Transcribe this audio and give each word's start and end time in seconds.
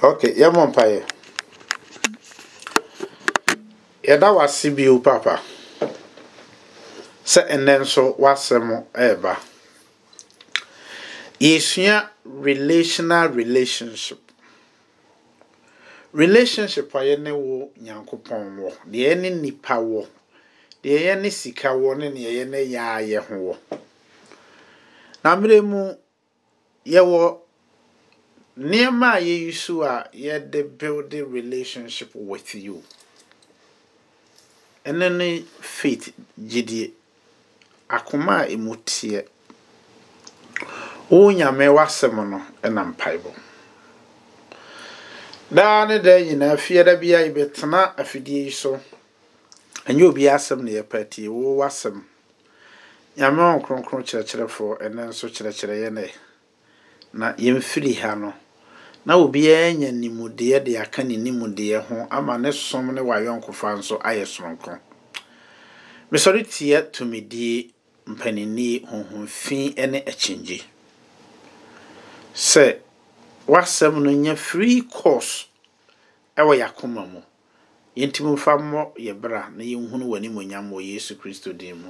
Okay, 0.00 0.32
yɛmmɔ 0.38 0.62
mpaeɛ. 0.70 1.02
Yɛda 4.06 4.28
wase 4.36 4.70
bio 4.70 4.98
papa 5.00 5.42
sɛ 7.26 7.42
ɛnnɛ 7.50 7.80
nso 7.82 8.14
w'asɛm 8.16 8.86
ɛreba. 8.94 9.34
Yɛsua 11.40 12.10
relational 12.24 13.28
relationship. 13.30 14.20
Relationship 16.12 16.94
a 16.94 16.98
yɛne 16.98 17.32
wo 17.34 17.70
Nyankopɔn 17.82 18.54
wɔ, 18.62 18.70
deɛ 18.86 19.02
yɛne 19.18 19.40
nipa 19.42 19.74
wɔ, 19.82 20.06
deɛ 20.82 20.98
yɛne 21.10 21.30
sika 21.32 21.68
wɔ 21.74 21.98
ne 21.98 22.10
deɛ 22.14 22.30
yɛne 22.38 22.58
yɛa 22.70 23.02
yɛ 23.02 23.18
ho 23.26 23.34
wɔ. 23.34 23.56
Na 25.24 25.34
mmerɛ 25.36 25.60
mu 25.64 25.92
yɛwɔ 26.86 27.47
nneɛma 28.58 29.12
a 29.14 29.20
yɛyi 29.20 29.52
so 29.54 29.82
a 29.82 30.08
yɛde 30.12 30.76
build 30.78 31.12
relationship 31.12 32.10
with 32.14 32.54
you. 32.54 32.82
Ɛno 34.84 35.16
ne 35.16 35.42
faith 35.60 36.12
gyidie. 36.38 36.92
Akoma 37.88 38.42
a 38.44 38.50
emu 38.52 38.74
teɛ. 38.76 39.24
Wo 41.08 41.30
Nyame 41.30 41.66
w'asɛm 41.72 42.28
no 42.28 42.42
ɛna 42.62 42.84
mpaebɔ. 42.96 43.32
Daa 45.54 45.86
ne 45.86 45.98
daa 46.00 46.18
nyinaa 46.18 46.56
fiada 46.58 46.96
biara 46.96 47.28
yɛbɛtena 47.28 47.94
afidie 47.96 48.44
yi 48.44 48.50
so. 48.50 48.80
Ɛnyɛ 49.86 50.02
obiara 50.10 50.36
asɛm 50.36 50.64
na 50.64 50.70
yɛpɛ 50.82 51.08
tie 51.10 51.28
wo 51.28 51.56
w'asɛm. 51.62 52.02
Nyame 53.16 53.38
wɔn 53.38 53.62
kronkron 53.64 54.02
kyerɛkyerɛfoɔ 54.04 54.78
ɛnɛ 54.82 55.06
nso 55.08 55.28
kyerɛkyerɛ 55.28 55.76
yɛn 55.86 56.10
na 57.12 57.32
yɛmfiri 57.34 57.94
ha 58.00 58.14
no 58.16 58.34
na 59.08 59.16
obiara 59.16 59.72
nya 59.72 59.90
nimudeɛ 59.92 60.64
de 60.64 60.76
aka 60.76 61.02
ne 61.02 61.16
nimudeɛ 61.16 61.80
ho 61.88 62.06
ama 62.10 62.36
ne 62.36 62.52
som 62.52 62.92
ne 62.92 63.00
wayɔnkofa 63.00 63.78
nso 63.78 63.96
ayɛ 64.04 64.26
soronko. 64.26 64.78
Mesɔre 66.12 66.44
tia 66.44 66.82
tumidie, 66.82 67.70
mpaninnie, 68.06 68.84
honhomfi 68.84 69.72
ne 69.88 70.04
akyingye. 70.04 70.60
Sɛ 72.34 72.80
w'asɛm 73.48 74.02
no 74.02 74.10
nya 74.10 74.36
free 74.36 74.82
course 74.82 75.46
ɛwɔ 76.36 76.60
yɛakoma 76.60 77.08
mu. 77.10 77.22
Yɛntumi 77.96 78.36
mfa 78.36 78.58
mmɔ 78.60 78.92
yɛ 78.98 79.18
bra 79.18 79.48
na 79.56 79.64
yɛnhunu 79.64 80.04
w'animonyam 80.04 80.68
wɔ 80.70 80.84
Yesu 80.84 81.14
Kristo 81.16 81.56
din 81.56 81.80
mu. 81.80 81.88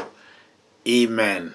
Amen. 0.87 1.53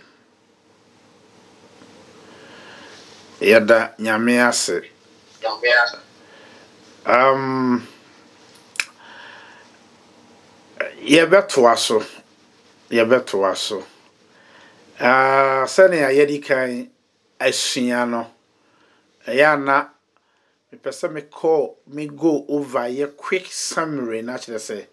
Yɛda 3.39 3.95
Nyame 3.97 4.45
ase. 4.45 4.92
Um, 7.05 7.87
yɛbɛtoa 11.03 11.77
so. 11.77 12.03
Yɛbɛtoa 12.89 13.55
so. 13.57 13.83
Uh, 14.99 15.65
sɛnea 15.65 16.09
yɛde 16.15 16.41
kan 16.43 16.89
asua 17.39 18.05
no 18.09 18.27
ɛyɛ 19.27 19.45
ana 19.53 19.89
mepɛ 20.71 20.89
sɛ 20.91 21.07
mekɔ 21.11 21.75
me 21.87 22.07
go 22.07 22.45
over 22.47 22.87
yɛ 22.87 23.15
quick 23.17 23.47
summary 23.51 24.21
na 24.21 24.37
kyerɛ 24.37 24.59
sɛ 24.59 24.87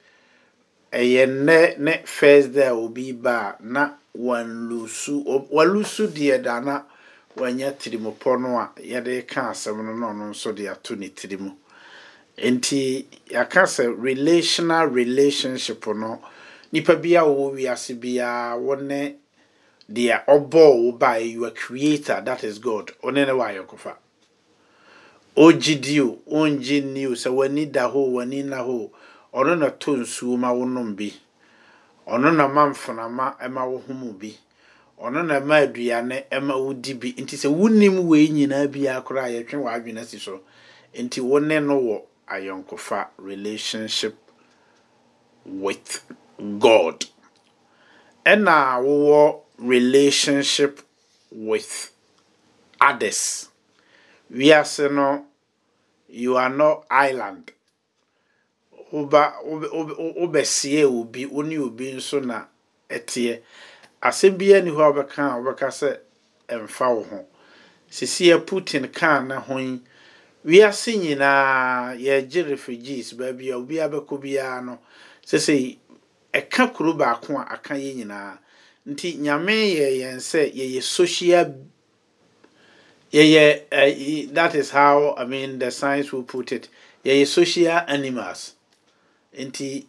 ɛyɛ 0.93 1.27
nnɛ 1.29 1.79
ne 1.79 2.03
first 2.05 2.53
day 2.53 2.67
a 2.67 2.75
obi 2.75 3.13
ba 3.13 3.57
a 3.59 3.63
na 3.63 3.91
wanlusu 4.17 5.23
walusu 5.51 6.09
deɛ 6.09 6.43
da 6.43 6.61
na 6.61 6.83
wanya 7.37 7.73
tirimopɔ 7.73 8.41
no 8.41 8.59
a 8.59 8.73
yɛde 8.77 9.27
ka 9.27 9.51
asɛm 9.51 9.85
no 9.85 9.93
na 9.95 10.07
ɔno 10.13 10.31
nso 10.31 10.53
de 10.55 10.67
ato 10.69 10.95
ne 10.95 11.09
tiri 11.11 11.37
nti 12.37 13.07
yɛaka 13.31 13.63
sɛ 13.67 13.95
relational 14.03 14.87
relationship 14.89 15.87
no 15.89 16.21
nipa 16.73 16.97
bi 16.97 17.15
a 17.17 17.23
wɔwɔ 17.23 17.55
wiase 17.55 17.95
biara 18.01 18.57
wɔne 18.57 19.17
deɛ 19.91 20.25
ɔbɔɔ 20.27 20.83
wo 20.83 20.93
baeɛ 20.93 21.31
you 21.33 21.51
creator 21.51 22.21
that 22.25 22.45
is 22.45 22.59
god. 22.59 22.93
Ɔne 23.03 23.27
ne 23.27 23.33
wayɔkofa 23.33 23.95
ɔgye 25.37 25.81
di 25.81 26.01
o 26.01 26.19
ɔngye 26.31 26.83
nni 26.85 27.07
o 27.07 27.13
sɛ 27.13 27.31
w'ani 27.33 27.71
da 27.71 27.91
hɔ 27.91 28.11
w'ani 28.13 28.45
na 28.45 28.63
hɔ 28.63 28.91
ɔno 29.35 29.59
na 29.59 29.69
tɔ 29.71 29.99
nsuo 30.01 30.39
ma 30.39 30.53
wonom 30.53 30.95
bi. 30.97 31.13
Ɔno 32.07 32.35
na 32.35 32.49
ma 32.49 32.67
mfonama 32.71 33.37
ma 33.51 33.65
wo 33.65 33.79
hom 33.87 34.17
bi. 34.19 34.37
Ɔno 35.05 35.23
na 35.27 35.41
ma 35.41 35.57
aduane 35.65 36.17
ma 36.43 36.55
wodi 36.57 36.93
bi. 37.01 37.09
Nti 37.23 37.37
sɛ 37.37 37.49
wonim 37.59 37.97
wei 38.09 38.29
nyinaa 38.29 38.67
biara 38.73 39.01
koraa 39.07 39.29
yɛtwe 39.35 39.57
w'adwene 39.65 40.05
si 40.05 40.19
so. 40.19 40.41
Nti 40.95 41.21
wo 41.21 41.39
ne 41.39 41.59
no 41.61 41.77
wɔ 41.81 41.97
ayɔnkofa 42.29 43.09
relationship 43.19 44.17
with 45.47 46.03
god. 46.59 47.05
Ɛna 48.27 48.81
wowɔ 48.85 49.41
relationship 49.59 50.81
with 51.33 51.91
others. 52.81 53.49
Wiase 54.33 54.91
no 54.93 55.27
you 56.09 56.37
are 56.37 56.51
not 56.51 56.85
island. 56.91 57.53
Wobɛseɛ 58.93 60.85
obi 60.85 61.25
wo 61.27 61.43
ne 61.43 61.57
obi 61.59 61.93
nso 61.95 62.21
na 62.25 62.45
ɛteɛ 62.91 63.41
asɛm 64.03 64.37
biara 64.39 64.63
ni 64.65 64.71
hɔ 64.71 64.81
a 64.83 64.93
wobɛka 64.93 65.23
a 65.33 65.37
wobɛka 65.41 65.69
sɛ 65.71 65.99
ɛmfa 66.49 66.95
wo 66.95 67.03
ho. 67.05 67.27
Sisi 67.91 68.31
putin 68.47 68.89
kaa 68.93 69.21
ne 69.21 69.35
ho 69.35 69.59
yi 69.59 69.81
wiase 70.45 70.97
nyinaa 70.97 71.95
yɛgye 71.99 72.49
refugees 72.51 73.13
baabi 73.15 73.51
a 73.51 73.57
obiara 73.57 73.91
bɛkɔ 73.93 74.21
biara 74.23 74.65
no. 74.65 74.79
Sɛsɛ 75.27 75.77
ɛka 76.33 76.73
kuro 76.75 76.95
baako 76.95 77.39
a 77.39 77.53
aka 77.53 77.75
yɛ 77.75 77.97
nyinaa. 77.97 78.39
Nti 78.87 79.19
nyame 79.19 79.77
yɛ 79.77 79.99
yɛn 80.01 80.17
sɛ 80.17 80.53
yɛyɛ 80.55 80.83
social 80.83 81.55
yɛyɛ 83.13 83.65
uh, 83.73 84.33
that 84.33 84.55
is 84.55 84.71
how 84.71 85.15
i 85.19 85.25
mean 85.25 85.59
the 85.59 85.71
science 85.71 86.13
will 86.13 86.23
put 86.23 86.53
it. 86.53 86.69
Yɛyɛ 87.05 87.27
social 87.27 87.83
animals. 87.87 88.55
Nti 89.37 89.85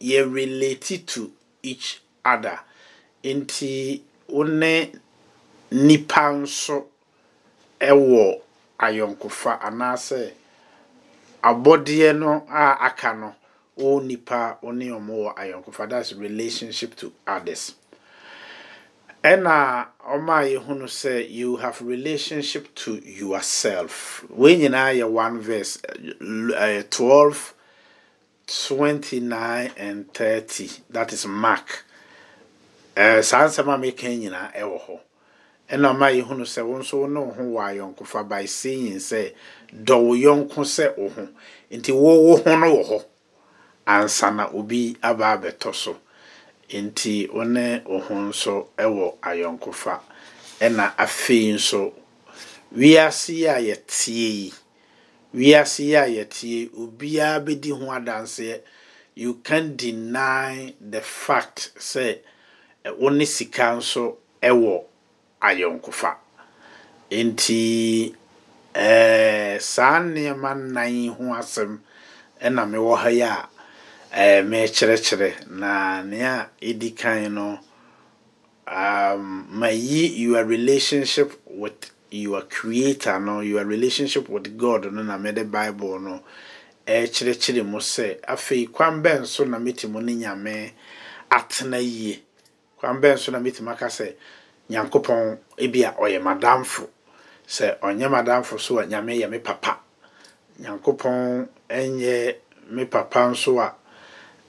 yɛ 0.00 0.30
relate 0.30 1.06
to 1.06 1.32
each 1.62 2.02
other. 2.24 2.60
Nti 3.34 4.00
wo 4.28 4.42
ne 4.44 4.92
nipa 5.70 6.32
nso 6.32 6.86
ɛwɔ 7.80 8.40
ayɔnkofa 8.78 9.52
anaasɛ 9.66 10.32
abɔdeɛ 11.42 12.16
no 12.18 12.46
a 12.48 12.78
aka 12.86 13.12
no 13.14 13.34
wo 13.76 14.00
nipa 14.00 14.58
wo 14.62 14.72
ɔmo 14.72 15.12
wɔ 15.24 15.34
ayɔnkofa. 15.36 15.88
That's 15.88 16.12
relationship 16.12 16.96
to 16.96 17.12
others. 17.26 17.74
Ɛna 19.22 19.86
ɔma 20.08 20.42
a 20.42 20.58
yɛhunu 20.58 20.84
sɛ 20.86 21.30
you 21.30 21.56
have 21.56 21.80
relationship 21.82 22.74
to 22.74 22.96
yourself. 23.04 24.24
Wei 24.30 24.56
nyinaa 24.56 24.94
yɛ 24.98 25.10
one 25.10 25.40
verse 25.40 25.78
uh, 25.84 26.82
12 26.90 27.54
29 28.46 29.72
and 29.76 30.12
30 30.14 30.70
that 30.90 31.12
is 31.12 31.26
mark 31.26 31.84
saa 32.96 33.46
nsɛm 33.46 33.68
a 33.68 33.76
meka 33.78 34.08
nyinaa 34.08 34.52
ɛwɔ 34.60 34.78
hɔ. 34.86 34.94
Ɛna 35.72 35.88
ɔma 35.92 36.08
yɛhunu 36.16 36.44
sɛ 36.46 36.62
wo 36.66 36.78
nso 36.78 37.06
ne 37.06 37.20
wo 37.20 37.30
ho 37.32 37.42
wɔ 37.42 37.60
ayɔnkofa 37.70 38.28
by 38.28 38.44
saying 38.46 38.96
sɛ 38.96 39.34
dɔ 39.70 40.16
yɔnko 40.24 40.60
sɛ 40.64 40.96
wo 40.96 41.08
ho. 41.10 41.28
Nti 41.70 41.92
wo 41.92 42.36
ho 42.36 42.56
no 42.56 42.66
wɔ 42.76 42.84
hɔ. 42.88 43.04
Ansa 43.86 44.50
obi 44.54 44.96
aba 45.02 45.36
abɛtɔ 45.36 45.74
so. 45.74 45.96
Nti 46.70 47.28
wo 47.30 47.42
ne 47.44 47.82
ho 47.84 48.00
nso 48.14 48.68
wɔ 48.78 49.18
ayɔnkofa 49.20 50.00
ɛna 50.60 50.96
afei 50.96 51.52
nso 51.52 51.92
wiase 52.74 53.28
yi 53.34 53.44
a 53.46 53.58
yɛtie 53.60 54.14
yi 54.14 54.52
wiase 55.34 55.80
yi 55.84 55.94
a 55.96 56.06
yɛtie 56.06 56.70
obiara 56.72 57.44
bɛdi 57.44 57.70
ho 57.78 57.86
adanseɛ. 57.92 58.60
You 59.14 59.34
can 59.44 59.76
deny 59.76 60.74
the 60.80 61.00
fact 61.00 61.72
sɛ 61.78 62.20
wo 62.98 63.08
ne 63.10 63.24
sika 63.26 63.76
nso 63.76 64.16
wɔ 64.42 64.84
ayɔnkofa. 65.40 66.10
Nti 67.10 68.14
ɛɛ 68.74 69.60
saa 69.60 69.98
nneɛma 70.00 70.50
nnan 70.54 71.08
ho 71.16 71.24
asɛm 71.40 71.78
ɛna 72.44 72.62
mewɔ 72.70 72.96
ha 73.02 73.08
yi 73.10 73.22
a 73.22 73.48
ɛɛ 74.12 74.44
mekyerɛkyerɛ 74.48 75.48
na 75.50 76.02
nea 76.02 76.48
ɛdi 76.60 76.96
kan 76.96 77.34
no 77.34 77.58
um, 78.66 79.46
mayi 79.50 80.06
your 80.18 80.44
relationship 80.44 81.32
with 81.46 81.90
your 82.10 82.42
creator 82.42 83.18
no 83.20 83.40
your 83.40 83.64
relationship 83.64 84.28
with 84.28 84.56
god 84.58 84.92
no 84.92 85.02
na 85.02 85.16
mede 85.16 85.50
bible 85.50 85.98
no 86.00 86.20
ɛkyerɛkyerɛ 86.86 87.64
mu 87.64 87.78
sɛ 87.78 88.20
afei 88.28 88.66
kwan 88.70 89.02
bɛn 89.02 89.26
so 89.26 89.44
na 89.44 89.58
metumi 89.58 90.02
ne 90.04 90.14
nyame 90.16 90.72
atena 91.30 91.78
yie 91.80 92.20
kwan 92.86 93.00
bɛn 93.00 93.18
so 93.18 93.32
na 93.32 93.38
metumi 93.40 93.70
aka 93.70 93.86
sɛ 93.86 94.14
nyankopɔn 94.70 95.38
ebi 95.58 95.82
a 95.84 95.90
ɔyɛ 95.98 96.20
madamfo. 96.22 96.86
Sɛ 97.48 97.78
ɔnyɛ 97.80 98.08
madamfo 98.10 98.58
so 98.60 98.78
a 98.78 98.86
nyame 98.86 99.18
yɛ 99.20 99.28
me 99.30 99.38
papa. 99.38 99.80
Nyankopɔn 100.60 101.48
ɛnyɛ 101.68 102.34
me 102.70 102.84
papa 102.84 103.28
nso 103.30 103.58
a 103.58 103.74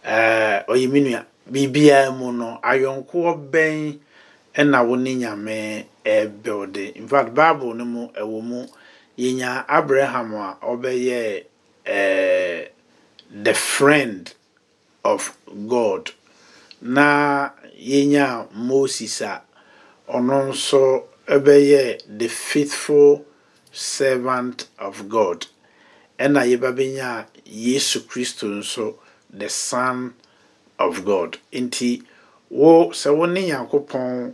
ɛɛ 0.06 0.66
ɔyɛ 0.68 0.89
me 0.92 1.00
nua. 1.01 1.25
Biribiara 1.51 2.12
mu 2.16 2.31
no 2.31 2.60
ayɔnkoɔ 2.62 3.50
bɛn 3.51 4.00
ɛna 4.56 4.86
wo 4.88 4.95
ne 4.95 5.16
nyame 5.16 5.86
ɛɛbɛwde 6.06 6.95
in 6.95 7.07
fact 7.07 7.34
bible 7.34 7.74
no 7.74 7.86
mu 7.86 8.07
ɛwɔ 8.10 8.42
mu 8.44 8.66
yɛnya 9.18 9.66
abraham 9.68 10.34
a 10.36 10.57
ɔbɛyɛ 10.62 11.44
ɛɛ 11.86 12.69
the 13.44 13.54
friend 13.54 14.34
of 15.04 15.36
god. 15.68 16.12
Na 16.81 17.50
yɛnya 17.77 18.47
moses 18.53 19.21
a 19.21 19.41
ɔno 20.09 20.50
nso 20.50 21.03
ɛbɛyɛ 21.27 22.01
the 22.18 22.27
faithful 22.27 23.25
servant 23.71 24.68
of 24.79 25.09
god. 25.09 25.45
Ɛna 26.19 26.41
yɛbɛbɛnya 26.47 27.25
yesu 27.45 28.01
kristo 28.07 28.47
nso 28.47 28.95
the 29.29 29.50
son 29.50 30.13
of 30.79 31.03
god. 31.06 31.38
Nti 31.51 32.03
wo 32.50 32.89
sɛ 32.91 33.15
wo 33.15 33.25
ne 33.25 33.47
nyankopɔn 33.51 34.33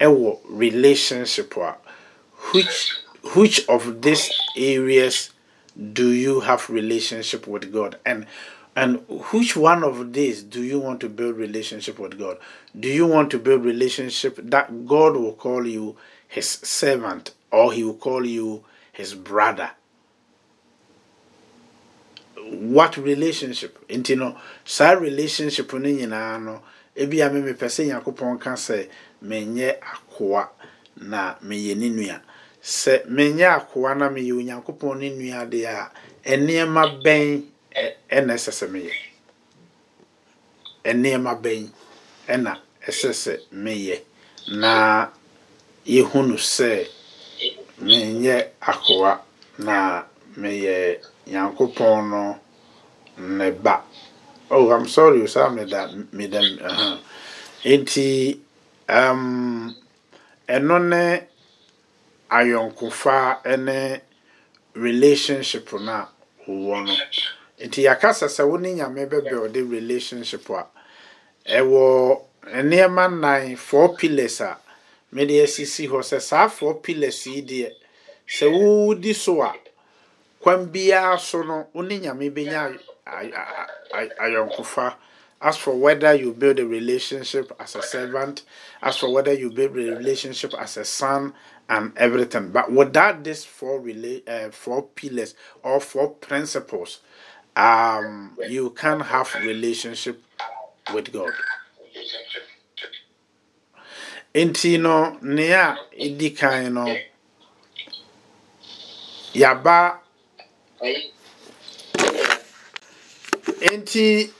ɛwɔ 0.00 0.38
relationship 0.48 1.56
a 1.56 1.76
which 2.52 2.92
which 3.34 3.66
of 3.68 4.02
these 4.02 4.30
areas 4.56 5.30
do 5.92 6.10
you 6.10 6.40
have 6.40 6.68
relationship 6.70 7.46
with 7.46 7.72
god? 7.72 7.98
And 8.04 8.26
and 8.74 9.04
which 9.32 9.56
one 9.56 9.84
of 9.84 10.12
these 10.12 10.42
do 10.42 10.62
you 10.62 10.78
want 10.80 11.00
to 11.00 11.08
build 11.08 11.36
relationship 11.36 11.98
with 11.98 12.18
god? 12.18 12.38
Do 12.78 12.88
you 12.88 13.06
want 13.06 13.30
to 13.32 13.38
build 13.38 13.64
relationship 13.64 14.38
that 14.42 14.86
god 14.86 15.16
will 15.16 15.34
call 15.34 15.66
you 15.66 15.96
his 16.26 16.48
servant 16.48 17.32
or 17.50 17.72
he 17.72 17.84
will 17.84 17.94
call 17.94 18.24
you 18.24 18.64
his 18.92 19.14
brother? 19.14 19.70
What 22.36 22.96
relationship? 22.96 23.86
Nti 23.88 24.16
no 24.16 24.38
saa 24.64 24.92
relationship 24.92 25.72
no 25.74 25.80
nyinaa 25.80 26.42
no 26.42 26.62
ebi 26.96 27.20
a 27.20 27.28
mepɛ 27.30 27.68
sɛ 27.68 27.86
nyankopɔn 27.86 28.40
ka 28.40 28.52
sɛ 28.54 28.88
menyɛ 29.22 29.78
akoa 29.80 30.48
na 30.96 31.34
meyɛ 31.42 31.76
ne 31.76 31.88
nua. 31.90 32.20
Sɛ 32.62 33.06
menyɛ 33.06 33.48
akoa 33.56 33.96
na 33.96 34.08
meyɛ 34.08 34.32
onyankopɔn 34.32 34.98
ne 34.98 35.10
nua 35.10 35.46
deɛ 35.46 35.90
a 36.24 36.36
nneɛma 36.36 37.02
bɛn 37.02 37.51
ɛna 38.16 38.32
ɛsɛ 38.38 38.52
sɛ 38.58 38.66
meyɛ 38.74 38.92
nneɛma 40.94 41.32
bɛn 41.42 41.62
ɛna 42.32 42.52
ɛsɛ 42.88 43.10
sɛ 43.22 43.32
meyɛ 43.64 43.96
na 44.60 44.72
yɛhu 45.86 46.18
no 46.28 46.36
sɛ 46.36 46.86
menyɛ 47.80 48.36
akoa 48.60 49.20
na 49.58 50.02
meyɛ 50.36 50.98
nyankopɔn 51.26 52.10
no 52.10 52.38
ne 53.18 53.50
ba 53.50 53.82
oh 54.50 54.70
i'm 54.72 54.86
sorry 54.86 55.26
saa 55.28 55.48
meda 55.50 55.90
meda 56.12 56.40
uh-huh. 56.40 56.96
nti 57.64 58.38
um, 58.88 59.74
ɛno 60.48 60.76
ne 60.88 61.26
ayɔnkofa 62.30 63.42
ne 63.58 64.00
relationship 64.74 65.72
no 65.72 65.92
a 65.92 66.08
wowɔ 66.48 66.86
no 66.86 66.94
nti 67.64 67.82
yɛakasa 67.86 68.26
sɛ 68.28 68.42
wo 68.48 68.56
ne 68.58 68.74
nyame 68.74 69.06
bɛbɛɔde 69.06 69.70
relationship 69.70 70.48
a 70.50 70.66
ɛwɔ 71.46 72.20
nneɛma 72.62 73.08
nnan 73.10 73.56
four 73.56 73.96
pillars 73.96 74.40
a 74.40 74.58
mede 75.12 75.42
asisi 75.42 75.88
hɔ. 75.88 76.00
Sɛ 76.02 76.20
saa 76.20 76.48
four 76.48 76.74
pillars 76.80 77.26
yi 77.26 77.42
deɛ 77.42 77.70
sɛ 78.26 78.46
wodi 78.50 79.14
so 79.14 79.42
a 79.42 79.54
kwan 80.40 80.66
biara 80.72 81.18
so 81.18 81.42
no 81.42 81.68
wo 81.72 81.82
ne 81.82 81.98
nyame 82.00 82.30
bɛnya 82.30 82.78
ayɔnkofa. 84.20 84.94
As 85.44 85.56
for 85.56 85.74
whether 85.76 86.14
you 86.14 86.32
build 86.32 86.60
a 86.60 86.66
relationship 86.66 87.50
as 87.58 87.74
a 87.74 87.82
servant 87.82 88.42
as 88.80 88.96
for 88.98 89.12
whether 89.12 89.32
you 89.32 89.50
build 89.50 89.76
a 89.76 89.96
relationship 89.96 90.54
as 90.54 90.76
a 90.76 90.84
son 90.84 91.34
and 91.68 91.92
everything. 91.98 92.50
But 92.52 92.70
without 92.70 93.24
these 93.24 93.44
four 93.44 93.80
rela- 93.80 94.22
uh, 94.28 94.50
four 94.52 94.82
pillars 94.94 95.34
or 95.64 95.80
four 95.80 96.10
principles 96.10 97.00
um 97.56 98.36
you 98.48 98.70
can 98.70 99.00
have 99.00 99.34
relationship 99.44 100.22
with 100.94 101.12
god. 101.12 101.32
Nti 104.34 104.78
no 104.80 105.18
nea 105.22 105.76
ɛdi 105.92 106.36
kan 106.36 106.72
no 106.74 106.86
yaba 109.34 109.98
nti 113.76 114.30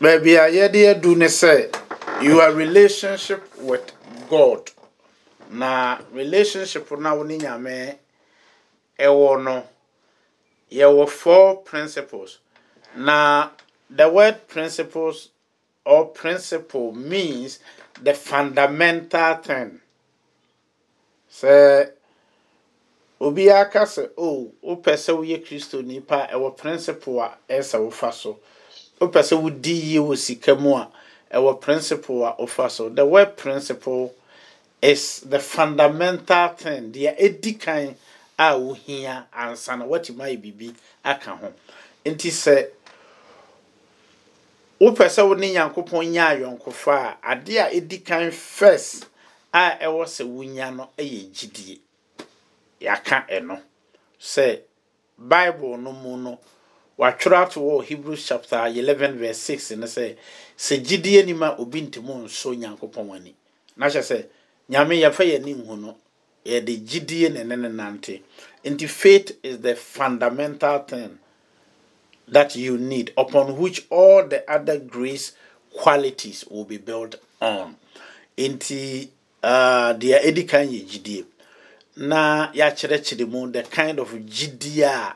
baabi 0.00 0.36
a 0.38 0.44
yɛde 0.50 0.90
adu 0.94 1.16
ne 1.16 1.26
sɛ 1.26 1.74
your 2.22 2.52
relationship 2.52 3.42
with 3.58 3.92
god. 4.30 4.70
Na 5.50 5.98
relationship 6.12 6.90
na 6.98 7.14
wo 7.14 7.22
ne 7.24 7.38
nyame 7.38 7.96
ɛwɔ 8.98 9.42
no 9.42 9.66
yɛwɔ 10.72 11.08
four 11.08 11.56
principles. 11.58 12.38
Na 12.96 13.50
the 13.90 14.08
word 14.08 14.48
principles 14.48 15.30
or 15.84 16.06
principle 16.06 16.92
means 16.92 17.58
the 18.00 18.14
fundamental 18.14 19.34
thing. 19.36 19.80
Sɛ 21.30 21.90
obiara 23.20 23.70
ka 23.70 23.84
sɛ 23.84 24.10
o 24.16 24.24
oh, 24.24 24.52
wopɛ 24.64 24.94
sɛ 24.94 25.16
woyɛ 25.16 25.44
kristo 25.46 25.84
nipa 25.84 26.28
ɛwɔ 26.32 26.56
principle 26.56 27.20
a 27.20 27.36
ɛsɛ 27.48 27.78
wofa 27.80 28.12
so. 28.12 28.38
Wopɛ 29.00 29.20
sɛ 29.22 29.40
wodi 29.42 29.92
yie 29.92 29.98
wɔ 29.98 30.16
sika 30.16 30.54
mu 30.54 30.74
a 30.74 31.54
principle 31.54 32.24
a 32.24 32.34
wofa 32.38 32.70
so. 32.70 32.88
The 32.88 33.06
word 33.06 33.36
principle 33.36 34.14
is 34.80 35.20
the 35.20 35.38
fundamental 35.38 36.48
thing. 36.48 36.92
Deɛ 36.92 37.18
ɛdi 37.18 37.58
a 38.50 38.56
wohia 38.58 39.26
ansa 39.32 39.76
na 39.76 39.84
watumi 39.84 40.22
ayɛ 40.24 40.36
biribi 40.42 40.74
aka 41.04 41.30
ho. 41.36 41.52
Nti 42.04 42.30
sɛ 42.30 42.68
wopɛ 44.80 45.06
sɛ 45.08 45.26
wo 45.28 45.34
ne 45.34 45.52
nyankopɔn 45.52 46.10
nya 46.10 46.26
ayɔnkofa 46.34 47.18
a 47.22 47.34
adeɛ 47.36 47.58
a 47.60 47.70
ɛdi 47.80 48.04
kan 48.04 48.30
first 48.32 49.06
a 49.52 49.78
ɛwɔ 49.82 50.04
sɛ 50.06 50.24
wonya 50.26 50.70
no 50.74 50.90
yɛ 50.98 51.30
gyidie. 51.32 51.78
Yɛaka 52.80 53.28
ɛno. 53.28 53.60
Sɛ 54.20 54.60
bible 55.18 55.76
no 55.78 55.92
mu 55.92 56.16
no 56.16 56.38
watwerɛ 56.98 57.46
ato 57.46 57.60
wɔ 57.60 57.84
hebrews 57.84 58.26
chapter 58.26 58.66
11 58.66 59.18
verse 59.18 59.38
6 59.38 59.70
no 59.76 59.86
sɛ 59.86 60.16
sɛ 60.58 60.82
gyidie 60.84 61.24
nim 61.26 61.42
a 61.44 61.56
obi 61.58 61.82
ntimi 61.82 62.24
nso 62.24 62.54
nyankopɔn 62.56 63.14
ani. 63.14 63.34
Na 63.76 63.86
hyɛ 63.86 64.02
sɛ 64.02 64.26
nyame 64.68 64.98
yɛfa 65.00 65.22
yɛ 65.30 65.36
anim 65.40 65.64
hu 65.64 65.76
no. 65.76 65.96
Yɛde 66.44 66.76
gyidie 66.86 67.28
ne 67.32 67.44
ne 67.44 67.56
ne 67.56 67.68
nante. 67.68 68.20
Nti 68.64 68.88
faith 68.88 69.38
is 69.42 69.58
the 69.58 69.74
fundamental 69.74 70.78
thing 70.80 71.18
that 72.28 72.54
you 72.56 72.78
need 72.78 73.12
upon 73.16 73.56
which 73.58 73.86
all 73.90 74.26
the 74.26 74.48
other 74.50 74.78
grace 74.78 75.32
qualities 75.74 76.44
will 76.50 76.64
be 76.64 76.78
built 76.78 77.16
on. 77.40 77.76
Nti 78.38 79.08
uh, 79.42 79.94
deɛ 79.94 80.22
ɛdi 80.24 80.48
kan 80.48 80.68
yɛ 80.68 80.86
gyidie. 80.86 81.24
Na 81.96 82.50
yɛakyerɛkyerɛ 82.52 83.28
mu 83.28 83.50
the 83.50 83.62
kind 83.64 83.98
of 83.98 84.08
gyidie 84.10 84.82
a 84.84 85.14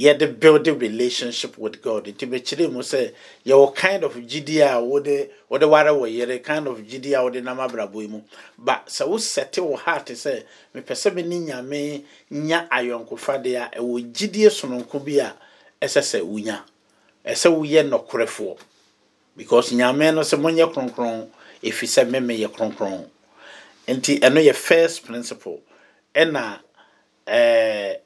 yɛde 0.00 0.40
build 0.40 0.66
a 0.66 0.74
relationship 0.74 1.58
with 1.58 1.82
God. 1.82 2.06
Nti 2.06 2.26
bɛkyerɛ 2.26 2.72
mu 2.72 2.80
sɛ 2.80 3.12
yɛwɔ 3.44 3.74
kind 3.74 4.04
of 4.04 4.14
gyidie 4.14 4.62
a 4.62 4.80
wode 4.82 5.28
wode 5.48 5.64
ware 5.64 5.92
wɔ 5.92 6.10
yere 6.10 6.38
kind 6.38 6.66
of 6.66 6.78
gyidie 6.78 7.14
a 7.18 7.22
wode 7.22 7.44
nam 7.44 7.58
abrabɔ 7.58 8.08
mu. 8.08 8.22
But 8.58 8.86
sɛ 8.86 9.06
wo 9.06 9.18
sɛte 9.18 9.60
wɔ 9.60 9.76
heart 9.78 10.06
sɛ 10.06 10.44
mepɛ 10.74 10.94
sɛ 10.96 11.14
me 11.14 11.22
ne 11.22 11.40
nyame 11.52 12.04
nya 12.30 12.66
ayɔnkofa 12.70 13.44
deɛ 13.44 13.56
a 13.76 13.78
ɛwɔ 13.80 14.12
gyidie 14.12 14.48
sononko 14.48 15.04
bi 15.04 15.18
a 15.20 15.34
ɛsɛ 15.82 16.00
sɛ 16.00 16.22
wonya. 16.22 16.62
Ɛsɛ 17.26 17.50
woyɛ 17.52 17.84
nnɔkorɛfoɔ 17.90 18.58
because 19.36 19.70
nyame 19.72 20.14
no 20.14 20.22
sɛ 20.22 20.40
monyɛ 20.40 20.72
kronkron 20.72 21.28
ɛfiri 21.62 21.86
sɛ 21.86 22.08
meme 22.08 22.30
yɛ 22.38 22.48
kronkron. 22.48 23.06
Nti 23.86 24.18
ɛno 24.20 24.40
yɛ 24.42 24.54
first 24.54 25.04
principle. 25.04 25.60
Ɛna 26.14 26.60
ɛɛ 27.26 27.98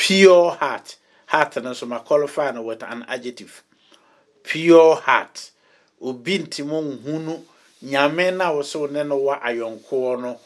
pure 0.00 0.52
heart. 0.52 0.96
Heart 1.26 1.56
no 1.56 1.70
nso 1.70 1.86
ma 1.86 1.98
qualify 1.98 2.50
no 2.52 2.62
with 2.62 2.82
an 2.82 3.04
adjective. 3.06 3.62
Pure 4.42 4.96
heart. 4.96 5.50
Obi 6.00 6.38
nti 6.38 6.64
mo 6.66 6.80
nhunu. 6.82 7.44
Nyame 7.82 8.30
na 8.36 8.62
so 8.62 8.86
ne 8.86 9.04
no 9.04 9.18
wɔ 9.18 9.40
ayɔnkoɔ 9.42 10.20
no. 10.22 10.40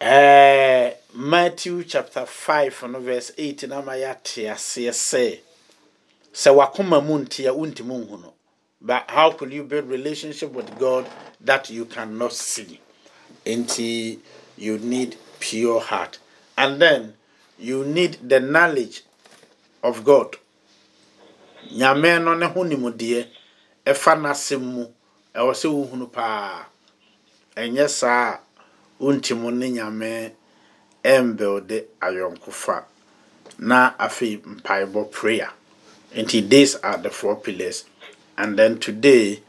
Ɛɛ 0.00 0.94
matthew 1.14 1.82
chapter 1.84 2.24
five 2.26 2.80
no 2.88 3.00
verse 3.00 3.32
eight 3.36 3.68
na 3.68 3.82
ma 3.82 3.92
yɛate 3.92 4.50
aseɛ 4.52 4.90
sɛ 4.90 5.40
sɛ 6.32 6.54
wakoma 6.54 7.04
mu 7.04 7.18
nti 7.18 7.48
a 7.48 7.52
wontimi 7.52 8.06
nhu 8.06 8.22
no 8.22 8.34
but 8.80 9.04
how 9.08 9.30
could 9.30 9.52
you 9.52 9.64
build 9.64 9.88
relationship 9.88 10.52
with 10.52 10.78
god 10.78 11.06
that 11.40 11.70
you 11.70 11.84
cannot 11.86 12.32
see? 12.32 12.80
Until 13.46 14.18
you 14.56 14.78
need 14.78 15.16
pure 15.40 15.80
heart. 15.80 16.18
And 16.58 16.80
then 16.82 17.14
you 17.58 17.84
need 17.84 18.18
the 18.28 18.40
knowledge 18.40 19.02
of 19.82 20.04
god. 20.04 20.36
Nyame 21.72 22.22
no 22.22 22.34
ne 22.34 22.46
ho 22.46 22.62
nimdeɛ. 22.64 23.26
Ɛfa 23.86 24.12
n'asɛm 24.22 24.60
mu. 24.62 24.86
Ɛwɔ 25.34 25.52
sɛ 25.60 25.68
wohunu 25.70 26.10
paa. 26.12 26.66
Ɛnyɛ 27.56 27.88
saa 27.88 28.34
a 28.34 28.40
wontim 29.00 29.42
ne 29.58 29.70
nyame 29.70 30.32
ɛmbɛwde 31.04 31.84
ayɔnkofa 32.00 32.84
na 33.58 33.94
afei 33.98 34.38
mpaebɔ 34.42 35.10
prayer. 35.10 35.50
Nti 36.14 36.48
these 36.48 36.76
are 36.76 36.96
the 36.98 37.10
four 37.10 37.36
pillars. 37.36 37.84
And 38.36 38.58
then 38.58 38.78
today 38.78 39.42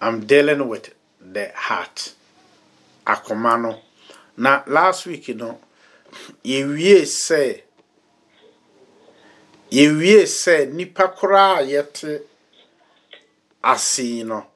i'm 0.00 0.26
dealing 0.26 0.66
with 0.68 0.94
the 1.20 1.50
heart. 1.54 2.14
Akoma 3.06 3.60
no. 3.60 3.80
Na 4.36 4.62
last 4.66 5.06
week 5.06 5.28
no 5.36 5.58
yɛwie 6.44 6.98
sɛ 7.24 7.42
yɛwie 9.76 10.20
sɛ 10.40 10.56
nipa 10.76 11.04
koraa 11.18 11.58
a 11.58 11.62
yɛte 11.72 12.22
ase 13.62 14.22
no 14.24 14.46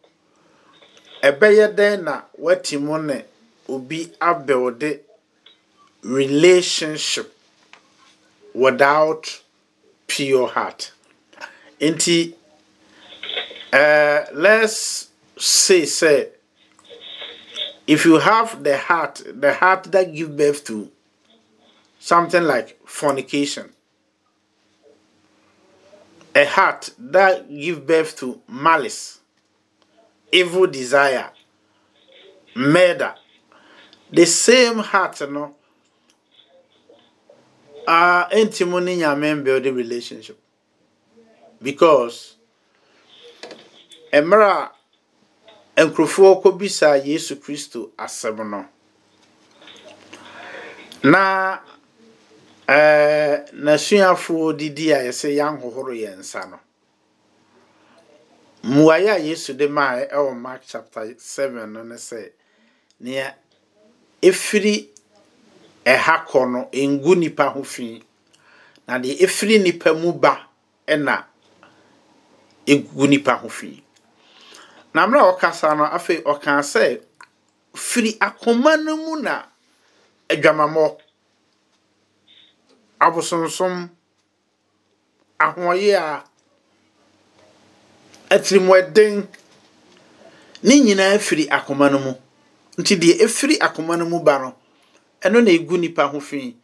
ɛbɛyɛ 1.23 1.67
dɛn 1.79 2.03
na 2.05 2.23
wati 2.39 2.77
mu 2.79 2.99
ne 2.99 3.25
obi 3.69 4.01
abɛwde 4.21 5.01
relationship 6.03 7.35
without 8.55 9.41
pure 10.07 10.49
heart? 10.49 10.93
Nti 11.81 12.35
uh, 13.73 14.25
let's 14.33 15.09
say 15.37 15.85
say 15.85 16.29
if 17.87 18.05
you 18.05 18.19
have 18.19 18.63
the 18.65 18.77
heart 18.77 19.23
the 19.35 19.53
heart 19.53 19.85
that 19.93 20.13
give 20.15 20.37
birth 20.37 20.65
to 20.65 20.91
something 22.09 22.43
like 22.45 22.79
fornication. 22.87 23.69
A 26.35 26.47
heart 26.47 26.89
that 26.99 27.51
give 27.51 27.87
birth 27.87 28.17
to 28.21 28.41
malice 28.49 29.21
evil 30.33 30.67
desire 30.67 31.31
murder. 32.55 33.15
The 34.11 34.25
same 34.25 34.79
heart 34.79 35.21
no 35.31 35.55
uh 37.87 38.29
ntimo 38.31 38.83
ne 38.83 38.97
nyame 38.97 39.45
build 39.45 39.67
a 39.67 39.73
relationship? 39.73 40.39
Because 41.61 42.37
mmerɛ 44.13 44.71
a 45.77 45.83
nkurɔfoɔ 45.85 46.43
kɔbisa 46.43 47.05
yesu 47.05 47.37
kristo 47.37 47.91
asɛm 47.99 48.49
no 48.51 48.65
ɛɛ 51.03 51.61
n'asuafoɔ 52.69 54.57
didi 54.59 54.93
a 54.93 54.99
yɛsɛ 55.07 55.29
yɛnhohoro 55.39 55.93
yɛn 56.03 56.19
nsa 56.21 56.47
no 56.51 56.59
mmuaeɛ 58.65 59.11
a 59.17 59.19
yesu 59.19 59.55
de 59.55 59.69
maa 59.69 59.97
ɛwɔ 60.05 60.37
mark 60.37 60.63
chapter 60.67 61.15
seven 61.19 61.73
no 61.73 61.83
ne 61.83 61.95
sɛ 61.97 62.31
nea 63.01 63.35
efiri 64.23 64.89
ɛha 65.85 66.27
kɔ 66.27 66.51
no 66.53 66.69
ngu 66.73 67.17
nipa 67.17 67.49
ho 67.51 67.63
fi 67.63 68.03
na 68.87 68.99
deɛ 68.99 69.17
efiri 69.25 69.59
nipa 69.63 69.95
mu 69.95 70.13
ba 70.13 70.49
ɛna 70.87 71.25
egu 72.67 73.07
nipa 73.09 73.35
ho 73.37 73.49
fi. 73.49 73.83
Na 74.95 75.07
mmerɛ 75.07 75.21
a 75.21 75.33
ɔkasa 75.33 75.77
no 75.77 75.85
afei 75.85 76.23
ɔkaa 76.23 76.61
sɛ 76.61 77.01
firi 77.75 78.19
akoma 78.21 78.77
no 78.85 78.97
mu 78.97 79.23
na 79.23 79.43
adwamammɔ 80.29 80.97
abosonsom 83.05 83.75
ahoɔyɛ 85.45 85.95
a 85.97 86.25
atirimuɔden 88.35 89.27
ne 90.63 90.75
nyinaa 90.85 91.19
firi 91.19 91.45
akoma 91.57 91.87
no 91.93 91.99
mu. 92.05 92.13
Nti 92.79 92.95
deɛ 93.03 93.15
ɛfiri 93.25 93.55
akoma 93.67 93.97
no 93.99 94.05
mu 94.07 94.19
ba 94.21 94.39
no 94.39 94.55
ɛno 95.25 95.39
na 95.45 95.51
ɛgu 95.51 95.79
nipa 95.79 96.05
ho 96.13 96.21
fi. 96.21 96.57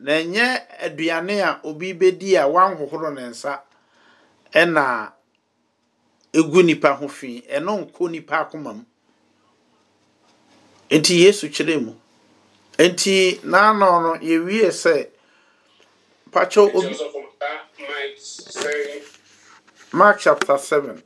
Na 0.00 0.12
ɛnyɛ 0.20 0.46
aduane 0.84 1.40
a 1.40 1.60
obi 1.68 1.88
bɛdi 1.94 2.34
a 2.36 2.46
wanhohoro 2.48 3.10
ne 3.14 3.22
nsa 3.30 3.60
ɛna 4.52 5.12
ɛgu 6.32 6.64
nipa 6.64 6.90
ho 6.98 7.08
fi. 7.08 7.42
Ɛno 7.56 7.72
nkɔ 7.86 8.10
nipa 8.10 8.36
akoma 8.44 8.72
mu. 8.76 8.84
Nti 10.90 11.14
yesu 11.24 11.46
kyerɛ 11.48 11.76
mu. 11.84 11.92
Nti 12.78 13.40
naanọ 13.44 13.88
no 14.02 14.12
yɛwie 14.18 14.68
sɛ 14.82 15.08
Pacho 16.32 16.70
Obi. 16.72 16.96
Mark 19.92 20.18
chapter 20.18 20.56
7. 20.56 21.02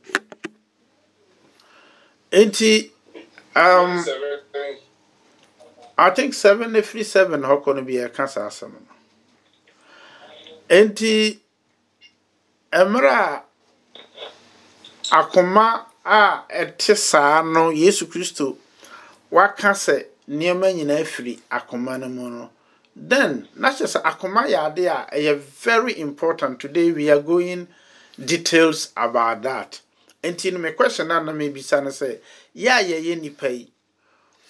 Enti, 2.31 2.89
um, 3.55 4.05
I 5.97 6.09
think 6.11 6.33
7 6.33 6.73
every 6.75 7.03
7 7.03 7.43
how 7.43 7.57
can 7.57 7.83
be 7.83 7.97
a 7.97 8.07
cancer 8.09 8.39
asem. 8.41 8.71
Enti, 10.69 11.37
emra 12.71 13.41
akoma 15.11 15.85
a 16.05 16.43
ɛte 16.49 16.95
saa 16.95 17.41
no 17.41 17.69
yesu 17.71 18.05
kristo 18.07 18.55
waka 19.31 19.71
sɛ 19.71 20.05
nneɛma 20.29 20.67
nyinaa 20.75 21.03
firi 21.05 21.39
akoma 21.49 21.99
no 21.99 22.07
mu 22.09 22.29
no 22.29 22.49
then 22.99 23.47
na 23.55 23.69
kyerɛ 23.69 23.87
sɛ 23.87 24.01
akoma 24.03 24.47
yɛ 24.49 24.57
ade 24.67 24.85
a 25.29 25.35
very 25.35 25.99
important 25.99 26.59
today 26.59 26.91
we 26.91 27.09
are 27.11 27.21
going 27.21 27.67
details 28.23 28.91
about 28.97 29.43
that. 29.43 29.81
Nti 30.23 30.51
no 30.51 30.57
me 30.59 30.71
question 30.71 31.11
a 31.11 31.23
na 31.23 31.31
mebisa 31.31 31.83
no 31.83 31.89
sɛ 31.91 32.19
yɛ 32.55 32.69
a 32.69 32.83
yɛyɛ 32.83 33.21
nipa 33.21 33.49
yi 33.51 33.71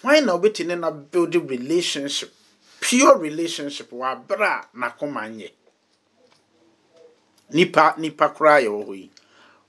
hwan 0.02 0.24
na 0.24 0.38
wobɛtumi 0.38 0.78
na 0.80 0.90
build 0.90 1.34
relationship 1.50 2.32
pure 2.80 3.18
relationship 3.18 3.90
wɔ 3.90 4.16
abere 4.26 4.46
a 4.46 4.66
n'akoma 4.76 5.28
nyɛ 5.28 5.50
nipa 7.50 7.94
nipa 7.98 8.28
wɔ 8.28 8.86
hɔ 8.86 8.96
yi. 8.96 9.10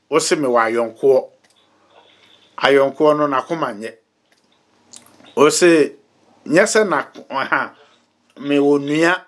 Wosi 0.10 0.38
mi 0.40 0.48
wɔ 0.48 0.72
ayɔnkoɔ 0.72 1.30
ayɔnkoɔ 2.58 3.18
no 3.18 3.28
n'akoma 3.28 3.74
nyɛ 3.78 3.94
wosi 5.36 5.96
nyɛ 6.46 6.64
sɛ 6.64 6.88
na 6.88 7.04
ɔha. 7.30 7.76
Nua 8.39 9.25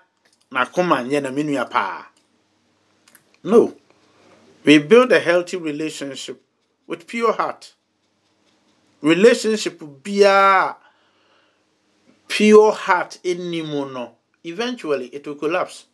na 0.52 1.30
me 1.30 1.42
nua 1.42 1.70
paa. 1.70 2.06
No. 3.44 3.74
We 4.64 4.78
build 4.78 5.12
a 5.12 5.18
healthy 5.20 5.56
relationship 5.56 6.40
with 6.86 7.06
pure 7.06 7.32
heart. 7.32 7.74
Relationship 9.02 9.80
biara 9.80 10.76
pure 12.28 12.72
heart 12.72 13.18
ɛnni 13.24 13.62
mu 13.66 13.84
no 13.92 14.16
eventually 14.44 15.06
it 15.08 15.26
will 15.26 15.34
collapse. 15.34 15.86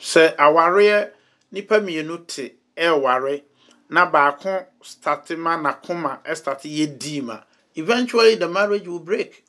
Sɛ 0.00 0.34
awareɛ 0.36 1.10
nipa 1.52 1.80
mmienu 1.80 2.26
te 2.26 2.54
ɛɛware 2.76 3.42
na 3.90 4.10
baako 4.10 4.66
start 4.82 5.30
ma 5.36 5.56
n'akoma 5.56 6.22
ɛstart 6.24 6.62
yɛ 6.62 6.98
dii 6.98 7.20
ma 7.22 7.40
eventually 7.76 8.34
the 8.36 8.48
marriage 8.48 8.86
will 8.88 8.98
break 8.98 9.41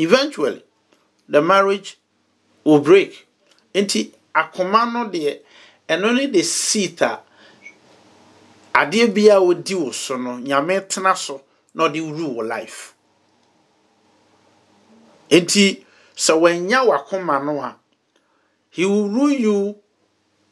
eventually 0.00 0.62
the 1.28 1.42
marriage 1.42 1.98
will 2.64 2.80
break 2.80 3.26
nti 3.74 4.12
akoma 4.34 4.90
no 4.92 5.08
ɛno 5.88 6.14
ne 6.14 6.26
de 6.26 6.42
seat 6.42 7.02
a 7.02 7.20
adeɛ 8.74 9.14
bi 9.14 9.28
a 9.28 9.92
so 9.92 10.16
no 10.16 10.38
nyame 10.38 10.80
tena 10.88 11.16
so 11.16 11.42
na 11.74 11.88
ɔde 11.88 12.48
life 12.48 12.94
nti 15.30 15.84
sɛ 16.16 16.34
wɔanya 16.40 16.86
wakoma 16.86 17.44
no 17.44 17.74
he 18.70 18.84
will 18.86 19.08
rule 19.08 19.30
you 19.30 19.76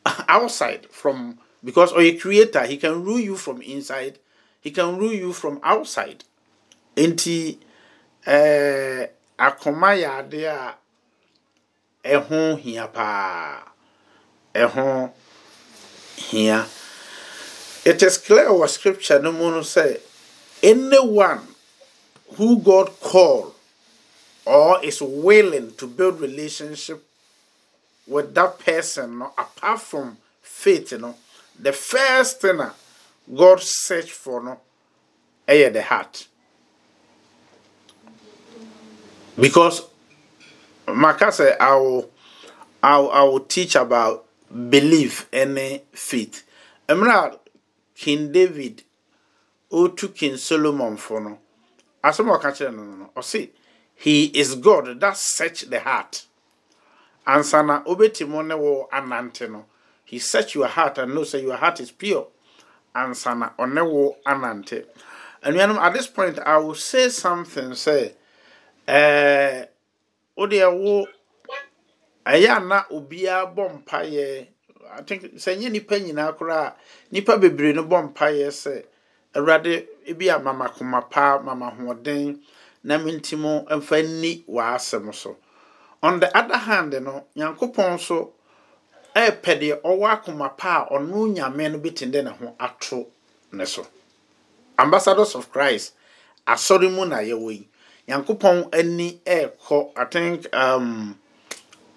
outside 0.28 0.86
from 0.90 1.38
because 1.64 1.92
ɔyɛ 1.92 2.20
creator 2.20 2.66
he 2.66 2.76
can 2.76 3.02
rule 3.04 3.18
you 3.20 3.36
from 3.36 3.62
inside 3.62 4.18
he 4.60 4.70
can 4.70 4.98
rule 4.98 5.12
you 5.14 5.32
from 5.32 5.58
outside 5.62 6.24
nti. 6.96 7.58
Uh, 8.26 9.06
akoma 9.38 9.90
yɛ 10.02 10.18
ade 10.18 10.44
a 10.44 10.74
ɛho 12.04 12.58
hia 12.58 12.86
paa. 12.88 13.62
Ɛho 14.54 15.12
hia. 16.16 16.66
It 17.84 18.02
is 18.02 18.18
clear 18.18 18.48
wɔ 18.48 18.68
scripture 18.68 19.18
no 19.20 19.32
mu 19.32 19.50
no 19.50 19.60
sɛ 19.60 20.00
anyone 20.62 21.54
who 22.36 22.58
god 22.60 22.88
call 23.00 23.54
or 24.44 24.82
is 24.84 25.00
willing 25.00 25.74
to 25.74 25.86
build 25.86 26.20
relationship 26.20 27.04
with 28.06 28.34
that 28.34 28.58
person 28.58 29.18
no 29.18 29.32
apart 29.38 29.80
from 29.80 30.16
faith 30.42 30.92
no 30.98 31.14
the 31.58 31.72
first 31.72 32.40
thing 32.40 32.60
a 32.60 32.74
god 33.34 33.60
search 33.62 34.10
for 34.10 34.42
no 34.42 34.60
ɛyɛ 35.46 35.72
the 35.72 35.82
heart 35.82 36.27
because 39.40 39.82
maka 40.86 41.26
sɛ 41.26 41.56
I 41.60 41.76
will, 41.76 42.10
I 42.82 42.98
will, 42.98 43.10
I 43.10 43.22
will 43.24 43.40
teach 43.40 43.74
about 43.76 44.24
belief 44.70 45.28
and 45.32 45.58
faith. 45.92 46.44
Mmerɛ 46.88 47.38
king 47.94 48.32
david 48.32 48.82
ɔtu 49.70 50.14
king 50.14 50.36
solomon 50.36 50.96
fo 50.96 51.18
no 51.18 51.38
asɛm 52.02 52.32
a 52.34 52.38
ɔka 52.38 52.52
kyerɛ 52.56 52.74
no 52.74 52.82
no. 52.84 52.96
No 52.96 53.10
oh, 53.16 53.20
ɔse 53.20 53.50
he 53.94 54.26
is 54.26 54.54
god 54.54 55.00
that 55.00 55.16
search 55.16 55.62
the 55.62 55.80
heart. 55.80 56.24
Ansa 57.26 57.66
na 57.66 57.82
wobɛtumi 57.82 58.46
ne 58.46 58.54
wo 58.54 58.88
anante 58.92 59.50
no. 59.50 59.66
He 60.04 60.18
search 60.18 60.54
your 60.54 60.68
heart 60.68 60.96
and 60.98 61.14
knows 61.14 61.32
that 61.32 61.42
your 61.42 61.56
heart 61.56 61.80
is 61.80 61.90
pure. 61.90 62.28
Ansa 62.94 63.36
na 63.36 63.50
ɔne 63.58 63.84
wo 63.90 64.16
anante. 64.26 64.86
Anuanom 65.42 65.76
at 65.78 65.92
this 65.92 66.06
point 66.06 66.38
i 66.38 66.56
will 66.56 66.74
say 66.74 67.08
something 67.10 67.74
say 67.74 68.14
ɛɛ 68.88 69.68
wodeɛ 70.36 70.66
wo 70.82 71.06
ɛyɛ 72.26 72.48
ana 72.56 72.86
obiara 72.90 73.46
bɔ 73.54 73.64
mpaeɛ. 73.84 74.46
I 74.90 75.02
think 75.02 75.22
sɛ 75.34 75.58
nye 75.58 75.68
nipa 75.68 75.94
nyinaa 75.98 76.32
koraa 76.38 76.72
nipa 77.10 77.36
bebree 77.36 77.74
no 77.74 77.82
bɔ 77.84 78.12
mpaeɛ 78.14 78.48
sɛ 78.48 78.84
awurade 79.34 79.86
ebi 80.06 80.28
a 80.28 80.38
koma 80.70 81.02
paa 81.02 81.38
mama 81.42 81.70
hoɔden 81.70 82.40
na 82.84 82.96
minti 82.98 83.36
mu 83.36 83.60
mfa 83.68 84.02
nni 84.02 84.44
w'asɛm 84.48 85.14
so. 85.14 85.36
On 86.02 86.18
the 86.20 86.34
other 86.36 86.56
hand 86.56 86.92
no 87.04 87.26
nyankopɔn 87.36 88.00
so 88.00 88.32
ɛɛpɛ 89.14 89.60
deɛ 89.60 89.82
ɔwɔ 89.82 90.08
akoma 90.22 90.56
pa 90.56 90.86
a 90.90 90.98
nyame 90.98 91.72
no 91.72 91.78
bɛtumi 91.78 92.24
ne 92.24 92.30
ho 92.30 92.54
ato 92.58 93.06
ne 93.52 93.64
so. 93.66 93.86
Ambassadors 94.78 95.34
of 95.34 95.52
christ 95.52 95.92
asɔre 96.46 96.90
mu 96.90 97.04
na 97.04 97.16
yɛwɔ 97.18 97.52
yi. 97.52 97.68
Nyankopɔn 98.08 98.68
ani 98.72 99.20
ɛɛkɔ 99.26 99.92
i 99.96 100.04
think 100.06 100.54
um, 100.56 101.18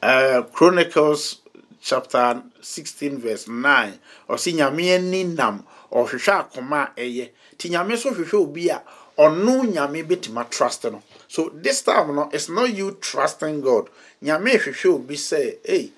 uh, 0.04 0.42
chronicles 0.54 1.38
chapter 1.82 2.44
16 2.62 3.18
verse 3.18 3.48
9 3.48 4.00
ɔsi 4.30 4.54
nyame 4.54 4.94
ani 4.96 5.24
nam 5.24 5.66
ɔhwehwɛ 5.92 6.34
akoma 6.40 6.92
a 6.98 7.02
ɛyɛ. 7.02 7.30
Nti 7.56 7.70
nyame 7.70 7.98
so 7.98 8.12
hwehwɛ 8.12 8.34
obi 8.34 8.70
a 8.70 8.82
ɔno 9.18 9.72
nyame 9.74 10.04
bɛtumi 10.08 10.50
trust 10.50 10.84
no. 10.86 11.02
So 11.28 11.50
this 11.54 11.82
time 11.82 12.16
no 12.16 12.30
it's 12.34 12.50
not 12.50 12.74
you 12.74 12.98
trusting 13.00 13.62
god. 13.62 13.90
Nyame 14.22 14.58
hwehwɛ 14.60 14.94
obi 14.94 15.16
sɛ 15.16 15.58
hey 15.66 15.92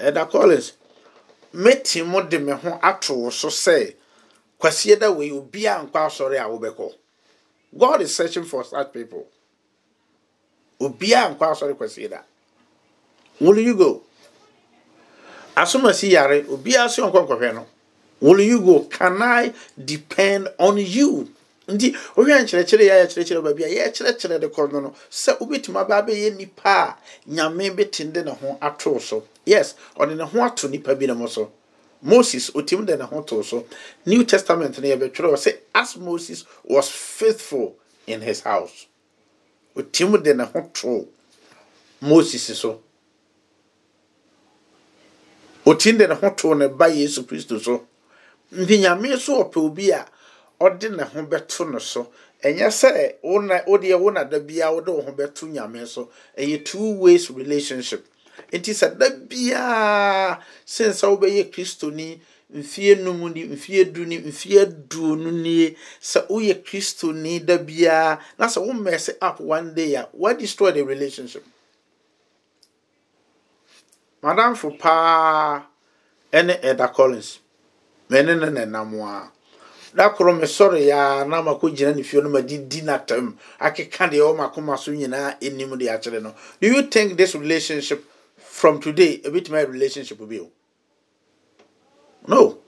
ɛda 0.00 0.28
collins 0.30 0.72
mɛti 1.54 2.04
mo 2.04 2.22
de 2.22 2.38
me 2.40 2.52
ho 2.52 2.78
ato 2.82 3.14
wo 3.14 3.30
so 3.30 3.48
sɛ 3.48 3.94
kwasie 4.60 4.98
da 4.98 5.10
wei 5.12 5.30
obiara 5.30 5.88
nkɔ 5.88 6.06
asɔre 6.06 6.38
a 6.40 6.48
wobɛkɔ. 6.48 6.92
God 7.76 8.02
is 8.02 8.16
searching 8.16 8.44
for 8.44 8.64
such 8.64 8.92
people 8.92 9.26
obiara 10.80 11.34
nkɔ 11.34 11.44
asɔre 11.52 11.74
kwasie 11.76 12.08
da. 12.08 12.22
Will 13.40 13.58
you 13.58 13.74
go? 13.76 14.02
Asomasi 15.56 16.10
yare 16.10 16.42
obiara 16.44 16.88
sɛ 16.88 17.02
ɔnkɔ 17.10 17.26
nkɔhwɛ 17.26 17.54
no. 17.54 17.66
Will 18.20 18.40
you 18.40 18.60
go? 18.60 18.80
Can 18.84 19.20
i 19.22 19.52
depend 19.82 20.48
on 20.58 20.78
you? 20.78 21.28
Nti 21.68 21.94
wohwɛ 22.16 22.42
nkyerɛkyerɛ 22.44 22.84
yɛ 22.84 23.06
kyerɛkyerɛ 23.08 23.42
baabi 23.42 23.64
a 23.64 23.68
yɛkyerɛkyerɛ 23.68 24.40
de 24.40 24.48
kɔ 24.48 24.72
no 24.72 24.80
no 24.80 24.94
sɛ 25.10 25.38
wobɛtumi 25.38 25.80
aba 25.80 26.02
bɛyɛ 26.02 26.36
nipa 26.36 26.70
a 26.70 26.96
nyame 27.30 27.70
bɛtumi 27.74 28.12
de 28.12 28.22
ne 28.24 28.30
ho 28.32 28.58
ato 28.60 28.98
so. 28.98 29.24
Yes 29.44 29.74
ɔde 29.96 30.16
ne 30.16 30.24
ho 30.24 30.40
ato 30.42 30.68
nipa 30.68 30.94
bi 30.94 31.06
ne 31.06 31.14
mo 31.14 31.26
so. 31.26 31.50
Moses 32.02 32.50
ɔtumi 32.50 32.86
de 32.86 32.96
ne 32.98 33.04
ho 33.04 33.22
to 33.22 33.42
so. 33.42 33.64
New 34.04 34.24
testament 34.24 34.78
no 34.78 34.88
yɛbɛtwerɛ 34.88 35.32
sɛ 35.36 35.56
as 35.74 35.96
moses 35.96 36.44
was 36.64 36.90
faithful 36.90 37.76
in 38.06 38.20
his 38.20 38.40
house 38.40 38.86
ɔtumi 39.76 40.22
de 40.22 40.34
ne 40.34 40.44
ho 40.44 40.70
to 40.72 41.08
moses 42.00 42.58
so. 42.58 42.80
Ɔtumi 45.66 45.98
de 45.98 46.06
ne 46.08 46.14
ho 46.14 46.30
to 46.30 46.54
ne 46.54 46.68
ba 46.68 46.86
yesu 46.88 47.24
kristo 47.24 47.58
so. 47.60 47.86
Nti 48.52 48.78
nyame 48.80 49.16
so 49.18 49.42
ɔpɛ 49.44 49.56
obi 49.56 49.90
a 49.90 50.06
ɔde 50.60 50.96
ne 50.96 51.02
ho 51.04 51.22
bɛto 51.22 51.70
no 51.70 51.78
so. 51.78 52.12
Ɛnyɛ 52.42 52.68
sɛ 52.70 53.14
wona 53.22 53.64
wodeɛ 53.66 53.98
wo 54.00 54.10
na 54.10 54.24
da 54.24 54.38
biara 54.38 54.74
wode 54.74 54.88
wo 54.88 55.00
ho 55.02 55.12
bɛto 55.12 55.48
nyame 55.50 55.86
so. 55.86 56.10
Ɛyɛ 56.38 56.64
two 56.64 56.92
ways 57.00 57.30
relationship. 57.30 58.06
Nti 58.52 58.72
sɛ 58.72 58.98
da 58.98 59.08
biara 59.10 60.40
sen 60.64 60.90
sɛ 60.90 61.08
wobɛyɛ 61.18 61.50
kristoni 61.52 62.20
mfie 62.54 62.94
num 62.94 63.28
ni 63.34 63.44
mfie 63.44 63.84
du 63.84 64.04
ni 64.06 64.18
mfie 64.18 64.60
aduonu 64.60 65.30
nie 65.30 65.76
sɛ 66.00 66.26
woyɛ 66.28 66.62
kristoni 66.64 67.40
da 67.44 67.58
biara 67.58 68.18
na 68.38 68.46
sɛ 68.46 68.60
wo 68.66 68.72
mess 68.72 69.10
up 69.20 69.40
one 69.40 69.74
day 69.74 69.96
ah, 69.96 70.02
a 70.02 70.08
what 70.12 70.38
destroy 70.38 70.70
the 70.70 70.82
relationship? 70.84 71.44
Madamfo 74.22 74.78
paa 74.78 75.66
ɛne 76.32 76.60
ɛda 76.62 76.92
collins 76.94 77.40
mɛne 78.10 78.38
ne 78.38 78.46
nenam 78.50 78.94
a 79.02 79.30
da 79.94 80.10
koro 80.10 80.32
mesɔre 80.32 80.78
ya 80.86 81.24
na 81.24 81.42
makɔ 81.42 81.74
gyina 81.76 81.94
ne 81.96 82.02
fie 82.04 82.20
no 82.20 82.28
madidi 82.30 82.82
n'atam 82.82 83.36
akeka 83.60 84.06
deɛ 84.10 84.20
ɔma 84.30 84.50
akoma 84.52 84.78
so 84.78 84.92
nyinaa 84.92 85.38
de 85.40 86.20
no. 86.20 86.34
Do 86.60 86.68
you 86.68 86.82
think 86.82 87.16
this 87.16 87.34
relationship 87.34 88.04
from 88.38 88.80
today 88.80 89.18
ebitumi 89.24 89.58
ayɛ 89.64 89.72
relationship 89.72 90.18
bi 90.18 90.38
o 90.38 90.50
no. 92.26 92.58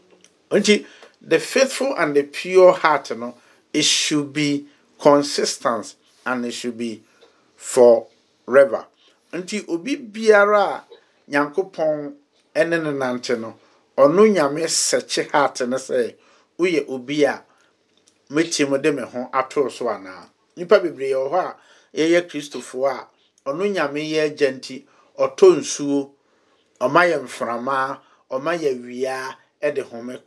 Nti 0.51 0.87
the 1.21 1.39
faithful 1.39 1.95
and 1.97 2.15
the 2.17 2.23
pure 2.23 2.73
heart 2.73 3.17
no 3.17 3.35
it 3.73 3.85
should 3.85 4.33
be 4.33 4.67
consistent 5.01 5.95
and 6.25 6.45
it 6.45 6.53
should 6.53 6.79
be 6.79 7.03
forever. 7.57 8.87
Nti 9.33 9.69
obi 9.69 9.97
biara 9.97 10.65
a 10.67 10.85
nyankopɔn 11.31 12.15
ɛne 12.55 12.83
ne 12.83 12.93
nante 12.93 13.39
no 13.39 13.59
ɔno 13.99 14.23
nyame 14.35 14.65
sɛkye 14.67 15.31
heart 15.33 15.61
no 15.69 15.77
sɛ 15.77 16.15
woyɛ 16.59 16.89
obi 16.89 17.25
a 17.25 17.45
mɛtie 18.31 18.69
mu 18.69 18.79
me 18.93 19.03
ho 19.03 19.29
ato 19.33 19.69
so 19.69 19.87
anaa 19.89 20.29
nipa 20.57 20.81
bebree 20.81 21.13
wɔ 21.13 21.31
hɔ 21.31 21.41
a 21.41 21.57
yɛyɛ 21.99 22.29
kristofoɔ 22.29 23.07
a 23.47 23.53
nyame 23.53 24.01
yɛ 24.11 24.27
agya 24.31 24.51
nti 24.53 24.85
nsuo 25.19 26.11
ɔma 26.81 27.03
yɛ 27.11 27.23
mframa 27.25 28.01
ɔma 28.31 28.53
yɛ 28.59 28.83
wia 28.85 29.37
ɛde 29.73 29.83
home. 29.85 30.19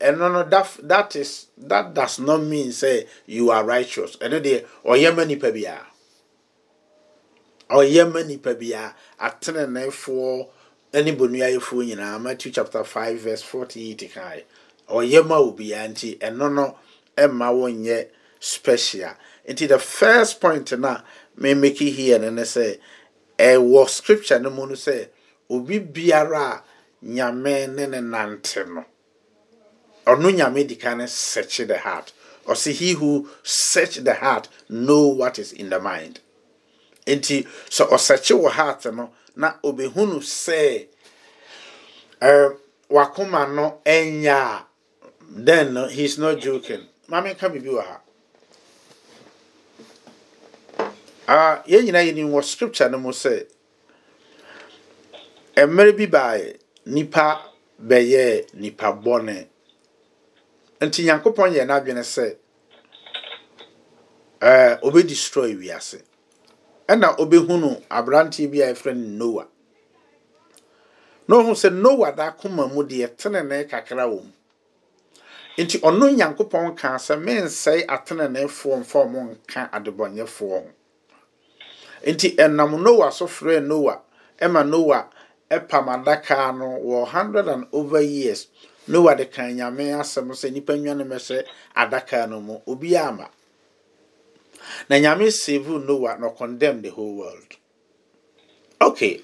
Ɛno 0.00 0.32
no 0.32 0.42
that 0.44 0.76
that 0.82 1.16
is 1.16 1.46
that 1.56 1.94
does 1.94 2.18
not 2.18 2.42
mean 2.42 2.72
say 2.72 3.06
you 3.26 3.50
are 3.50 3.64
righteous. 3.64 4.16
Ɛno 4.16 4.40
deɛ 4.42 4.64
ɔyɛ 4.84 5.16
ma 5.16 5.24
nipa 5.24 5.50
biara 5.52 5.86
ɔyɛ 7.70 8.12
ma 8.12 8.22
nipa 8.22 8.54
biara 8.54 8.94
ateneneefoɔ 9.20 10.48
ɛne 10.92 11.16
bonuayɛfoɔ 11.16 11.86
nyinaa 11.86 12.20
matthew 12.20 12.52
chapter 12.52 12.84
five 12.84 13.18
verse 13.20 13.42
forty 13.42 13.90
eight 13.90 14.10
kan 14.12 14.42
ɔyɛ 14.88 15.26
ma 15.26 15.36
obiara 15.38 15.88
nti 15.88 16.18
ɛno 16.18 16.52
no 16.54 16.78
ɛma 17.16 17.50
wɔnyɛ 17.52 18.08
special. 18.38 19.14
Nti 19.48 19.66
the 19.68 19.78
first 19.78 20.40
point 20.40 20.78
na 20.78 21.00
me 21.36 21.54
make 21.54 21.78
here 21.78 22.18
no 22.18 22.30
ne 22.30 22.42
sɛ 22.42 22.78
ɛwɔ 23.38 23.88
scripture 23.88 24.38
no 24.38 24.50
mu 24.50 24.66
no 24.66 24.74
sɛ 24.74 25.08
obi 25.50 25.80
biara 25.80 26.62
nyame 27.02 27.66
ne 27.68 27.86
ne 27.86 28.00
nante 28.00 28.64
no. 28.68 28.84
Ɔno 30.06 30.30
nyame 30.30 30.66
di 30.66 30.76
kan 30.76 31.06
search 31.08 31.58
the 31.58 31.78
heart. 31.78 32.12
Ɔsi 32.46 32.72
he 32.72 32.92
who 32.92 33.28
search 33.42 33.96
the 33.96 34.14
heart 34.14 34.48
know 34.68 35.08
what 35.08 35.38
is 35.38 35.52
in 35.52 35.70
the 35.70 35.80
mind. 35.80 36.20
Nti 37.06 37.46
sɛ 37.68 37.88
ɔsɛkye 37.88 38.40
wɔ 38.40 38.50
heart 38.50 38.84
no 38.94 39.12
na 39.34 39.54
obehunu 39.62 40.20
sɛ 40.20 40.86
ɛɛ 42.20 42.56
wakoma 42.90 43.52
no 43.54 43.80
ɛnya 43.84 44.64
then 45.28 45.74
no 45.74 45.88
he's 45.88 46.18
not 46.18 46.38
joking. 46.38 46.86
Maame 47.08 47.34
nka 47.34 47.50
biribi 47.52 47.66
wɔ 47.74 47.84
ha. 47.84 48.00
Ah 51.28 51.62
yɛn 51.66 51.84
nyinaa 51.86 52.06
yɛn 52.06 52.30
wɔ 52.30 52.44
scripture 52.44 52.88
no 52.88 52.98
mu 52.98 53.10
sɛ 53.10 53.46
mmerɛ 55.56 55.96
bi 55.96 56.06
baaɛ 56.06 56.56
nipa 56.86 57.42
bɛyɛ 57.88 58.46
nipa 58.54 58.92
bɔne. 59.04 59.36
Nti 60.80 61.00
nyankopɔn 61.04 61.52
yɛ 61.54 61.62
n'adwene 61.66 62.02
sɛ 62.14 62.36
ɛɛ 64.40 64.78
obe 64.82 65.02
destroy 65.02 65.54
wiase. 65.54 66.02
Ɛna 66.88 67.16
obehunu 67.18 67.82
aberanteɛ 67.90 68.50
bi 68.50 68.60
a 68.62 68.72
yɛfrɛ 68.72 68.94
no 68.96 69.26
noa. 69.26 69.46
Na 71.28 71.36
sɛ 71.54 71.72
noa 71.72 72.12
da 72.12 72.30
akoma 72.30 72.66
mu 72.72 72.82
deɛ 72.84 73.16
tenenee 73.16 73.64
kakra 73.68 74.06
wɔ 74.06 74.22
mu. 74.22 74.32
Nti 75.58 75.80
ɔno 75.80 76.14
nyankopɔn 76.16 76.76
kaa 76.76 76.96
sɛ 76.98 77.16
mensɛe 77.18 77.84
ateneneefoɔ 77.86 78.78
mfa 78.80 78.98
ɔmo 79.04 79.20
nka 79.34 79.70
adebɔnyɛfoɔ 79.72 80.50
ho. 80.62 80.70
Nti 82.06 82.36
ɛnam 82.36 82.80
noa 82.80 83.10
so 83.10 83.26
frɛ 83.26 83.60
noa 83.64 84.02
ɛma 84.38 84.62
noa 84.68 85.08
ɛpam 85.50 85.86
adaka 86.04 86.56
no 86.56 86.78
wɔ 86.80 87.06
hundred 87.08 87.48
and 87.48 87.66
over 87.72 88.00
years. 88.00 88.48
Noa 88.88 89.16
de 89.16 89.26
kan 89.26 89.56
nyame 89.56 89.90
asɛm 89.98 90.30
sɛ 90.30 90.52
nipa 90.52 90.72
nwane 90.74 91.04
mɛhyɛ 91.06 91.44
adaka 91.76 92.28
no 92.28 92.40
mu. 92.40 92.58
Obi 92.66 92.96
ama. 92.96 93.28
Na 94.88 94.96
nyame 94.96 95.30
save 95.32 95.66
noa 95.68 96.18
na 96.18 96.30
condemn 96.30 96.82
the 96.82 96.90
whole 96.90 97.14
world. 97.14 97.56
Okay 98.80 99.22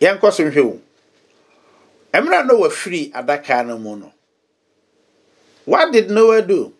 yɛnkɔ 0.00 0.32
so 0.32 0.42
nhwɛ 0.44 0.62
o 0.64 0.80
mmerɛ 2.20 2.46
na 2.46 2.54
wafiri 2.54 3.12
adaka 3.12 3.66
no 3.66 3.78
mu 3.78 3.96
no 3.96 4.12
what 5.66 5.92
did 5.92 6.10
noah 6.10 6.42
do? 6.42 6.72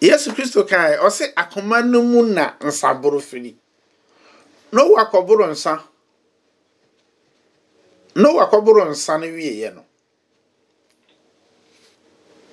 Yesu 0.00 0.30
kristo 0.32 0.62
kae 0.68 0.96
ɔse 0.98 1.32
akoma 1.34 1.82
no 1.84 2.02
mu 2.02 2.22
na 2.22 2.52
nsaboro 2.60 3.20
firi. 3.20 3.56
Noah 4.72 5.10
kɔboro 5.10 5.48
nsa. 5.50 5.82
Noah 8.20 8.50
kɔboro 8.50 8.84
nsa 8.90 9.18
no 9.20 9.26
wieɛ 9.26 9.74
no 9.74 9.84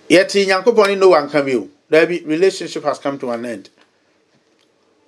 yɛte 0.09 0.45
nyankopɔn 0.45 0.87
ne 0.87 0.95
noah 0.95 1.21
nka 1.23 1.41
bio. 1.45 1.69
Daabi 1.91 2.25
relationship 2.25 2.83
has 2.83 2.99
come 2.99 3.17
to 3.19 3.29
an 3.31 3.45
end. 3.45 3.69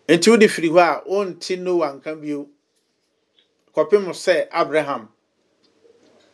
Nti 0.08 0.28
wode 0.30 0.50
firi 0.50 0.70
hɔ 0.70 0.80
a 0.80 1.04
wonte 1.10 1.58
noah 1.60 1.94
nka 1.94 2.22
bio 2.22 2.48
kɔpem 3.76 4.10
sɛ 4.10 4.48
abraham 4.52 5.10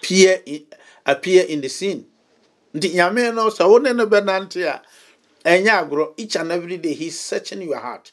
in, 0.10 0.66
appear 1.06 1.46
in 1.46 1.62
the 1.62 1.70
scene. 1.70 2.06
Nti 2.74 2.94
nyame 2.94 3.34
no 3.34 3.50
sɛ 3.50 3.70
wo 3.70 3.78
ne 3.78 3.94
no 3.94 4.08
bɛnante 4.08 4.66
a 4.66 4.82
ɛnyɛ 5.46 5.90
agorɔ. 5.90 6.14
Each 6.18 6.36
and 6.36 6.52
every 6.52 6.78
day 6.78 6.94
he's 6.94 7.20
searching 7.20 7.62
your 7.62 7.78
heart. 7.78 8.12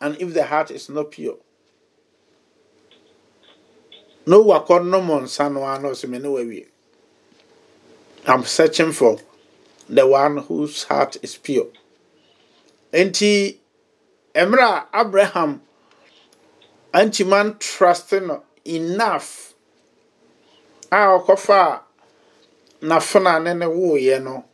And 0.00 0.20
if 0.20 0.34
the 0.34 0.44
heart 0.44 0.70
is 0.70 0.88
not 0.88 1.10
pure 1.12 1.36
no 4.26 4.44
wakɔ 4.44 4.84
nom 4.84 5.08
nsa 5.24 5.52
no 5.52 5.64
ano 5.64 5.90
sɛ 5.90 6.08
me 6.08 6.18
ne 6.18 6.28
wawie 6.28 6.66
i'm 8.26 8.44
searching 8.44 8.92
for 8.92 9.18
the 9.88 10.06
one 10.06 10.38
whose 10.38 10.84
heart 10.84 11.16
is 11.22 11.36
pure. 11.36 11.66
Nti 12.92 13.58
mmerɛ 14.34 14.62
a 14.62 14.86
abraham 15.00 15.60
antiman 16.94 17.58
trust 17.58 18.12
no 18.12 18.42
enough. 18.64 19.54
A 20.90 20.96
ɔkɔfa 21.18 21.80
n'afena 22.82 23.42
ne 23.42 23.54
ne 23.54 23.66
woeɛ 23.66 24.22
no. 24.22 24.44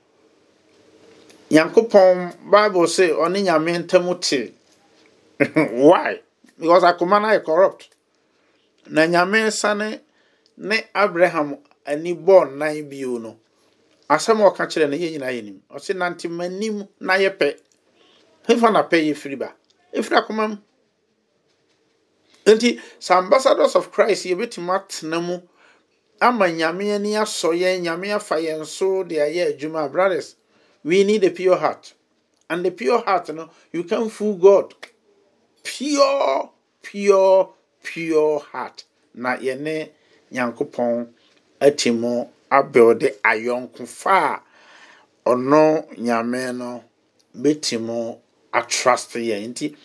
Nyankopɔn 1.50 2.50
bible 2.50 2.86
say 2.86 3.10
ɔne 3.10 3.42
nyame 3.44 3.84
ntam 3.86 4.20
te 4.20 4.54
why? 5.72 6.20
Because 6.58 6.82
akoma 6.82 7.20
no 7.20 7.28
ayɛ 7.28 7.44
corrupt 7.44 7.88
na 8.88 9.06
nyame 9.06 9.50
sane 9.52 10.00
ne 10.56 10.84
abraham 10.94 11.58
ani 11.84 12.14
bɔɔ 12.14 12.56
nan 12.56 12.88
bio 12.88 13.18
no 13.18 13.38
asɛm 14.08 14.40
a 14.40 14.48
ɔka 14.50 14.66
kyerɛ 14.66 14.88
no 14.90 14.96
yɛ 14.96 15.10
nyinaa 15.12 15.32
yɛ 15.32 15.44
nim. 15.44 15.62
Ɔse 15.70 15.94
nante 15.94 16.28
m'anim 16.28 16.88
na 17.00 17.14
yɛ 17.14 17.30
pɛ 17.38 17.58
hefa 18.48 18.70
na 18.72 18.82
pɛ 18.82 18.96
yɛ 19.06 19.14
firi 19.16 19.36
ba. 19.38 19.54
Ɛfiri 19.94 20.16
akoma 20.16 20.48
mu. 20.48 20.56
Nti 22.46 22.80
sɛ 23.00 23.18
ambassadors 23.18 23.76
of 23.76 23.92
christ 23.92 24.24
yɛbɛtumi 24.24 24.72
atena 24.74 25.20
mu 25.20 25.40
ama 26.20 26.46
nyame 26.46 26.94
ani 26.94 27.12
asɔ 27.14 27.52
yɛn 27.54 27.82
nyame 27.82 28.14
afa 28.14 28.36
yɛn 28.36 28.64
so 28.66 29.02
de 29.04 29.16
ayɛ 29.16 29.52
adwuma. 29.58 29.92
Brothers 29.92 30.36
we 30.82 31.04
need 31.04 31.22
a 31.24 31.30
pure 31.30 31.56
heart. 31.56 31.92
And 32.48 32.64
the 32.64 32.70
pure 32.70 33.02
heart 33.04 33.28
no 33.34 33.50
you 33.72 33.84
can 33.84 34.08
fool 34.08 34.36
god. 34.36 34.74
Pure 35.62 36.50
pure 36.82 37.52
pure 37.82 38.40
heart. 38.52 38.84
Na 39.14 39.36
yɛne 39.36 39.88
nyankopɔn 40.32 41.06
ati 41.60 41.90
mu 41.90 42.12
abɛɔde 42.50 43.08
ayɔnkofa 43.30 44.16
a 44.34 44.42
ɔno 45.30 45.62
nyame 45.98 46.52
no 46.56 46.84
bɛtumi 47.42 48.18
atrust 48.52 49.12
yɛn. 49.14 49.48
Nti 49.52 49.76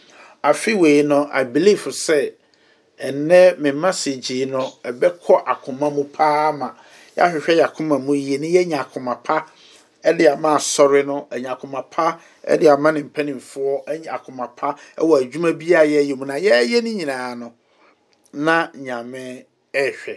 afe 0.44 1.04
no 1.06 1.30
i 1.32 1.44
believe 1.44 1.86
sɛ 2.06 2.34
ɛnɛ 3.00 3.58
me 3.60 3.72
message 3.72 4.46
no 4.48 4.74
ɛbɛkɔ 4.84 5.44
akoma 5.46 5.90
mu 5.94 6.04
paa 6.06 6.52
ma. 6.52 6.74
Yɛahwehwɛ 7.18 7.54
yɛ 7.60 7.64
akoma 7.66 8.00
mu 8.04 8.14
yie 8.14 8.38
ne 8.38 8.48
yɛnya 8.52 8.80
akoma 8.86 9.24
pa 9.24 9.46
ɛde 10.04 10.32
ama 10.34 10.56
asɔre 10.58 11.06
no 11.06 11.28
ɛnya 11.32 11.58
akoma 11.58 11.82
pa 11.90 12.20
ɛde 12.48 12.68
ama 12.72 12.92
ne 12.92 13.02
mpanimfoɔ 13.04 13.86
ɛnya 13.88 14.10
akoma 14.14 14.48
pa 14.56 14.76
ɛwɔ 14.98 15.22
adwuma 15.24 15.54
bi 15.58 15.74
a 15.74 15.84
yɛyɛ 15.86 16.16
mu. 16.18 16.26
Na 16.26 16.36
yɛyɛ 16.36 16.82
ne 16.84 16.94
nyinaa 16.94 17.36
no 17.38 17.54
na 18.34 18.69
nyame 18.74 19.46
ɛrehwɛ 19.74 20.15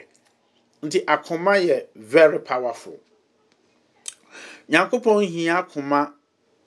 nti 0.83 0.99
akoma 1.07 1.55
yɛ 1.59 1.87
very 1.95 2.39
powerful. 2.39 2.99
Nyankopɔn 4.69 5.25
hia 5.27 5.55
akoma 5.63 6.13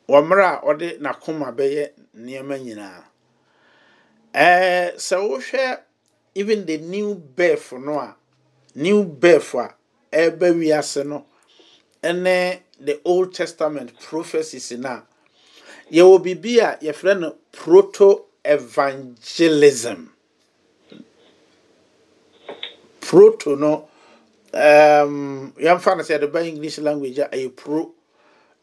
wɔ 0.07 0.17
mmerɛ 0.23 0.45
a 0.45 0.62
ɔde 0.69 0.88
n'akoma 0.99 1.47
bɛyɛ 1.57 1.91
nneɛma 2.17 2.55
nyinaa. 2.65 3.03
Ɛɛ 4.33 4.95
sɛ 4.97 5.15
wohwɛ 5.29 5.79
even 6.35 6.65
the 6.65 6.77
new 6.77 7.15
birth 7.15 7.71
no 7.73 7.99
a 7.99 8.15
new 8.75 9.03
birth 9.03 9.53
a 9.55 9.73
ɛreba 10.12 10.53
wiase 10.53 11.05
no 11.05 11.25
ɛne 12.03 12.62
the 12.79 13.01
old 13.03 13.33
testament 13.33 13.99
prophecies 13.99 14.71
no 14.71 14.89
a 14.89 15.03
yɛwɔ 15.91 16.23
biribi 16.23 16.59
a 16.59 16.77
yɛfrɛ 16.85 17.19
no 17.19 17.35
proto 17.51 18.25
evangelism 18.45 20.13
proto 23.10 23.56
no. 23.56 23.89
Um, 24.54 25.52
yɛmfa 25.58 25.98
no 25.98 26.04
sɛ 26.04 26.13
yɛde 26.19 26.32
ba 26.32 26.41
english 26.45 26.78
language 26.80 27.17
a 27.19 27.28
ɛyɛ 27.30 27.56
pro 27.56 27.91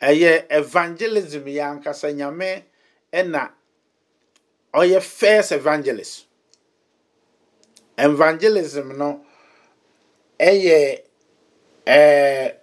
ɛyɛ 0.00 0.46
evangelism 0.50 1.44
yɛ 1.44 1.62
ankasa 1.82 2.12
nyame 2.14 2.62
ɛna 3.12 3.50
ɔyɛ 4.74 5.02
first 5.02 5.50
evangelist. 5.52 6.24
Evangelism 7.98 8.96
no 8.96 9.24
ɛyɛ 10.38 11.00
ɛɛ 11.86 12.54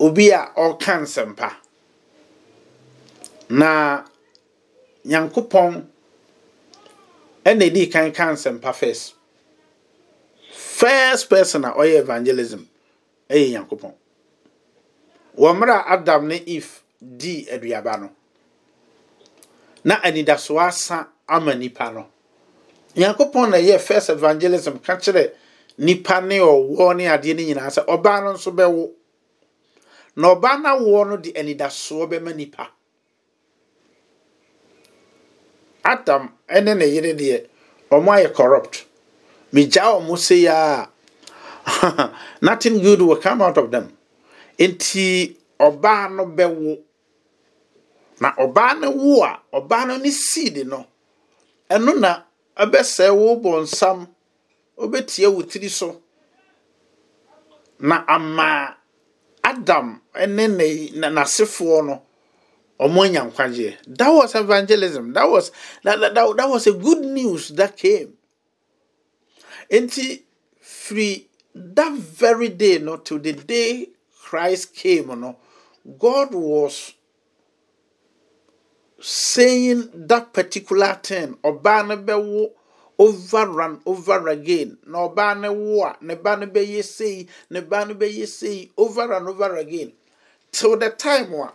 obi 0.00 0.30
a 0.30 0.52
ɔka 0.56 1.00
nsɛmpa. 1.04 1.56
Na 3.50 4.04
nyankopɔn 5.06 5.86
ɛna 7.44 7.62
edi 7.62 7.86
kan 7.88 8.10
ka 8.12 8.24
nsɛmpa 8.32 8.74
first 8.74 9.14
first 10.54 11.28
person 11.28 11.64
a 11.64 11.72
ɔyɛ 11.72 11.98
evangelism 12.00 12.62
ɛyɛ 13.28 13.50
nyankopɔn. 13.52 13.92
Wɔ 15.38 15.48
mmerɛ 15.54 15.84
adam 15.86 16.28
ne 16.28 16.36
eve 16.46 16.82
dii 17.02 17.46
aduaba 17.50 18.00
no 18.00 18.10
na 19.84 19.96
anidasoɔ 20.00 20.60
asa 20.68 21.08
ama 21.28 21.54
nipa 21.54 21.92
no. 21.92 22.06
Nyankopɔn 22.96 23.50
na 23.50 23.56
ɛyɛ 23.58 23.80
first 23.80 24.10
evangelism 24.10 24.78
ka 24.78 24.96
kyerɛ 24.96 25.32
nipa 25.78 26.20
ne 26.20 26.38
ɔwɔ 26.38 26.96
ne 26.96 27.04
adeɛ 27.06 27.34
no 27.36 27.42
nyinaa 27.42 27.70
sɛ 27.70 27.84
ɔbaa 27.86 28.22
no 28.24 28.32
nso 28.34 28.50
bɛwo. 28.54 28.90
Na 30.16 30.34
ɔbaa 30.34 30.62
no 30.62 30.68
awoɔ 30.78 31.08
no 31.08 31.16
de 31.16 31.32
anidasoɔ 31.32 32.08
bɛma 32.08 32.34
nipa 32.36 32.70
adam 35.84 36.32
ne 36.48 36.74
ne 36.74 36.86
yere 36.86 37.12
deɛ 37.14 37.46
ɔmo 37.90 38.08
ayɛ 38.12 38.32
corrupt. 38.32 38.86
Megyaa 39.54 39.90
ɔmo 39.98 40.14
se 40.18 40.36
ya 40.42 40.86
nothing 42.42 42.78
good 42.82 43.00
will 43.00 43.16
come 43.16 43.40
out 43.40 43.56
of 43.56 43.70
them. 43.70 43.88
Nti 44.58 45.36
ɔbaa 45.60 46.10
no 46.16 46.24
bɛwo 46.26 46.78
na 48.20 48.28
ɔbaa 48.44 48.80
no 48.80 48.90
wo 48.90 49.22
a 49.24 49.40
ɔbaa 49.52 49.86
no 49.88 49.96
ne 49.96 50.10
seed 50.10 50.66
no. 50.66 50.86
Ɛno 51.70 51.98
na 52.00 52.22
ɛbɛsɛe 52.56 53.14
wo 53.16 53.36
bɔnsam 53.36 54.08
wobɛtia 54.78 55.32
wo 55.32 55.42
tiri 55.42 55.70
so. 55.70 56.00
Na 57.78 58.04
ama 58.08 58.76
adam 59.42 60.00
ne 60.14 60.48
n'asefoɔ 60.48 61.86
no 61.86 62.02
ɔmo 62.80 63.04
anya 63.04 63.22
nkwagyeɛ 63.22 63.76
that 63.96 64.10
was 64.10 64.34
evangelism. 64.34 65.12
That 65.12 65.30
was 65.30 65.50
that, 65.84 66.00
that, 66.00 66.14
that 66.14 66.48
was 66.48 66.66
a 66.66 66.72
good 66.72 67.00
news 67.00 67.48
that 67.50 67.76
came. 67.76 68.14
Nti 69.70 70.22
firi 70.60 71.26
that 71.54 71.92
very 71.92 72.48
day 72.48 72.78
no 72.78 72.96
to 72.96 73.18
the 73.18 73.32
day 73.32 73.88
christ 74.22 74.74
came 74.74 75.06
no 75.20 75.36
god 75.98 76.32
was 76.34 76.94
saying 79.00 79.88
that 79.94 80.32
particular 80.32 80.94
thing 81.02 81.34
ɔbaa 81.44 81.86
no 82.06 82.50
over 82.98 83.60
and 83.60 83.80
over 83.86 84.28
again 84.28 84.78
no 84.86 85.08
wo 85.08 85.92
ne 86.00 86.14
ba 86.14 86.36
no 86.36 86.46
bɛyɛ 86.46 86.82
sei 86.84 87.28
ne 87.50 88.70
over 88.78 89.12
and 89.12 89.28
over 89.28 89.56
again 89.56 89.92
till 90.52 90.76
the 90.76 90.90
time 90.90 91.32
a 91.34 91.52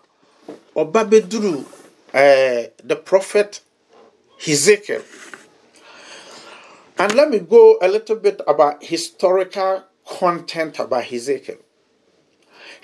ɔba 0.76 1.66
uh, 2.14 2.70
the 2.84 2.96
prophet 2.96 3.62
Ezekiel. 4.48 5.02
And 7.00 7.16
let 7.16 7.30
me 7.30 7.40
go 7.40 7.78
a 7.82 7.88
little 7.88 8.18
bit 8.18 8.42
about 8.46 8.84
historical 8.84 9.86
content 10.06 10.80
about 10.80 11.10
Ezekiel. 11.12 11.56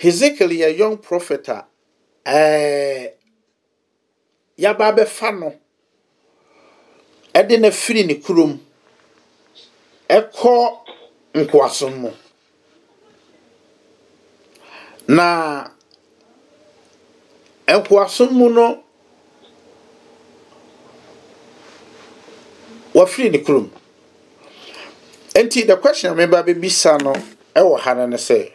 Ezekiel 0.01 0.51
a 0.51 0.69
young 0.73 0.97
prophet 0.97 1.45
yaba 4.57 4.87
abɛfa 4.91 5.31
no 5.39 5.53
ɛde 7.33 7.59
no 7.59 7.67
afiri 7.67 8.05
ne 8.05 8.15
kurom 8.15 8.57
ɛkɔ 10.09 10.79
nkoasom 11.35 11.93
mu 12.01 12.11
na 15.07 15.67
nkoasom 17.67 18.31
no 18.53 18.83
wafiri 22.93 23.29
ne 23.31 23.37
nti 25.35 25.67
the 25.67 25.77
question 25.77 26.11
a 26.11 26.15
meba 26.15 26.43
bɛbisa 26.43 27.01
no 27.03 27.13
ɛwɔ 27.55 27.79
ha 27.79 27.93
no 27.93 28.05
ne 28.07 28.17
sɛ 28.17 28.51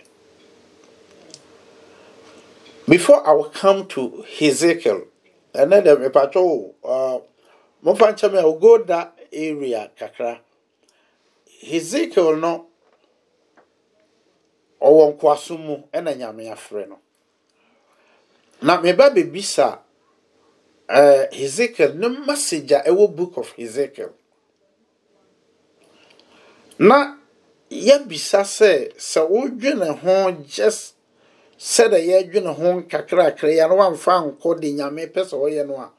before 2.89 3.27
i 3.27 3.33
will 3.33 3.51
come 3.51 3.87
to 3.87 4.25
hezekiel 4.39 5.07
ɛnɛ 5.55 5.85
dɛ 5.85 5.97
mepatwɛ 6.01 6.43
wo 6.43 6.75
uh, 6.85 7.21
momfa 7.85 8.13
nkyɛ 8.13 8.33
me 8.33 8.39
a 8.39 8.59
go 8.61 8.79
that 8.85 9.17
area 9.33 9.91
kakra. 9.99 10.39
Hezekiel 11.61 12.37
no 12.37 12.67
ɔwɔ 14.81 15.05
nkoasom 15.19 15.61
mu 15.67 15.77
ɛna 15.93 16.17
nyame 16.17 16.51
afrɛ 16.53 16.89
no. 16.89 16.99
Na 18.63 18.81
meba 18.81 19.11
bebisa 19.11 19.79
uh, 20.89 21.25
hezekiel 21.33 21.95
ne 21.95 22.09
message 22.09 22.73
a 22.73 22.83
ɛwɔ 22.87 23.15
book 23.17 23.37
of 23.37 23.51
hezekiel 23.53 24.13
na 26.81 27.17
yɛbisa 27.71 28.41
sɛ 28.57 28.73
sɛ 28.97 29.21
wodwene 29.29 29.89
ho 30.01 30.33
just 30.49 30.95
sɛda 31.59 31.99
yɛdwene 32.09 32.55
ho 32.57 32.81
nkakrakra 32.81 33.51
yɛ 33.59 33.69
no 33.69 33.77
wamfa 33.77 34.15
nkɔ 34.25 34.61
de 34.61 34.73
nyame 34.73 35.07
pɛ 35.13 35.21
sɛ 35.29 35.37
ɔyɛ 35.37 35.67
no 35.67 35.77
a 35.77 35.93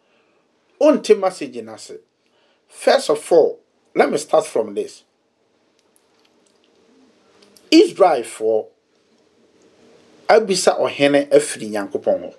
wonte 0.79 1.15
message 1.15 1.61
no 1.61 1.73
ase. 1.75 1.99
First 2.67 3.11
of 3.11 3.31
all 3.31 3.59
let 3.93 4.09
me 4.09 4.17
start 4.17 4.47
from 4.47 4.73
this. 4.73 5.03
Israelfoɔ 7.69 8.65
abisa 10.29 10.79
ɔhene 10.79 11.29
afiri 11.29 11.69
nyankopɔn 11.69 12.21
hɔ. 12.25 12.33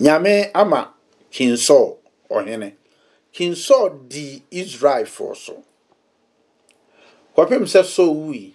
Nyame 0.00 0.50
ama 0.52 0.92
kinsɔɔ 1.30 1.96
ɔhene. 2.28 2.74
Kinsɔɔ 3.32 4.08
di 4.08 4.42
israelfoɔ 4.50 5.36
so. 5.36 5.62
Kɔpem 7.38 7.64
sɛ 7.72 7.84
Saul 7.84 8.14
wui. 8.16 8.54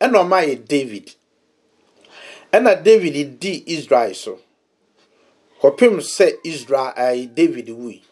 Ɛna 0.00 0.18
ɔma 0.26 0.38
yɛ 0.48 0.66
David. 0.66 1.14
Ɛna 2.52 2.82
David 2.82 3.38
di 3.38 3.62
Israel 3.68 4.12
so. 4.14 4.40
Kɔpem 5.60 6.00
sɛ 6.02 6.38
Israel 6.42 6.92
ɛɛ 6.96 7.32
David 7.32 7.68
wui. 7.68 8.02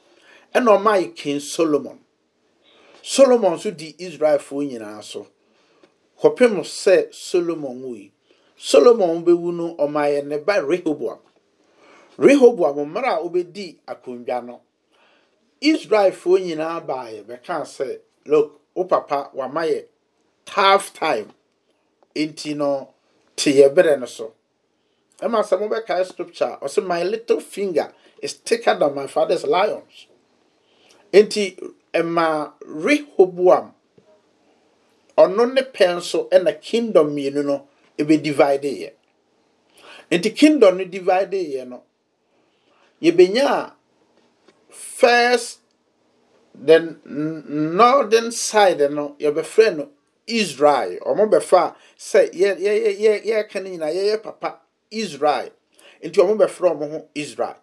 Ɛna 0.54 0.78
ɔma 0.78 1.02
yɛ 1.02 1.16
King 1.16 1.40
Solomon. 1.40 1.98
Solomon 3.02 3.54
nso 3.58 3.76
di 3.76 3.92
Israelfoɔ 3.98 4.70
nyinaa 4.70 5.02
so. 5.02 5.26
Kɔpem 6.22 6.60
sɛ 6.60 7.12
Solomon 7.12 7.82
wui. 7.82 8.12
Solomon 8.56 9.24
bɛwu 9.24 9.52
no 9.52 9.74
ɔma 9.74 10.06
yɛ 10.06 10.24
ne 10.24 10.38
ba 10.38 10.60
Rehoboam. 10.62 11.18
Rehoboam 12.16 12.76
mmerɛ 12.86 13.08
a 13.18 13.28
ɔbɛdi 13.28 13.76
akonnwa 13.88 14.44
no 14.44 14.60
Israelfoɔ 15.60 16.38
nyinaa 16.46 16.86
baeɛ 16.86 17.24
bɛka 17.24 17.62
sɛ 17.66 17.98
look 18.26 18.61
wo 18.74 18.84
papa 18.84 19.30
wama 19.34 19.62
yɛ 19.66 19.84
half 20.48 20.92
time. 20.92 21.32
Nti 22.14 22.54
no 22.56 22.88
te 23.36 23.52
yɛ 23.52 23.74
berɛ 23.74 23.98
no 23.98 24.06
so. 24.06 24.32
Ɛma 25.20 25.42
sɛ 25.42 25.58
mobɛkae 25.60 26.06
scripture 26.06 26.58
ɔsɛ 26.62 26.84
my 26.86 27.02
little 27.02 27.40
finger 27.40 27.92
is 28.20 28.34
thicker 28.34 28.74
than 28.78 28.94
my 28.94 29.06
father's 29.06 29.44
lions. 29.44 30.06
Nti 31.12 31.58
ɛma 31.92 32.52
rehoboam 32.66 33.72
ɔno 35.16 35.52
ne 35.54 35.62
pɛ 35.62 35.96
nso 35.96 36.28
ɛna 36.30 36.60
kingdom 36.60 37.14
mmienu 37.14 37.44
no 37.44 37.68
ɛbɛdivide 37.98 38.70
yɛ. 38.80 38.92
Nti 40.12 40.30
kingdom 40.36 40.76
no 40.78 40.84
divide 40.84 41.32
yɛ 41.32 41.66
no 41.68 41.82
yɛbɛnya 43.00 43.72
first 44.68 45.58
the 46.54 46.96
northern 47.06 48.30
side 48.30 48.80
no 48.92 49.16
yɛbɛfrɛ 49.18 49.76
no 49.76 49.88
israel. 50.26 50.98
Ɔmo 51.00 51.30
bɛfa 51.30 51.74
sɛ 51.98 52.30
yɛ 52.32 52.58
yɛ 52.58 52.98
yɛ 52.98 53.24
yɛka 53.24 53.62
no 53.62 53.70
nyinaa 53.70 53.92
yɛyɛ 53.94 54.22
papa 54.22 54.60
israel. 54.90 55.50
Nti 56.02 56.14
ɔmo 56.20 56.36
bɛfrɛ 56.36 56.76
ɔmo 56.76 56.90
ho 56.90 57.08
israel. 57.14 57.56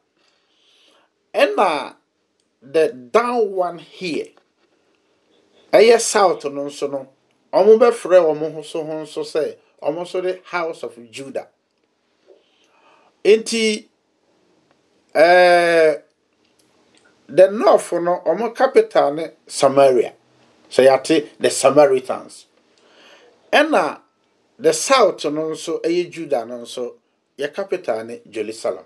Ɛna 1.34 1.96
the 2.62 2.90
down 2.92 3.52
one 3.52 3.78
here 3.80 4.28
ɛyɛ 5.72 6.00
south 6.00 6.46
no 6.46 6.66
nso 6.66 6.90
no 6.92 7.08
ɔmo 7.54 7.78
bɛfrɛ 7.78 8.20
ɔmo 8.36 8.54
ho 8.54 8.62
so 8.64 8.84
ho 8.84 8.94
nso 9.04 9.22
sɛ 9.24 9.56
ɔmo 9.82 10.02
nso 10.02 10.22
de 10.22 10.40
house 10.46 10.84
of 10.84 10.98
judah. 11.12 11.48
Ɛɛ. 13.24 13.86
Uh, 15.16 16.02
the 17.30 17.52
north 17.52 17.92
no 17.94 18.22
ɔmo 18.26 18.56
capital 18.56 19.14
ne 19.14 19.32
samaria. 19.48 20.14
Sɛ 20.70 20.86
yɛate 20.88 21.30
the 21.40 21.50
samaritans. 21.50 22.46
Ɛna 23.52 24.02
the 24.58 24.74
south 24.74 25.26
no 25.26 25.50
nso 25.52 25.82
ɛyɛ 25.82 26.12
juda 26.12 26.46
no 26.48 26.60
nso 26.64 26.96
yɛ 27.38 27.54
capital 27.54 28.04
ne 28.06 28.22
jerusalem. 28.30 28.86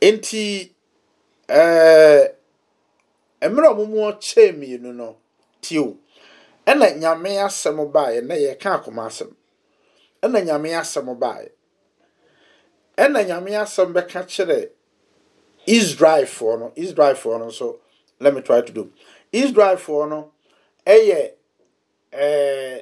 Nti 0.00 0.70
ɛɛ 1.48 2.32
mmerɛ 3.42 3.66
a 3.66 3.74
ɔmo 3.74 3.88
mu 3.88 3.98
ɔkyɛɛ 4.12 4.54
mmienu 4.56 4.94
no 4.94 5.16
tio. 5.60 5.96
Ɛna 6.66 6.96
nyame 6.98 7.36
asɛm 7.46 7.90
baeɛ 7.92 8.22
na 8.24 8.34
yɛka 8.34 8.80
akoma 8.82 9.06
asɛm 9.06 9.34
ɛna 10.22 10.40
nyame 10.44 10.70
asɛm 10.80 11.08
baeɛ 11.18 11.48
ɛna 12.96 13.20
nyame 13.28 13.50
asɛm 13.64 13.92
bɛka 13.94 14.20
kyerɛ 14.28 14.68
israelfoɔ 15.78 16.58
no 16.58 16.72
israelfoɔ 16.76 17.38
no 17.38 17.46
nso 17.46 17.76
let 18.18 18.34
me 18.34 18.42
try 18.42 18.60
to 18.60 18.72
do. 18.72 18.92
Israelfoɔ 19.32 20.08
no 20.08 20.32
ɛyɛ 20.86 21.32
ɛɛ 22.12 22.20
eh, 22.20 22.80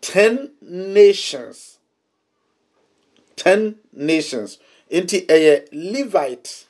ten 0.00 0.50
nations 0.60 1.78
ten 3.36 3.76
nations 3.92 4.58
nti 4.90 5.26
ɛyɛ 5.26 5.68
levite 5.72 6.66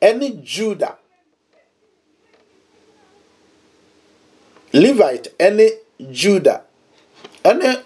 ɛne 0.00 0.42
judah 0.42 0.96
levite 4.72 5.28
ɛne 5.38 5.66
judah 6.10 6.62
ɛne 7.44 7.84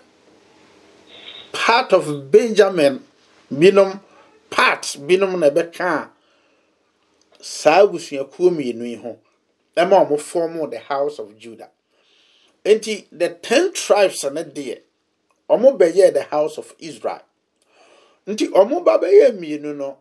part 1.53 1.93
of 1.93 2.31
benjamin 2.31 3.03
binom 3.53 4.01
part 4.51 4.83
binom 5.07 5.39
na 5.39 5.51
ɛbɛka 5.51 5.85
a 5.85 6.11
saa 7.41 7.83
abusuakuo 7.87 8.51
mmienu 8.51 8.85
yi 8.87 8.97
ho 8.97 9.19
ɛma 9.77 10.09
wɔn 10.09 10.21
form 10.21 10.71
the 10.71 10.79
house 10.79 11.19
of 11.19 11.37
judah. 11.39 11.71
Nti 12.65 13.07
the 13.13 13.29
ten 13.29 13.73
tribes 13.73 14.25
no 14.25 14.43
deɛ 14.43 14.81
wɔn 15.49 15.79
bɛyɛ 15.79 16.13
the 16.13 16.23
house 16.25 16.59
of 16.59 16.75
israel. 16.79 17.23
Nti 18.27 18.49
wɔn 18.51 18.85
ba 18.85 18.99
bɛyɛ 18.99 19.39
mmienu 19.39 19.77
no 19.77 19.99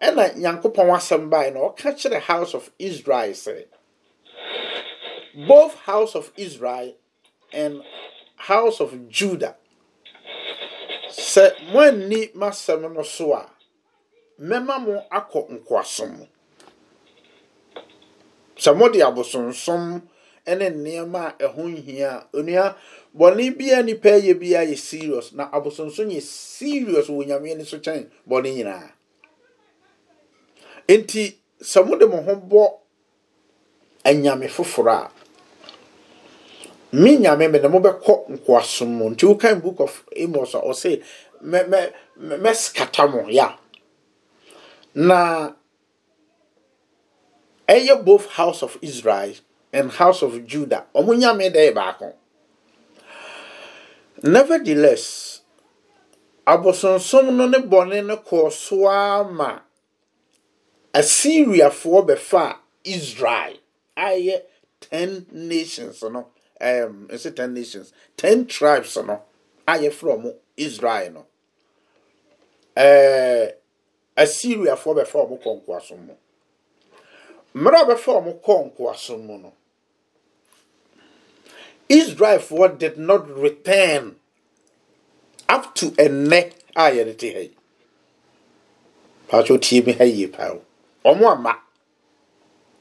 ɛna 0.00 0.34
nyankopɔn 0.36 0.90
asɛm 0.94 1.30
baa 1.30 1.50
na 1.50 1.60
ɔka 1.60 1.94
kyerɛ 1.98 2.20
house 2.20 2.54
of 2.54 2.70
israel 2.78 3.32
sɛ 3.32 3.66
both 5.48 5.74
house 5.80 6.14
of 6.14 6.30
israel 6.36 6.94
and 7.52 7.82
house 8.36 8.80
of 8.80 9.08
judah. 9.08 9.56
Sɛ 11.08 11.72
mo 11.72 11.80
anni 11.80 12.28
m'asɛm 12.28 12.92
no 12.92 13.02
so 13.02 13.32
a 13.32 13.50
mɛma 14.40 14.78
mo 14.78 15.02
akɔ 15.10 15.46
nkoasom. 15.50 16.26
Sɛ 18.56 18.76
mode 18.76 19.00
abosonsom 19.02 20.02
ne 20.46 20.68
nneɛma 20.70 21.34
a 21.38 21.46
ɛho 21.48 21.62
nhia 21.68 22.26
onua 22.32 22.76
bɔne 23.16 23.56
bia 23.56 23.82
nipa 23.82 24.08
yɛ 24.10 24.38
bia 24.38 24.60
yɛ 24.64 24.76
serious 24.76 25.32
na 25.32 25.48
abosonsom 25.50 26.10
yɛ 26.10 26.20
serious 26.22 27.08
wɔ 27.08 27.26
nyame 27.26 27.52
ani 27.52 27.64
so 27.64 27.78
kyɛn 27.78 28.08
bɔne 28.28 28.54
nyinaa. 28.54 28.90
Nti 30.88 31.36
sɛ 31.62 31.86
mode 31.86 32.08
mo 32.08 32.22
ho 32.22 32.34
bɔ 32.36 32.72
anyame 34.04 34.48
foforɔ 34.48 34.92
a 34.92 35.10
me 36.92 37.16
nyame 37.18 37.50
me 37.50 37.58
na 37.58 37.68
mobɛkɔ 37.68 38.28
nkoasom 38.28 38.88
mu. 38.88 39.10
Nti 39.10 39.26
wokan 39.26 39.60
book 39.62 39.80
of 39.80 40.04
amos 40.16 40.54
a 40.54 40.58
ɔse 40.60 41.02
mɛskata 41.42 43.10
mo 43.10 43.28
ya. 43.28 43.56
Na 44.94 45.52
ɛyɛ 47.68 48.04
both 48.04 48.26
house 48.32 48.62
of 48.62 48.78
israel 48.82 49.34
and 49.72 49.90
house 49.92 50.22
of 50.22 50.46
judah. 50.46 50.86
Ɔmo 50.94 51.14
nyame 51.18 51.52
dɛ 51.52 51.70
yɛ 51.70 51.74
baako 51.74 52.14
nevertheless 54.22 55.40
abosonsom 56.46 57.34
no 57.34 57.46
ne 57.48 57.58
bɔne 57.58 58.06
no 58.06 58.16
kɔɔ 58.18 58.52
so 58.52 58.86
ara 58.86 59.24
ma 59.24 59.58
bɛfa 60.94 62.56
israel. 62.84 63.56
Ayɛ 63.96 64.42
ten 64.80 65.26
nations 65.32 66.02
no 66.02 66.28
um, 66.60 67.08
ɛsɛ 67.10 67.34
ten 67.34 67.54
nations 67.54 67.92
ten 68.16 68.46
tribes 68.46 68.96
no 68.96 69.22
a 69.66 69.72
yɛfrɛ 69.78 70.18
ɔmo 70.20 70.34
israel 70.56 71.12
no. 71.12 71.26
Ɛɛ 72.76 73.54
assyriafoɔ 74.16 74.92
bɛfa 74.98 75.18
ɔmo 75.24 75.36
kɔ 75.42 75.50
nkoasom 75.58 76.00
mu. 76.06 76.14
Mmerɛ 77.54 77.76
a 77.82 77.84
bɛfa 77.90 78.10
ɔmo 78.20 78.40
kɔ 78.42 78.54
nkoasom 78.70 79.20
mu 79.26 79.38
no 79.38 79.52
did 82.78 82.98
not 82.98 83.28
return 83.28 84.16
up 85.48 85.74
to 85.74 85.86
a 85.98 86.08
yɛde 86.90 87.16
te 87.18 87.32
ha 87.32 87.38
yi. 87.40 87.56
Paatwo 89.28 89.60
tie 89.60 89.80
mi 89.82 89.92
ha 89.92 90.04
yie 90.04 90.26
paa 90.28 90.56
ɔmo 91.04 91.30
ama 91.30 91.58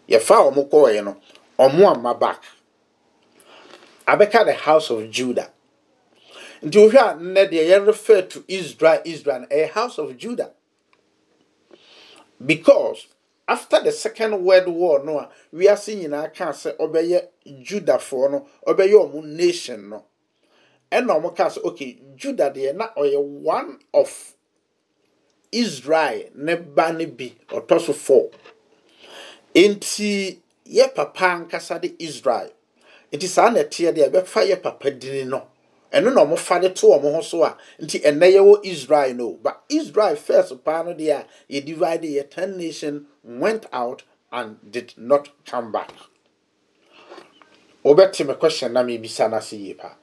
yɛfa 0.08 0.52
ɔmo 0.52 0.69
kɔɔɛ 0.69 1.04
no 1.04 1.17
ɔmo 1.60 1.96
ama 1.96 2.13
back. 2.13 2.43
Abɛka 4.08 4.46
the 4.46 4.54
house 4.54 4.89
of 4.89 5.10
judah. 5.10 5.50
Nti 6.63 6.78
wohwɛ 6.78 7.12
a 7.12 7.15
nnɛ 7.15 7.50
deɛ 7.52 7.67
yɛrefer 7.69 8.30
to 8.30 8.43
israel 8.48 9.02
israel 9.06 9.46
ɛyɛ 9.50 9.69
house 9.69 9.98
of 9.98 10.15
judah 10.17 10.52
because 12.45 13.08
after 13.47 13.82
the 13.82 13.91
second 13.91 14.43
world 14.43 14.67
war 14.67 15.03
no 15.03 15.19
a 15.19 15.29
wiase 15.53 15.95
nyinaa 15.95 16.34
kaa 16.34 16.51
sɛ 16.51 16.77
ɔbɛyɛ 16.77 17.27
judahfoɔ 17.63 18.32
no 18.32 18.47
ɔbɛyɛ 18.67 18.93
ɔmo 18.93 19.23
nation 19.25 19.89
no. 19.89 20.06
Ɛna 20.91 21.19
ɔmo 21.21 21.36
kaa 21.36 21.49
sɛ 21.49 21.63
okay 21.65 21.97
judah 22.15 22.51
deɛ 22.53 22.75
na 22.75 22.88
ɔyɛ 22.95 23.21
one 23.21 23.79
of 23.93 24.34
israel 25.51 26.29
ne 26.36 26.56
ba 26.56 26.91
ne 26.93 27.06
bi 27.06 27.36
ɔtɔ 27.49 27.82
so 27.82 27.93
four. 27.93 28.29
Nti 29.56 30.39
yɛ 30.65 30.93
papa 30.95 31.25
ankasa 31.45 31.79
de 31.82 31.95
israel. 31.99 32.49
Nti 33.12 33.27
saa 33.27 33.49
na 33.49 33.60
ɛteɛ 33.63 33.93
deɛ 33.93 34.10
ɛbɛfa 34.10 34.47
yɛ 34.49 34.62
papa 34.62 34.89
dini 34.91 35.25
no 35.27 35.47
ɛno 35.93 36.13
na 36.13 36.21
ɔmo 36.25 36.38
fa 36.38 36.60
de 36.60 36.69
to 36.69 36.88
ɔmo 36.88 37.13
ho 37.15 37.21
so 37.21 37.43
a 37.43 37.56
nti 37.79 38.01
ɛnɛ 38.01 38.34
yɛwɔ 38.34 38.65
israel 38.65 39.13
no. 39.13 39.32
But 39.41 39.63
israel 39.69 40.15
first 40.15 40.63
paa 40.63 40.82
no 40.84 40.93
deɛ 40.93 41.12
a 41.12 41.25
yɛ 41.53 41.65
divide 41.65 42.01
yɛ 42.03 42.29
ten 42.29 42.58
nation 42.58 43.08
went 43.23 43.67
out 43.71 44.03
and 44.32 44.58
did 44.71 44.93
not 44.97 45.29
come 45.45 45.71
back. 45.71 45.91
Wobɛte 47.86 48.25
me 48.27 48.34
question 48.34 48.73
na 48.73 48.82
mebisa 48.84 49.29
no 49.29 49.38
ase 49.38 49.53
yie 49.53 49.73
paa. 49.75 49.93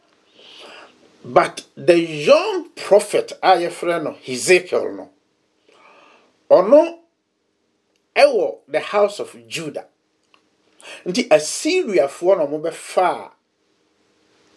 But 1.24 1.64
the 1.76 1.98
young 1.98 2.70
prophet 2.76 3.32
a 3.42 3.56
yɛfrɛ 3.56 4.02
no 4.04 4.12
hezekiel 4.12 4.92
no 4.94 5.10
ɔno 6.50 6.98
ɛwɔ 8.14 8.58
the 8.68 8.80
house 8.80 9.18
of 9.18 9.36
judah. 9.48 9.86
Nti 11.04 11.26
assyriafoɔ 11.28 12.36
na 12.38 12.46
ɔmo 12.46 12.60
bɛfa 12.62 13.32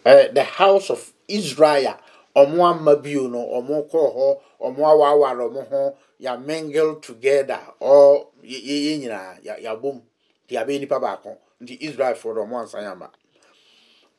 uh, 0.06 0.28
the 0.34 0.44
house 0.44 0.90
of 0.90 1.13
israel. 1.28 1.98
Ɔmo 2.36 2.66
ama 2.66 2.96
bio 2.96 3.28
no 3.28 3.40
ɔmo 3.40 3.90
kɔɔ 3.90 4.16
hɔ 4.16 4.38
ɔmo 4.62 4.82
awaware 4.92 5.50
ɔmo 5.50 5.70
ho 5.70 5.96
ya 6.20 6.36
mingle 6.38 6.96
together. 6.96 7.60
Ɔ 7.82 8.26
yɛ 8.44 9.00
nyinaa 9.00 9.40
yɛabom 9.44 10.02
nti 10.46 10.56
yɛabɛyɛ 10.56 10.80
nipa 10.80 11.00
baako. 11.00 11.38
Nti 11.62 11.78
israelfoɔ 11.82 12.36
no 12.36 12.42
ɔmo 12.46 12.62
ansan 12.64 12.86
ama 12.86 13.10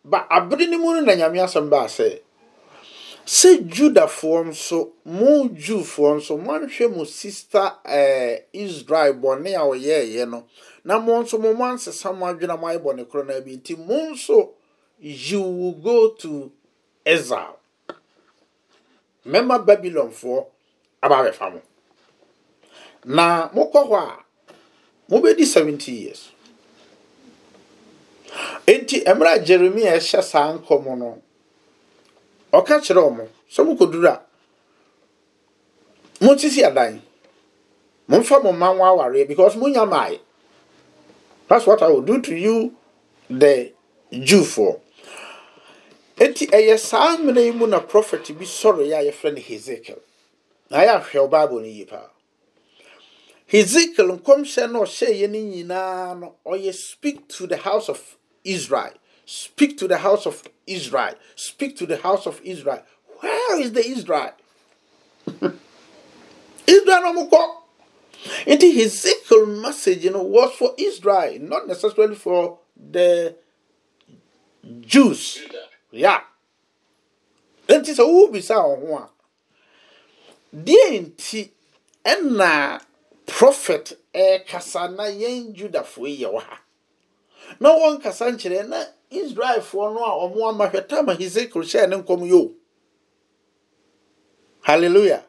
ba 0.05 0.27
abere 0.31 0.67
no 0.67 0.79
mu 0.79 0.95
no 0.95 1.01
na 1.01 1.14
nyame 1.17 1.40
asɛm 1.40 1.71
baa 1.71 1.87
sɛ 1.88 2.21
sɛ 3.27 3.51
judafoɔ 3.73 4.45
nso 4.49 4.93
mo 5.05 5.49
jewfoɔ 5.49 6.17
nso 6.21 6.37
moanhwɛ 6.37 6.95
mo 6.95 7.05
sister 7.05 7.73
eh, 7.87 8.40
israel 8.53 9.14
bɔne 9.14 9.55
a 9.57 9.64
ɔyɛɛyɛ 9.64 10.29
no 10.29 10.45
na 10.85 10.99
mo 10.99 11.23
nso 11.23 11.38
mo 11.40 11.55
mo 11.55 11.64
ansesa 11.64 12.12
mo 12.12 12.27
adwena 12.27 12.57
mo 12.61 12.67
ayɛ 12.69 12.79
bɔne 12.83 13.07
korɔ 13.09 13.27
no 13.27 13.40
bi. 13.40 13.57
Nti 13.57 13.77
mo 13.79 14.12
nso 14.12 14.51
you 15.01 15.75
go 15.83 16.11
to 16.11 16.53
exile 17.05 17.57
mɛma 19.27 19.59
babylonfoɔ 19.67 20.45
aba 21.03 21.17
abɛfa 21.19 21.51
mo. 21.53 21.61
Na 23.05 23.49
mokɔ 23.55 23.81
hɔ 23.88 23.97
a 23.97 24.25
mobɛdi 25.11 25.45
70 25.47 25.93
years. 25.93 26.31
Enti 28.67 29.05
mmerɛ 29.05 29.31
a 29.37 29.38
jeremia 29.45 29.93
ɛhyɛ 29.97 30.23
saa 30.23 30.53
nkɔm 30.59 30.99
no 30.99 31.23
ɔka 32.53 32.81
kyerɛ 32.81 33.01
ɔmo 33.11 33.29
sɛ 33.51 33.61
mokɔduru 33.67 34.09
a 34.09 34.21
montisi 36.21 36.62
adan. 36.64 37.03
Momfa 38.09 38.43
mo 38.43 38.53
mma 38.53 38.75
nwa 38.75 38.88
awareɛ 38.93 39.27
because 39.29 39.57
monya 39.57 39.87
maae 39.87 40.21
that's 41.49 41.67
what 41.67 41.83
i 41.83 41.88
will 41.88 42.03
do 42.03 42.21
to 42.21 42.35
you 42.35 42.75
the 43.31 43.73
jewfoɔ 44.12 44.81
enti 46.16 46.46
ɛyɛ 46.50 46.79
saa 46.79 47.16
mmerɛ 47.16 47.44
yi 47.44 47.50
mu 47.53 47.66
na 47.66 47.81
prophet 47.81 48.27
bi 48.38 48.44
sɔre 48.44 48.87
yɛ 48.87 48.96
a 48.98 49.05
yɛfrɛ 49.11 49.35
no 49.35 49.40
hezekiel 49.40 50.00
na 50.70 50.79
ayɛ 50.79 51.00
ahwɛ 51.00 51.20
wo 51.20 51.29
bible 51.29 51.61
no 51.61 51.66
yie 51.66 51.85
paa. 51.85 52.11
Hezekiel 53.46 54.18
nkɔmhyɛ 54.18 54.70
no 54.72 54.83
ɔhyɛeɛ 54.83 55.31
no 55.31 55.38
nyinaa 55.38 56.18
no 56.20 56.35
ɔyɛ 56.46 56.74
speak 56.74 57.29
to 57.29 57.46
the 57.46 57.57
house 57.59 57.88
of 57.88 58.16
israel. 58.44 58.92
Speak 59.27 59.79
to 59.79 59.88
the 59.88 59.98
house 59.98 60.27
of 60.27 60.42
israel. 60.66 61.14
Speak 61.35 61.77
to 61.77 61.87
the 61.87 61.96
house 61.96 62.27
of 62.27 62.40
israel. 62.44 62.83
Where 63.20 63.61
is 63.61 63.72
the 63.72 63.87
israel? 63.87 64.33
Israel 66.66 67.03
no 67.03 67.12
mokɔ 67.12 67.64
nti 68.46 68.74
hezekiel 68.74 69.46
message 69.46 70.05
no 70.11 70.22
was 70.22 70.53
for 70.55 70.74
israel 70.79 71.38
not 71.40 71.66
necessarily 71.66 72.14
for 72.14 72.59
the 72.77 73.35
jews 74.81 75.40
yeah 75.94 76.20
nti 77.68 77.92
sɛ 77.94 78.04
wobisa 78.04 78.57
wo 78.66 78.76
ho 78.76 78.96
a 78.98 79.09
deɛ 80.52 81.00
nti 81.00 81.50
ɛna 82.04 82.80
prophet 83.26 83.96
ɛrekasa 84.14 84.94
na 84.96 85.04
yɛn 85.04 85.54
judafoɔ 85.54 86.07
yi 86.09 86.16
yɛ 86.24 86.30
wɔ 86.33 86.40
ha. 86.42 86.61
Na 87.61 87.70
wɔnkasa 87.70 88.30
nkyerɛ 88.33 88.68
na 88.68 88.85
israelfoɔ 89.11 89.94
no 89.94 90.00
a 90.04 90.28
ɔmo 90.28 90.48
ama 90.48 90.68
hwɛ 90.68 90.88
tam 90.88 91.09
a 91.09 91.14
hezekiel 91.14 91.62
hyɛɛ 91.64 91.88
ne 91.88 91.96
nkɔm 91.96 92.26
yi 92.26 92.33
o. 92.33 92.52
Hallelujah. 94.62 95.24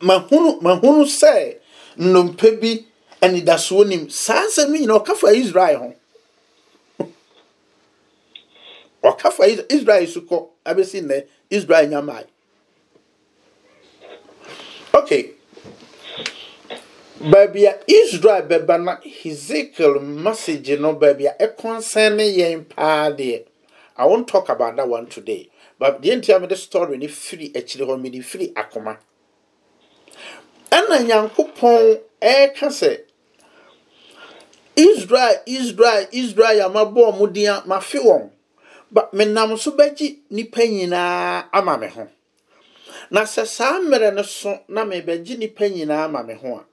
Mahunu 0.00 0.60
mahunu 0.60 1.04
sɛ 1.04 1.58
nnompe 1.98 2.60
bi 2.60 2.86
anidasoɔ 3.22 3.88
nim. 3.88 4.08
Saa 4.10 4.46
nsɛm 4.46 4.72
yi 4.74 4.86
nyina 4.86 4.98
ɔka 5.02 5.16
fa 5.16 5.28
israel 5.32 5.78
ho. 5.78 5.94
Ɔka 9.02 9.32
fa 9.32 9.44
israel 9.46 10.06
so 10.06 10.20
kɔ 10.20 10.48
abɛsi 10.66 11.26
israel 11.50 12.26
okay 14.94 15.30
baabi 17.20 17.66
a 17.66 17.78
israel 17.86 18.42
bɛba 18.48 18.82
na 18.84 18.96
hezekiel 19.00 20.00
message 20.00 20.78
no 20.80 20.94
baabi 20.94 21.26
a 21.26 21.34
ɛkɔnsɛn 21.38 22.16
ne 22.16 22.24
yɛn 22.24 22.68
paa 22.68 23.10
deɛ 23.10 23.44
i 24.00 24.06
won't 24.06 24.26
talk 24.26 24.48
about 24.48 24.76
that 24.76 24.88
one 24.88 25.06
today. 25.06 25.50
But 25.78 26.00
deɛ 26.02 26.16
nti 26.20 26.34
a 26.34 26.40
mede 26.40 26.56
story 26.56 26.96
ne 26.96 27.06
firi 27.08 27.52
akyire 27.52 27.86
hɔ 27.86 28.00
mede 28.00 28.22
firi 28.24 28.52
akoma. 28.54 28.96
Ɛna 30.70 30.98
nyankopɔn 31.06 32.00
ɛreka 32.22 32.68
sɛ 32.80 33.00
israel 34.76 35.42
israel 35.46 36.06
israel 36.12 36.60
a 36.60 36.70
mabɔ 36.70 37.12
ɔmo 37.12 37.32
din 37.32 37.48
a 37.48 37.62
mafe 37.66 37.98
wɔn 37.98 38.30
menam 39.12 39.56
so 39.58 39.70
bɛgye 39.72 40.16
nnipa 40.30 40.62
nyinaa 40.66 41.48
ama 41.52 41.76
me 41.78 41.88
ho. 41.88 42.08
Na 43.10 43.22
sɛ 43.24 43.44
saa 43.46 43.78
mmerɛ 43.80 44.14
no 44.14 44.22
so 44.22 44.60
na 44.68 44.84
mebɛgye 44.84 45.36
nnipa 45.36 45.68
nyinaa 45.68 46.04
ama 46.04 46.22
me 46.22 46.34
ho 46.34 46.56
a 46.56 46.64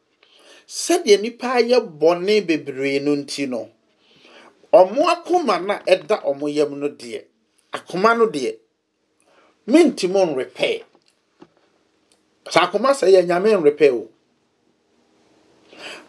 sɛdeɛ 0.67 1.17
nnipa 1.19 1.47
ayɛ 1.61 1.77
bɔne 1.99 2.45
bebree 2.47 2.99
no 2.99 3.15
nti 3.15 3.47
no 3.47 3.69
ɔmo 4.73 5.01
akoma 5.13 5.59
na 5.65 5.79
ɛda 5.85 6.23
ɔmo 6.25 6.47
yam 6.53 6.79
no 6.79 6.89
deɛ 6.89 7.23
akoma 7.73 8.17
no 8.17 8.27
deɛ 8.27 8.55
mentimi 9.67 10.19
nrepɛɛ 10.25 10.83
sɛ 12.51 12.59
akoma 12.65 12.91
sɛ 12.93 13.07
yɛ 13.13 13.25
nyame 13.25 13.53
nrepɛ 13.61 13.91
o. 13.93 14.09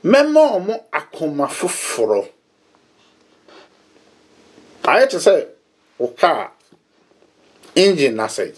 Mɛma 0.04 0.42
ɔmo 0.56 0.74
akoma 0.92 1.46
foforɔ. 1.48 2.28
Ayɛ 4.84 5.08
te 5.10 5.16
sɛ 5.18 5.46
wo 5.98 6.08
kaa 6.08 6.50
engine 7.74 8.14
nasɛe. 8.16 8.54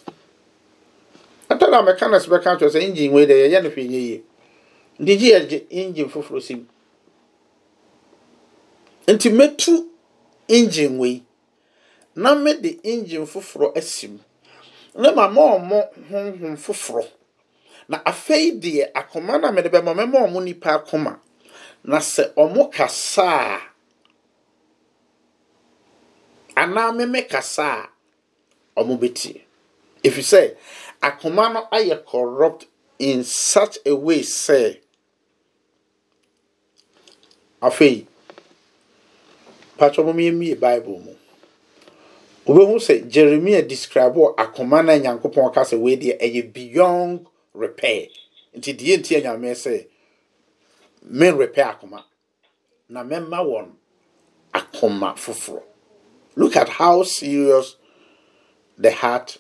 Ɛtɔ 1.51 1.71
da 1.71 1.83
mechanics 1.83 2.27
bɛka 2.27 2.59
kyerɛ 2.59 2.71
sɛ 2.71 2.81
engine 2.83 3.13
wei 3.13 3.27
dɛ 3.27 3.35
yɛyɛ 3.49 3.63
no 3.63 3.71
hwee 3.71 3.89
yie. 3.89 4.23
Nti 5.01 5.17
gye 5.19 5.33
yɛgye 5.39 5.67
engine 5.71 6.09
foforɔ 6.09 6.43
sim 6.43 6.67
nti 9.07 9.29
mɛtu 9.31 9.87
engine 10.49 10.99
wei 10.99 11.23
na 12.15 12.35
mede 12.35 12.79
engine 12.85 13.27
foforɔ 13.27 13.77
asim 13.77 14.19
na 14.95 15.13
mama 15.13 15.41
ɔmo 15.57 15.79
honhom 16.11 16.57
foforɔ. 16.57 17.07
Na 17.89 17.99
afei 18.05 18.53
deɛ 18.61 18.93
akoma 18.95 19.41
na 19.41 19.51
mede 19.51 19.69
bɛma 19.71 19.95
mɛma 19.95 20.27
ɔmo 20.29 20.43
nipa 20.45 20.71
akoma. 20.79 21.19
Na 21.85 21.99
sɛ 21.99 22.35
ɔmo 22.35 22.71
kasa 22.73 23.23
a 23.23 23.70
anaa 26.63 26.93
meme 26.93 27.23
kasa 27.33 27.67
a 28.77 28.81
ɔmo 28.81 28.95
bɛtie 29.01 29.41
ɛfiri 30.07 30.25
sɛ 30.33 30.43
akoma 31.09 31.45
no 31.55 31.61
ayɛ 31.77 32.05
corrupt 32.05 32.67
in 32.99 33.25
such 33.25 33.79
a 33.87 33.95
way 33.95 34.21
sɛ 34.21 34.79
afei 37.63 38.07
patro 39.79 40.05
mo 40.05 40.13
yɛmmie 40.13 40.61
bible 40.61 40.99
mu. 41.01 41.15
Wobɛhu 42.47 42.77
sɛ 42.87 43.09
jeremia 43.11 43.63
describe 43.67 44.17
akoma 44.37 44.85
no 44.85 44.93
a 44.93 44.99
nyankopɔn 45.01 45.55
ka 45.55 45.63
sɛ 45.65 45.79
wei 45.81 45.97
deɛ 45.97 46.19
ɛyɛ 46.21 46.53
beyond 46.53 47.27
repair. 47.55 48.09
Nti 48.57 48.77
deɛ 48.77 48.99
nti 49.01 49.17
a 49.17 49.21
nyame 49.23 49.53
sɛ 49.57 49.87
men 51.03 51.37
repair 51.37 51.73
akoma. 51.75 52.05
Na 52.91 53.03
mɛma 53.03 53.39
wɔn 53.41 53.69
akoma 54.53 55.17
foforɔ 55.17 55.70
look 56.37 56.57
at 56.57 56.69
how 56.69 57.03
serious 57.03 57.77
the 58.79 58.91
heart 58.93 59.39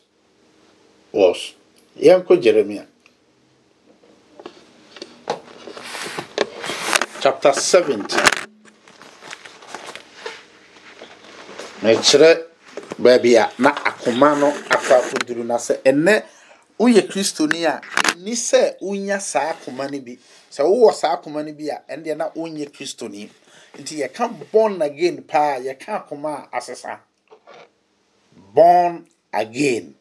was. 1.12 1.55
Yɛnkɔ 1.99 2.43
jeremia 2.43 2.86
chapter 7.20 7.53
70 7.53 8.16
mekyerɛ 11.82 12.45
baabi 12.99 13.36
a 13.36 13.51
na 13.59 13.70
akoma 13.74 14.38
no 14.41 14.51
akɔ 14.53 14.95
akɔduru 15.01 15.45
na 15.45 15.57
sɛ 15.57 15.82
ɛnɛ 15.84 16.22
woyɛ 16.78 17.03
kristoni 17.11 17.64
a 17.66 17.80
ni 18.18 18.32
sɛ 18.32 18.76
wonya 18.80 19.20
saa 19.20 19.53
akoma 19.53 19.91
no 19.91 19.99
bi. 20.01 20.16
Sɛ 20.51 20.64
wowɔ 20.64 20.93
saa 20.95 21.16
akoma 21.16 21.45
no 21.45 21.53
bi 21.53 21.68
a 21.68 21.82
ɛndeɛ 21.88 22.16
na 22.16 22.28
wonyɛ 22.30 22.70
kristoni 22.72 23.28
nti 23.78 24.00
yɛka 24.02 24.28
born 24.52 24.82
again 24.82 25.22
paa 25.22 25.58
yɛka 25.58 26.04
akoma 26.06 26.48
a 26.52 26.56
asesa 26.58 27.00
born 28.54 29.06
again. 29.32 29.94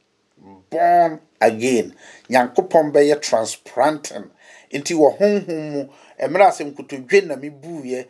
Born 0.69 1.19
again. 1.41 1.95
Nyankopɔn 2.29 2.91
bɛyɛ 2.93 3.21
transplanting. 3.21 4.29
Nti 4.73 4.93
wɔ 4.93 5.17
honhom 5.17 5.71
mu 5.71 5.89
mmerɛ 6.19 6.45
a 6.47 6.51
sɛ 6.51 6.63
nkotodwe 6.73 7.25
na 7.27 7.35
mebuiɛ 7.35 8.07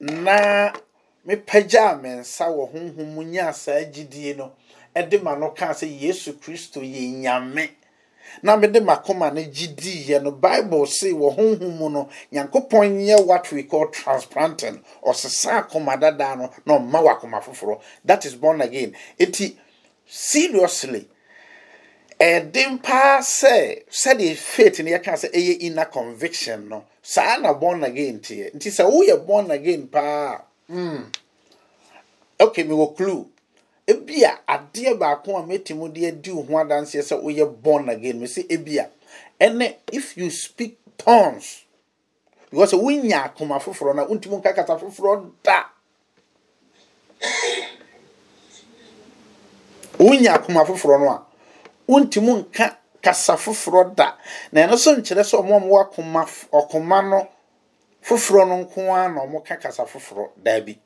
na 0.00 0.72
mepagyaa 1.26 2.00
me 2.00 2.08
nsa 2.20 2.46
wɔ 2.48 2.72
honhom 2.72 3.14
mu 3.14 3.22
nyaa 3.24 3.52
saa 3.54 3.80
gyidie 3.92 4.36
no 4.36 4.52
ɛde 4.94 5.22
ma 5.22 5.34
no 5.36 5.50
kaa 5.50 5.72
sɛ 5.72 5.86
yesu 6.00 6.32
kristo 6.38 6.80
yɛ 6.80 7.12
nyame 7.22 7.70
na 8.42 8.56
mede 8.56 8.80
makoma 8.80 9.32
no 9.32 9.40
gyidiiɛ 9.42 10.22
no 10.22 10.30
bible 10.30 10.86
se 10.86 11.10
wɔ 11.12 11.36
honhom 11.36 11.78
mu 11.78 11.88
no 11.90 12.08
nyankopɔn 12.32 12.98
nyɛ 13.04 13.24
what 13.26 13.50
we 13.52 13.62
call 13.64 13.88
transplanting. 13.88 14.82
Ɔsesa 15.04 15.62
akoma 15.68 15.98
dadaa 16.00 16.36
no 16.38 16.50
na 16.66 16.78
ɔma 16.78 17.02
wɔ 17.02 17.18
akoma 17.20 17.42
foforɔ. 17.42 17.80
That 18.04 18.24
is 18.24 18.34
born 18.34 18.60
again. 18.60 18.96
Eti 19.18 19.56
seriously 20.06 21.08
ɛden 22.20 22.82
paa 22.82 23.18
sɛ 23.20 23.82
sɛdeɛ 23.90 24.36
faith 24.36 24.80
no 24.80 24.90
yɛka 24.90 25.12
sɛ 25.14 25.32
ɛyɛ 25.32 25.60
inner 25.60 25.86
conviction 25.86 26.68
no 26.68 26.84
saa 27.02 27.36
na 27.38 27.52
born 27.52 27.82
again 27.84 28.20
teɛ. 28.20 28.54
Nti 28.54 28.68
sɛ 28.70 28.84
woyɛ 28.90 29.26
born 29.26 29.50
again 29.50 29.88
paa 29.88 30.40
mm. 30.70 31.04
okay 32.40 32.64
mewɔ 32.64 32.96
clue 32.96 33.31
ebia 33.92 34.38
adeɛ 34.46 34.98
baako 34.98 35.36
a 35.38 35.42
mɛtumi 35.42 35.92
de 35.92 36.06
adi 36.08 36.30
wo 36.30 36.42
ho 36.42 36.54
adanseɛ 36.58 37.02
sɛ 37.02 37.22
woyɛ 37.22 37.46
born 37.62 37.88
again. 37.88 38.20
Me 38.20 38.26
sɛ 38.26 38.46
ebia 38.48 38.88
ɛnɛ 39.40 39.76
if 39.92 40.16
you 40.16 40.30
speak 40.30 40.78
tongues 40.98 41.64
because 42.50 42.72
wonya 42.72 43.24
akoma 43.24 43.58
foforɔ 43.60 43.94
na 43.96 44.06
wontumi 44.06 44.36
nka 44.42 44.54
kasa 44.54 44.76
foforɔ 44.76 45.30
da. 45.42 45.64
Wonya 49.98 50.34
akoma 50.38 50.64
foforɔ 50.66 51.00
no 51.00 51.08
a 51.08 51.22
wontumi 51.88 52.44
nka 52.44 52.76
kasa 53.02 53.34
foforɔ 53.36 53.94
da. 53.96 54.14
Na 54.52 54.66
ɛno 54.66 54.76
so 54.78 54.94
nkyerɛ 54.96 55.22
sɛ 55.22 55.40
ɔmo 55.42 55.56
a 55.56 55.60
ɔmo 55.60 55.80
akoma 55.84 56.24
ɔkoma 56.52 57.10
no 57.10 57.28
foforɔ 58.02 58.48
no 58.48 58.64
nko 58.64 58.92
ara 58.94 59.08
na 59.12 59.20
ɔmo 59.24 59.44
ka 59.44 59.56
kasa 59.56 59.84
foforɔ 59.84 60.30
daabi. 60.42 60.78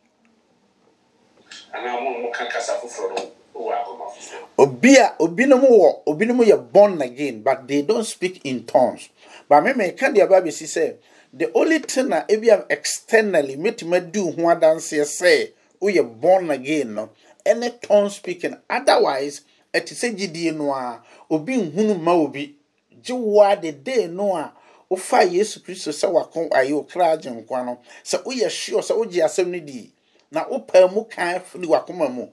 Obi 4.58 4.96
a 4.96 5.14
obinom 5.18 5.62
wɔ 5.62 6.04
obinom 6.06 6.40
yɛ 6.44 6.72
born 6.72 7.00
again 7.02 7.42
but 7.42 7.66
they 7.68 7.82
don't 7.82 8.04
speak 8.04 8.40
in 8.44 8.64
tongues. 8.64 9.08
But 9.48 9.64
me 9.64 9.72
meka 9.72 10.12
deɛ 10.14 10.22
aba 10.24 10.40
bɛsi 10.42 10.66
sɛ 10.66 10.96
the 11.32 11.50
only 11.54 11.78
thing 11.80 12.08
na 12.08 12.24
ebi 12.28 12.48
a 12.48 12.64
externally 12.70 13.56
metuma 13.56 14.00
di 14.00 14.20
ho 14.20 14.30
adanseɛ 14.32 15.04
sɛ 15.04 15.52
woyɛ 15.80 16.20
born 16.20 16.50
again 16.50 16.94
no 16.94 17.10
ɛne 17.44 17.80
tongue 17.80 18.10
speaking. 18.10 18.56
Otherwise 18.68 19.42
ɛte 19.72 19.92
sɛ 19.94 20.16
gyidie 20.16 20.54
no 20.54 20.72
a 20.72 21.02
obi 21.30 21.56
nhunu 21.56 22.00
ma 22.00 22.12
obi. 22.12 22.56
Gye 23.02 23.14
wo 23.14 23.42
a 23.42 23.56
de 23.56 23.72
day 23.72 24.06
no 24.06 24.36
a 24.36 24.52
wofa 24.90 25.22
yesu 25.24 25.60
kristo 25.60 25.90
sɛ 25.92 26.10
wako 26.12 26.48
ayɛ 26.50 26.72
okra 26.72 27.10
agye 27.16 27.30
nkwa 27.30 27.64
no 27.64 27.78
sɛ 28.04 28.22
woyɛ 28.24 28.50
sure 28.50 28.82
sɛ 28.82 28.96
wogye 28.96 29.22
asɛm 29.24 29.48
no 29.48 29.58
di 29.60 29.92
na 30.30 30.44
wopaa 30.48 30.90
mu 30.92 31.04
kan 31.04 31.40
firi 31.40 31.66
wakoma 31.66 32.08
mu 32.08 32.28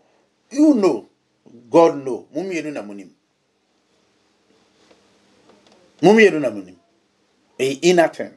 you 0.51 0.73
know 0.73 1.05
god 1.69 1.95
know. 2.03 2.27
Mo 2.33 2.41
mmienu 2.43 2.71
na 2.71 2.81
mo 2.81 2.93
nim 2.93 3.09
mo 6.01 6.13
mmienu 6.13 6.39
na 6.39 6.49
mo 6.49 6.61
nim 6.61 6.75
ɛyɛ 7.59 7.79
inner 7.81 8.07
thing 8.09 8.33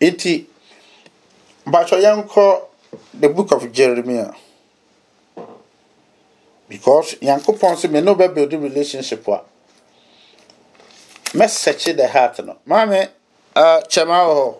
eti 0.00 0.46
mbatwɛ 1.66 2.00
yɛnkɔ 2.02 2.66
the 3.14 3.28
book 3.28 3.52
of 3.52 3.70
jeremiah. 3.72 4.32
Because 6.68 7.14
nyankopɔn 7.16 7.74
sɛ 7.76 7.90
me 7.90 8.00
ne 8.00 8.12
wobɛbuild 8.14 8.52
relationship 8.62 9.26
a 9.28 9.42
mɛsɛkye 11.34 11.96
the 11.96 12.08
heart 12.08 12.44
no. 12.44 12.58
Maame 12.66 13.08
uh, 13.56 13.80
kyɛma 13.88 14.18
wɔ 14.28 14.56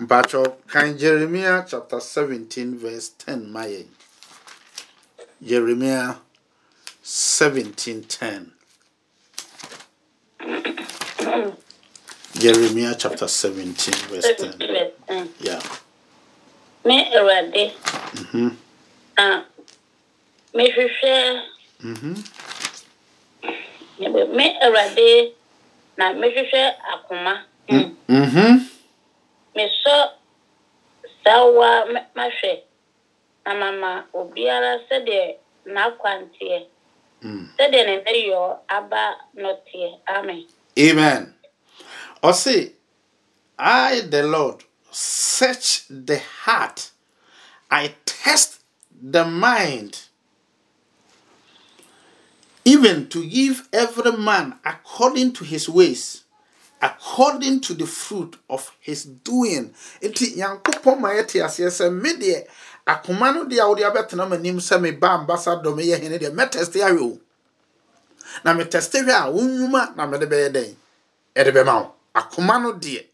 mpatwɛ 0.00 0.42
kan 0.66 0.98
jeremia 0.98 1.66
chapter 1.68 2.00
17 2.00 2.78
verse 2.78 3.10
10 3.18 3.50
ma 3.52 3.62
yɛn 3.66 3.88
jeremia 5.42 6.18
17 7.02 8.02
10 8.06 8.52
jeremia 12.38 12.94
chapter 12.98 13.26
17 13.28 13.94
verse 14.10 14.32
10 14.38 15.28
yeah. 15.40 15.60
Me 16.84 17.04
awurade. 17.16 17.72
Mhm 18.14 18.56
na 19.18 19.42
mehwehwɛ 20.54 21.42
mhm 21.82 22.14
me 24.36 24.46
awurade 24.62 25.32
na 25.96 26.12
me 26.12 26.28
mehwehwɛ 26.28 26.74
akoma. 26.92 27.34
Mhm 27.68 28.67
mesɔ 29.58 29.96
sawa 31.24 31.70
mahwɛ. 32.16 32.52
Na 33.46 33.54
mama 33.54 34.06
obiara 34.14 34.72
sɛdeɛ 34.88 35.36
n'akwanteɛ 35.66 36.66
Mm. 37.22 37.48
sɛdeɛ 37.58 37.86
ne 37.86 37.94
nneyɛɔ 38.02 38.58
aba 38.68 39.16
nɔteɛ. 39.36 40.00
Amen. 40.08 40.46
Amen. 40.78 41.34
Or 42.22 42.32
say, 42.32 42.72
I, 43.58 44.00
the 44.00 44.22
Lord, 44.22 44.62
search 44.92 45.82
the 45.88 46.18
heart, 46.44 46.90
I 47.70 47.94
test 48.06 48.60
the 48.92 49.24
mind, 49.24 50.02
even 52.64 53.08
to 53.08 53.26
give 53.28 53.68
every 53.72 54.12
man 54.12 54.58
according 54.64 55.32
to 55.34 55.44
his 55.44 55.68
ways, 55.68 56.22
according 56.80 57.60
to 57.60 57.74
the 57.74 57.86
fruit 57.86 58.36
of 58.48 58.70
his 58.80 59.04
doing. 59.04 59.72
Enti 60.02 60.36
nyankopɔn 60.36 61.00
ma 61.00 61.08
yɛte 61.10 61.42
aseɛ 61.44 61.68
sɛ 61.70 61.92
me 61.92 62.12
deɛ 62.14 62.46
akoma 62.86 63.34
no 63.34 63.44
deɛ 63.44 63.60
a 63.60 63.68
wode 63.68 63.82
abɛtena 63.82 64.28
m'anim 64.28 64.58
sɛ 64.60 64.80
meba 64.80 65.18
ambassador 65.18 65.70
meyɛ 65.72 66.00
hene 66.00 66.18
deɛ 66.18 66.30
mɛtɛste 66.34 66.80
ahwɛ 66.82 67.00
o 67.02 67.20
na 68.44 68.54
metɛste 68.54 69.02
hwɛ 69.04 69.12
a 69.12 69.30
wonwuma 69.32 69.96
na 69.96 70.06
mede 70.06 70.26
bɛyɛ 70.28 70.48
dɛn? 70.52 70.74
Ɛde 71.34 71.50
bɛma 71.52 71.74
wo. 71.82 71.94
Akoma 72.14 72.60
no 72.62 72.72
deɛ 72.72 73.04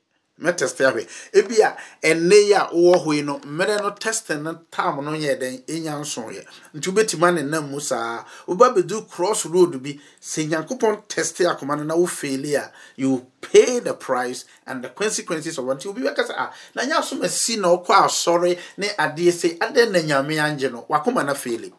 mɛtɛste 0.41 0.83
ahwɛ 0.89 1.07
ebi 1.33 1.61
a 1.63 1.77
ɛnɛ 2.03 2.37
yi 2.49 2.53
a 2.55 2.69
wowɔ 2.73 3.05
hɔ 3.05 3.15
yi 3.15 3.23
no 3.23 3.39
mmerɛ 3.39 3.81
no 3.83 3.91
tɛste 3.93 4.41
no 4.43 4.61
tam 4.71 5.05
no 5.05 5.13
yɛ 5.13 5.39
dɛn 5.39 5.65
ɛnya 5.67 6.01
nsoeɛ 6.01 6.45
nti 6.75 6.91
wobɛtumi 6.91 7.35
ne 7.35 7.43
nam 7.43 7.71
mu 7.71 7.79
saa. 7.81 8.25
Woba 8.49 8.75
bɛdu 8.75 9.09
cross 9.09 9.47
road 9.47 9.81
bi 9.83 9.99
sɛ 10.21 10.49
nyankopɔn 10.49 11.07
tɛste 11.09 11.47
akoma 11.49 11.77
no 11.77 11.85
na 11.85 11.95
wofeeli 11.95 12.55
a 12.57 12.73
you 12.97 13.27
pay 13.41 13.79
the 13.79 13.95
price 13.95 14.45
and 14.67 14.83
the 14.83 14.89
consequences 14.89 15.57
of 15.59 15.65
nti 15.67 15.87
obi 15.87 16.03
bɛka 16.03 16.27
sɛ 16.27 16.35
ah 16.37 16.53
na 16.75 16.83
nyɛ 16.83 16.99
asom 16.99 17.23
asi 17.23 17.57
na 17.57 17.69
wokɔ 17.69 18.07
asɔre 18.07 18.59
ne 18.79 18.89
adeɛ 18.89 19.31
sɛ 19.33 19.59
adɛn 19.59 19.91
na 19.93 19.99
nyame 20.01 20.37
angye 20.39 20.69
no 20.71 20.85
wakoma 20.91 21.25
no 21.25 21.35
feeli 21.35 21.73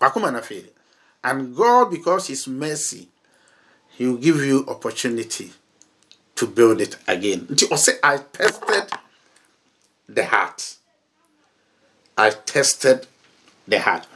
wakoma 0.00 0.32
no 0.32 0.40
feeli 0.40 0.70
and 1.24 1.54
God, 1.54 1.90
because 1.90 2.28
His 2.28 2.46
mercy, 2.46 3.08
He 3.88 4.06
will 4.06 4.18
give 4.18 4.36
you 4.44 4.64
opportunity 4.68 5.52
to 6.38 6.46
build 6.46 6.80
it 6.80 6.94
again. 7.08 7.40
Nti 7.50 7.64
ɔsɛ 7.74 7.92
i 8.02 8.16
tested 8.32 8.86
the 10.08 10.24
heart. 10.24 10.76
I 12.16 12.30
tested 12.30 13.06
the 13.66 13.78
heart. 13.80 14.06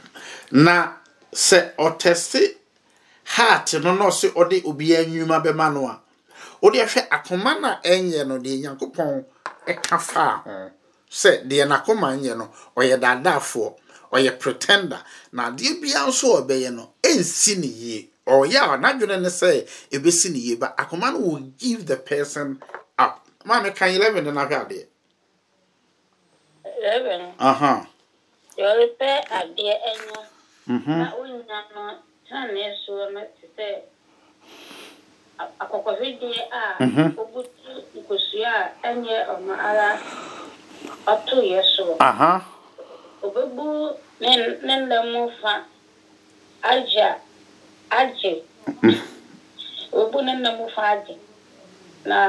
Na 0.51 0.93
sɛ 1.33 1.75
ɔtɛste 1.75 2.55
heart 3.35 3.73
no 3.83 3.93
na 3.95 4.05
ɔsɛ 4.07 4.31
ɔde 4.33 4.63
obiara 4.63 5.05
nnwuma 5.05 5.43
bɛma 5.43 5.73
no 5.73 5.87
a 5.87 5.99
wode 6.61 6.75
hwɛ 6.79 7.09
akoma 7.09 7.59
na 7.59 7.81
ɛnyɛ 7.83 8.25
no 8.27 8.39
deɛ 8.39 8.61
nyankopɔn 8.63 9.25
ɛka 9.67 9.99
faa 9.99 10.37
ho. 10.45 10.71
Sɛ 11.11 11.43
deɛ 11.45 11.67
n'akoma 11.67 12.15
nyɛ 12.21 12.37
no 12.37 12.45
ɔyɛ 12.77 12.99
daadaafoɔ 13.03 13.75
ɔyɛ 14.13 14.39
pretender 14.39 15.03
na 15.33 15.51
adeɛ 15.51 15.81
biara 15.81 16.07
nso 16.07 16.37
a 16.37 16.41
ɔbɛyɛ 16.41 16.73
no 16.73 16.93
ɛnsi 17.03 17.57
ne 17.59 17.67
yie 17.67 18.09
ɔyɛ 18.27 18.59
a 18.73 18.77
n'adwene 18.77 19.21
ne 19.21 19.29
sɛ 19.29 19.67
ɛbɛsi 19.91 20.31
ne 20.31 20.39
yie 20.39 20.55
ba 20.55 20.73
akoma 20.77 21.11
no 21.11 21.19
will 21.19 21.51
give 21.57 21.85
the 21.85 21.97
person 21.97 22.61
up. 22.97 23.25
Maame 23.45 23.75
kan 23.75 23.89
eleven 23.89 24.27
uh-huh. 24.27 24.31
mm-hmm. 24.31 24.35
na 24.35 24.45
ahwɛ 24.45 24.65
adeɛ 24.65 24.87
Reverend, 26.83 27.33
aha 27.39 27.87
deɛ 28.57 28.63
ɔrepɛ 28.71 29.09
adeɛ 29.39 29.73
mhm 30.67 30.97
na 30.99 31.11
wonya 31.17 31.59
no 31.75 31.83
tenee 32.27 32.71
soɔ 32.85 33.11
no 33.13 33.21
te 33.35 33.45
sɛ 33.57 33.67
a- 35.39 35.51
akɔkɔhwedeɛ 35.63 36.39
a 36.51 36.61
wobutu 37.17 37.71
nkosua 37.97 38.51
a 38.83 38.87
ɛnyɛ 38.87 39.15
ɔno 39.33 39.53
ara 39.69 39.89
ɔtoeɛ 41.11 41.59
soɔ 41.75 41.95
aha 41.99 42.31
obebu 43.23 43.97
ne 44.21 44.31
ne 44.63 44.73
nna 44.79 44.97
mu 45.11 45.29
fa 45.41 45.65
agye 46.63 47.07
a 47.93 47.97
agye 48.01 48.43
hmm. 48.81 48.95
obebu 49.91 50.21
ne 50.25 50.33
nna 50.35 50.51
mu 50.57 50.65
fa 50.75 50.81
agye 50.93 51.15
na 52.05 52.19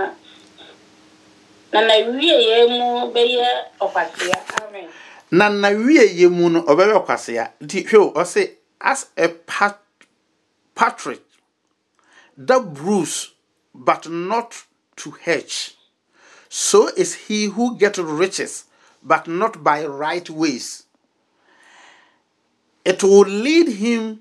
na 1.73 1.81
na 1.89 1.95
wieɛ 1.95 2.59
mu 2.77 2.89
bɛyɛ 3.15 3.49
ɔkwasea 3.85 4.39
amen. 4.63 4.89
Na 5.31 5.49
na 5.49 5.69
wieyɛ 5.71 6.31
mu 6.31 6.49
no 6.51 6.61
ɔbɛyɛ 6.63 6.95
ɔkwasea 7.01 7.45
nti 7.65 7.79
hwɛ 7.89 8.13
ɔse 8.15 8.43
as 8.81 9.07
a 9.17 9.29
pat 9.29 9.81
partridge 10.75 11.21
that 12.37 12.75
brews 12.75 13.33
but 13.75 14.09
not 14.09 14.65
to 14.97 15.11
hatch 15.25 15.77
so 16.49 16.89
is 16.97 17.15
he 17.27 17.47
who 17.47 17.77
get 17.79 17.97
riches 17.99 18.65
but 19.03 19.27
not 19.27 19.63
by 19.63 19.85
right 19.85 20.31
ways. 20.31 20.85
It 22.85 23.03
will 23.03 23.27
lead 23.27 23.69
him 23.69 24.21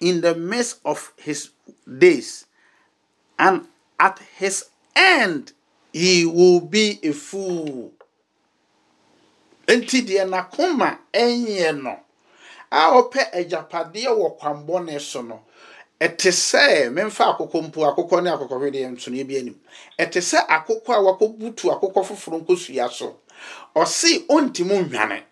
in 0.00 0.20
the 0.20 0.34
midst 0.34 0.80
of 0.84 1.12
his 1.16 1.50
days 1.98 2.46
and 3.38 3.66
at 3.98 4.18
his 4.38 4.66
end 4.94 5.52
he 5.92 6.24
will 6.26 6.60
be 6.60 6.98
a 7.02 7.12
fool. 7.12 7.92
Nti 9.66 10.02
deɛ 10.06 10.24
n'akoma 10.28 10.98
ɛnyɛ 11.12 11.82
no 11.82 12.00
a 12.70 12.90
ɔpɛ 13.02 13.32
agyapadeɛ 13.32 14.08
wɔ 14.16 14.38
kwanbɔne 14.38 15.00
so 15.00 15.22
no 15.22 15.42
ɛte 16.00 16.30
sɛ 16.30 16.90
memfa 16.92 17.34
akokɔ 17.36 17.62
mpo 17.68 17.84
akokɔ 17.84 18.22
ne 18.22 18.30
akokɔhwedeɛ 18.30 18.90
nsonoeɛ 18.96 19.26
bi 19.28 19.36
anim. 19.38 19.60
Ɛte 19.98 20.20
sɛ 20.20 20.46
akokɔ 20.46 20.88
a 20.94 21.02
wakɔbutu 21.02 21.70
akokɔ 21.74 22.04
foforɔ 22.06 22.40
nkosua 22.46 22.90
so 22.90 23.16
ɔse 23.74 24.26
ɔntimi 24.26 24.88
nhwane 24.88 25.22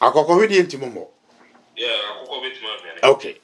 ɔntumi 0.00 0.06
mbɔ. 0.06 0.06
Akokɔhwedeɛ 0.06 0.62
ntimi 0.64 0.86
mmɔ 0.86 1.04
okay. 3.02 3.40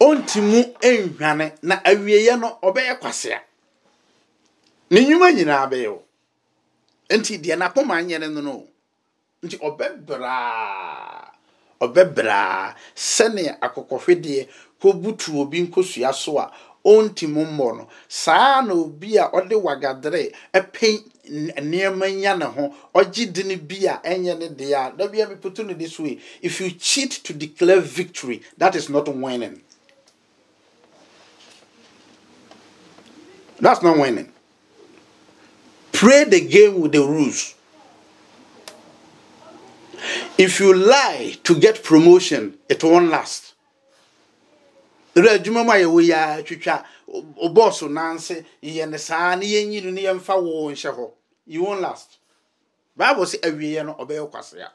Ɔntimi 0.00 0.74
nhwane 0.82 1.52
na 1.62 1.76
awieeɛ 1.84 2.38
no 2.40 2.58
ɔbɛyɛ 2.62 2.98
kwasea. 3.00 3.40
Ne 4.90 5.00
nnwuma 5.00 5.32
nyinaa 5.32 5.70
bɛyɛ 5.70 5.88
o. 5.88 6.02
Nti 7.10 7.38
deɛ 7.38 7.56
n'akoma 7.56 8.02
nyɛ 8.02 8.18
no 8.30 8.40
no 8.40 8.66
nti 9.44 9.56
ɔbɛbraa 9.58 11.30
ɔbɛbraa 11.80 12.74
sɛnea 12.96 13.58
akokɔhwedeɛ 13.60 14.48
kɔbutu 14.80 15.40
obi 15.40 15.58
nkosua 15.66 16.12
so 16.14 16.38
a 16.38 16.50
ɔntimi 16.84 17.44
mmɔ 17.46 17.76
no 17.76 17.88
saa 18.08 18.60
na 18.60 18.74
obi 18.74 19.16
a 19.16 19.30
ɔde 19.30 19.54
wagadere 19.62 20.32
ɛpɛ 20.52 21.04
nneɛma 21.30 22.06
nya 22.14 22.36
ne 22.36 22.44
ho. 22.44 22.74
Ɔgye 22.94 23.32
di 23.32 23.42
ne 23.44 23.56
bi 23.56 23.86
a 23.86 24.00
ɛnyɛ 24.04 24.38
ne 24.38 24.48
deɛ 24.48 24.74
a 24.74 24.96
da 24.96 25.06
bia 25.08 25.26
meputu 25.26 25.64
no 25.66 25.72
this 25.74 25.98
way 25.98 26.18
if 26.42 26.60
you 26.60 26.70
cheat 26.72 27.10
to 27.24 27.32
declare 27.32 27.80
victory 27.80 28.42
that 28.58 28.74
is 28.76 28.88
not 28.90 29.08
winning. 29.08 29.62
That's 33.60 33.82
not 33.82 33.96
winning. 33.96 34.30
Play 35.92 36.24
the 36.24 36.40
game 36.40 36.80
with 36.80 36.92
the 36.92 37.00
rules. 37.00 37.54
If 40.36 40.60
you 40.60 40.74
lie 40.74 41.36
to 41.44 41.58
get 41.58 41.82
promotion 41.82 42.58
it 42.68 42.84
won't 42.84 43.08
last 43.10 43.53
ɛdɛ 45.14 45.28
adwuma 45.38 45.64
mu 45.64 45.70
a 45.72 45.76
yɛwɔ 45.76 46.02
yi 46.02 46.12
a 46.12 46.42
twitwa 46.42 46.84
ɔbɔɔso 47.46 47.88
nanse 47.90 48.44
yɛ 48.62 48.88
ne 48.88 48.98
saa 48.98 49.34
ne 49.36 49.46
yɛnyi 49.46 49.84
no 49.84 49.90
ne 49.90 50.02
yɛmfa 50.02 50.42
wo 50.42 50.70
nhyɛ 50.70 50.90
hɔ. 50.96 51.10
You 51.46 51.62
won't 51.64 51.80
last. 51.80 52.18
Bible 52.96 53.24
sɛ 53.24 53.40
awieɛ 53.40 53.84
no 53.86 53.94
ɔbɛyɛ 53.94 54.30
kwasea 54.30 54.70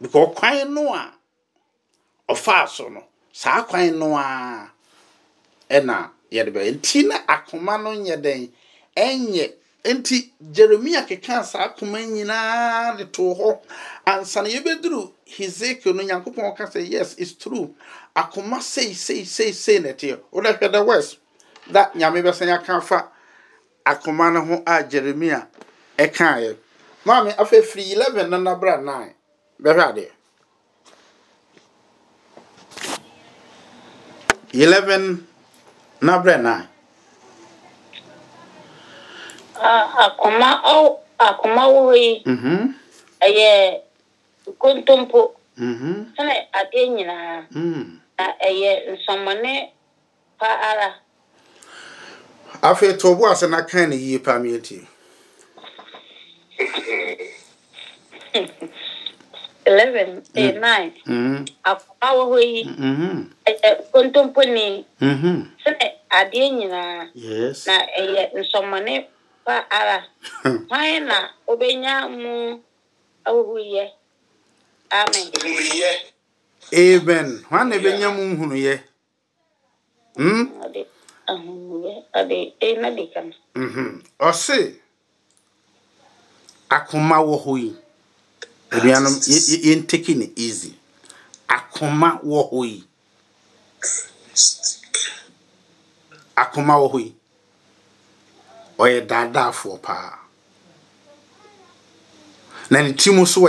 because 0.00 0.34
kwan 0.34 0.74
no 0.74 0.92
a 0.94 1.12
ɔfaa 2.28 2.68
so 2.68 2.88
no 2.88 3.04
saa 3.32 3.62
kwan 3.62 3.98
no 3.98 4.16
a 4.16 4.70
ɛna 5.70 6.10
yɛde 6.30 6.52
bɛyɛ. 6.52 6.74
Nti 6.80 7.06
na 7.08 7.18
akoma 7.26 7.82
no 7.82 7.90
nyɛ 7.94 8.20
dɛn? 8.20 8.50
Ɛnyɛ. 8.96 9.52
Nti 9.84 10.30
jeremia 10.52 11.06
keka 11.06 11.44
saa 11.44 11.68
akoma 11.68 11.98
nyinaa 12.04 12.96
de 12.98 13.04
too 13.06 13.34
hɔ. 13.34 13.60
Ansa 14.06 14.42
na 14.42 14.48
yɛbɛduru 14.48 15.12
hezekiel 15.26 15.94
no 15.94 16.02
nyankopɔn 16.02 16.56
ka 16.56 16.64
sɛ 16.66 16.88
yes 16.88 17.14
it's 17.18 17.32
true. 17.34 17.74
Akoma 18.14 18.60
sei 18.60 18.94
sei 18.94 19.24
sei 19.24 19.52
sei 19.52 19.78
na 19.80 19.88
ɛteɛ. 19.90 20.20
Wode 20.32 20.46
hwɛ 20.58 20.72
the 20.72 20.82
west 20.84 21.18
da 21.70 21.90
nyame 21.94 22.22
bɛsan 22.22 22.52
aka 22.54 22.80
fa 22.80 23.08
akoma 23.86 24.32
no 24.32 24.44
ho 24.44 24.62
a 24.66 24.82
jeremia 24.84 25.46
ɛkaeɛ. 25.98 26.56
Maame 27.04 27.34
afei 27.36 27.62
firi 27.62 27.92
11 27.96 28.28
no 28.30 28.38
nabra 28.38 28.80
9 28.82 29.14
bɛhwɛ 29.62 29.82
adeɛ. 29.92 30.10
11 34.52 35.26
nabrɛ 36.02 36.36
9 36.42 36.68
A- 39.56 39.88
akoma 40.04 40.60
ɔw 40.64 40.98
akoma 41.18 41.62
wɔ 41.74 41.96
yi 41.96 42.22
mhm. 42.26 42.74
ɛyɛ 43.20 43.80
kontompo 44.58 45.32
mhm. 45.56 46.12
Sɛne 46.16 46.34
adeɛ 46.52 46.88
nyinaa. 46.94 47.46
Mm. 47.50 48.00
Ɛyɛ 48.18 48.70
nsɔmmɔne 48.92 49.52
pa 50.38 50.46
ara. 50.70 50.94
Afei 52.62 52.96
to 52.98 53.08
ase 53.26 53.46
na 53.48 53.62
kan 53.62 53.90
ne 53.90 53.96
yie 53.96 54.18
pa 54.18 54.38
meɛtie 54.38 54.86
eleven 59.66 60.22
eh, 60.34 60.52
nine. 60.58 60.92
Mhm 61.06 61.46
akoma 61.64 62.08
wɔ 62.18 62.24
hɔ 62.32 62.38
yi. 62.52 62.60
Mhm 62.64 63.30
ɛyɛ 63.48 63.70
kontomponi. 63.92 64.84
Mhm 65.00 65.36
sɛne 65.64 65.86
adeɛ 66.18 66.46
nyinaa 66.58 67.08
na 67.66 67.74
ɛyɛ 67.98 68.22
nsɔmmɔne 68.40 68.94
pa 69.44 69.54
ara. 69.70 69.98
Hwan 70.68 71.06
na 71.06 71.18
wobɛnya 71.48 71.94
mu? 72.10 72.60
Ahuhuyɛ 73.26 73.84
amen. 74.90 75.26
Amen. 76.72 77.44
Nwa 77.50 77.64
na 77.64 77.74
ebe 77.76 77.98
nye 77.98 78.04
m 78.06 78.34
nhuru 78.34 78.50
hmm? 78.50 78.64
ya. 78.64 78.78
Mhm. 83.54 84.02
Ọ 84.20 84.32
sị 84.32 84.74
akụma 86.68 87.16
wọ 87.28 87.36
hụ 87.44 87.52
yi. 87.62 87.70
Ebianum 88.76 89.14
yɛ 89.64 89.72
nteki 89.80 90.14
ne 90.20 90.26
easy. 90.44 90.72
Akoma 91.48 92.08
wɔ 92.24 92.40
hɔ 92.50 92.60
yi. 92.70 92.84
Paa. 99.82 100.18
Na 102.70 102.82
ne 102.82 102.92
ti 102.92 103.10
mu 103.10 103.22
nso. 103.22 103.40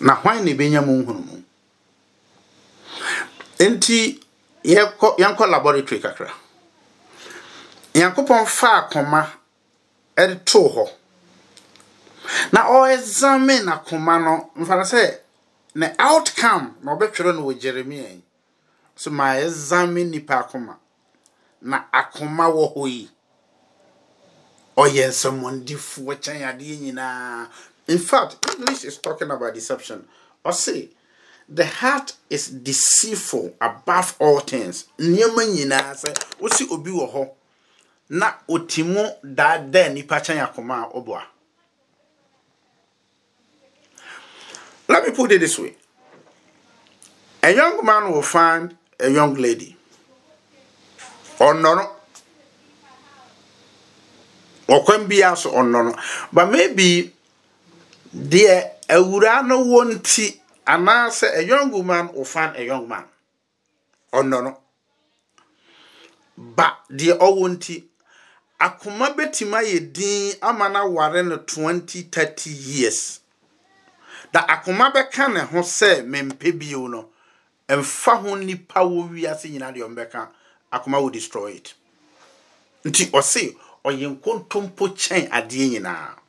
Na 0.00 0.14
hwan 0.14 0.44
na 0.44 0.50
ɛbɛnya 0.52 0.80
mu 0.86 0.92
nhunumu 1.02 1.36
nti 3.68 3.98
yɛkɔ 4.64 5.06
yɛnkɔ 5.20 5.44
laboratory 5.50 6.00
kakra. 6.00 6.30
Nyankopɔn 7.94 8.46
fa 8.46 8.68
akoma 8.80 9.20
ɛde 10.16 10.44
too 10.44 10.68
hɔ. 10.74 10.84
Na 12.52 12.60
ɔexamine 12.68 13.68
akoma 13.72 14.18
no 14.24 14.50
mfa 14.56 14.76
no 14.76 14.82
sɛ 14.82 15.18
na 15.74 15.86
outcome 15.98 16.76
na 16.82 16.94
ɔbɛtwerɛ 16.96 17.34
no 17.36 17.42
wɔ 17.46 17.60
jeremia 17.60 18.08
yi. 18.08 18.22
So 18.96 19.10
ma 19.10 19.34
ɛzame 19.34 20.08
nipa 20.08 20.34
akoma. 20.44 20.76
Na 21.62 21.84
akoma 21.92 22.46
wɔ 22.48 22.74
hɔ 22.74 22.88
yi. 22.88 23.10
Ɔyɛ 24.76 25.08
nsɛmmɔndifoɔ 25.08 26.14
kyɛn 26.22 26.42
adeɛ 26.48 26.80
nyinaa. 26.80 27.48
In 27.90 27.98
fact 27.98 28.36
english 28.56 28.84
is 28.84 28.96
talking 28.98 29.30
about 29.30 29.52
deception. 29.52 30.06
Ɔse 30.44 30.88
the 31.48 31.66
heart 31.66 32.14
is 32.30 32.46
deceitful 32.48 33.54
above 33.60 34.14
all 34.20 34.38
things. 34.40 34.86
Obi 35.00 36.92
na 38.08 38.32
oti 38.48 38.82
mu 38.82 39.04
daadaa 39.24 39.92
nipa 39.92 40.22
let 44.88 45.06
me 45.06 45.12
put 45.12 45.30
it 45.30 45.38
this 45.38 45.56
way. 45.58 45.72
A 47.44 47.52
young 47.54 47.84
man 47.84 48.10
will 48.12 48.22
find 48.22 48.76
a 48.98 49.08
young 49.08 49.34
lady. 49.34 49.76
Ɔnɔno 51.38 51.88
ɔkwan 54.68 55.08
biara 55.08 55.36
so 55.36 55.50
ɔnɔno 55.52 55.98
but 56.32 56.50
maybe 56.50 57.12
deɛ 58.14 58.70
awura 58.88 59.42
no 59.46 59.56
wɔ 59.64 59.84
nti 59.94 60.40
anaasɛ 60.66 61.26
a 61.38 61.42
young 61.42 61.70
woman 61.70 62.12
will 62.12 62.24
find 62.24 62.56
a 62.56 62.64
young 62.64 62.88
man. 62.88 63.04
Ɔnɔno 64.12 64.56
ba 66.36 66.78
deɛ 66.90 67.18
ɔwɔ 67.18 67.48
nti 67.56 67.84
akoma 68.58 69.14
bɛtumi 69.16 69.54
ayɛ 69.62 69.92
din 69.92 70.34
ama 70.42 70.68
no 70.68 70.80
aware 70.86 71.22
no 71.22 71.36
20 71.38 72.02
30 72.10 72.50
years. 72.50 73.20
Da 74.32 74.40
akoma 74.46 74.92
bɛka 74.92 75.32
ne 75.32 75.40
ho 75.40 75.58
sɛ 75.60 76.04
mempɛ 76.04 76.58
bio 76.58 76.86
no 76.88 77.08
ɛmfa 77.68 78.20
ho 78.22 78.34
nipa 78.36 78.80
wɔ 78.80 79.10
wiase 79.10 79.48
nyinaa 79.50 79.72
deɛ 79.74 79.86
ɔmbɛka. 79.88 80.28
Akoma 80.72 81.00
will 81.02 81.10
destroy 81.10 81.52
it. 81.52 81.74
Nti 82.84 83.10
ɔse 83.10 83.56
ɔyɛ 83.84 84.18
nkontompo 84.20 84.88
kyɛn 84.96 85.28
adeɛ 85.30 85.70
nyinaa. 85.70 86.19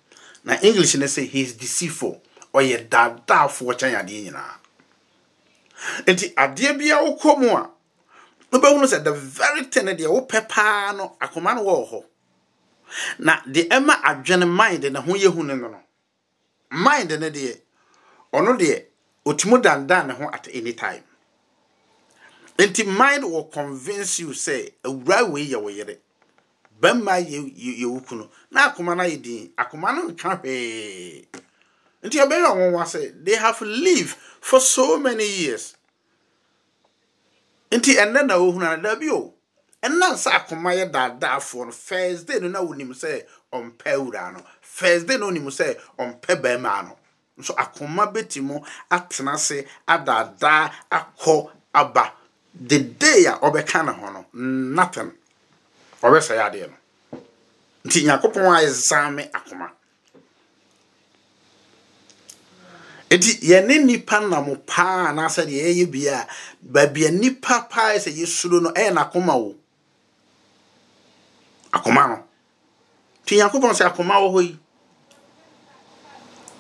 Na 0.44 0.56
english 0.62 0.96
no 0.96 1.06
sɛ 1.06 1.28
he 1.28 1.42
is 1.42 1.54
deceitful. 1.54 2.22
Ɔyɛ 2.54 2.90
daadaafoɔ 2.90 3.72
kyɛn 3.80 3.96
adeɛ 4.02 4.20
nyinaa. 4.26 4.56
Nti 6.08 6.34
adeɛ 6.36 6.78
biara 6.78 7.04
wokɔ 7.08 7.38
mu 7.40 7.50
a 7.58 7.70
wobɛhunu 8.52 8.86
sɛ 8.88 9.04
the 9.04 9.12
very 9.14 9.64
thing 9.66 9.86
deɛ 9.86 10.08
wopɛ 10.08 10.48
paa 10.50 10.92
no 10.94 11.16
akoma 11.22 11.56
no 11.56 11.64
wɔwɔ 11.64 11.92
hɔ. 11.92 12.06
Na 13.20 13.42
deɛ 13.48 13.68
ɛma 13.70 14.02
adwene 14.04 14.48
mind 14.48 14.84
ne 14.84 15.00
ho 15.00 15.14
yɛhu 15.14 15.46
no 15.46 15.56
no 15.56 15.68
no 15.70 15.80
mind 16.72 17.10
no 17.20 17.30
deɛ 17.30 17.60
ɔno 18.34 18.58
deɛ 18.60 18.86
ɔtumi 19.26 19.62
dandan 19.62 20.08
ne 20.08 20.14
ho 20.14 20.30
at 20.34 20.48
any 20.54 20.74
time. 20.74 21.04
Nti 22.58 22.86
mind 22.86 23.24
will 23.24 23.46
convince 23.46 24.20
you 24.20 24.30
sɛ 24.30 24.74
awura 24.84 25.30
wei 25.30 25.48
yɛ 25.48 25.62
wo 25.62 25.70
yere 25.70 25.98
bɛmma 26.82 27.14
yɛ 27.32 27.40
yɛ 27.82 27.86
wo 27.94 28.00
kunu. 28.02 28.30
Na 28.52 28.70
akoma 28.72 28.96
no 28.96 29.04
ayɛ 29.04 29.22
din. 29.22 29.54
Akoma 29.58 29.94
no 29.96 30.10
nka 30.10 30.42
hwee. 30.42 31.28
Nti 32.04 32.18
ɛbɛyɛ 32.24 32.48
ɔnwanwa 32.54 32.84
sɛ 32.86 33.24
they 33.26 33.36
have 33.36 33.62
lived 33.62 34.16
for 34.42 34.60
so 34.60 34.98
many 35.00 35.26
years. 35.28 35.76
Nti 37.72 37.96
ɛnɛ 37.96 38.26
na 38.26 38.36
ohun 38.36 38.60
na 38.60 38.76
dabi 38.78 39.10
o 39.10 39.34
ɛnna 39.84 40.14
nsa 40.14 40.32
akoma 40.32 40.74
yɛ 40.76 40.92
daadaafoɔ 40.92 41.66
no 41.68 41.72
first 41.72 42.26
day 42.28 42.40
no 42.40 42.48
na 42.50 42.60
wonim 42.62 42.90
sɛ 42.94 43.24
ɔmpɛ 43.54 43.94
awura 43.96 44.34
no. 44.34 44.44
Day 44.82 45.18
no 45.18 45.28
onim 45.30 45.46
sɛ 45.48 45.78
ɔmpɛ 46.00 46.42
bɛrima 46.42 46.84
no. 46.86 46.98
Nso 47.38 47.54
akoma 47.56 48.12
bɛti 48.12 48.42
mu 48.42 48.60
atena 48.90 49.34
ase 49.34 49.66
adaadaa 49.88 50.72
akɔ 50.92 51.52
aba. 51.74 52.14
The 52.54 52.80
day 52.80 53.26
a 53.26 53.34
ɔbɛka 53.38 53.86
ne 53.86 53.92
ho 53.94 54.10
no 54.12 54.26
nothing 54.34 55.12
ɔbɛsɛe 56.06 56.40
adeɛ 56.48 56.68
no. 56.72 56.78
Nti 57.86 58.04
nyankopɔn 58.06 58.46
ayɛ 58.58 58.70
zame 58.88 59.24
akoma. 59.38 59.68
Nti 63.12 63.32
yɛne 63.50 63.84
nipa 63.86 64.20
nam 64.20 64.48
paa 64.66 65.10
anaasɛ 65.10 65.46
deɛ 65.50 65.62
yɛyɛ 65.68 65.92
bia 65.92 66.18
a 66.22 66.28
baabi 66.74 67.06
a 67.08 67.12
nipa 67.12 67.68
paa 67.70 67.94
sɛ 67.98 68.12
yɛsuro 68.20 68.62
no 68.62 68.70
ɛyɛ 68.72 68.92
n'akoma 68.94 69.34
wo 69.36 69.56
akoma 71.74 72.08
no. 72.10 72.18
Nti 73.24 73.38
nyankopɔn 73.38 73.74
sɛ 73.80 73.86
akoma 73.92 74.16
wɔ 74.24 74.30
hɔ 74.34 74.42
yi 74.48 74.60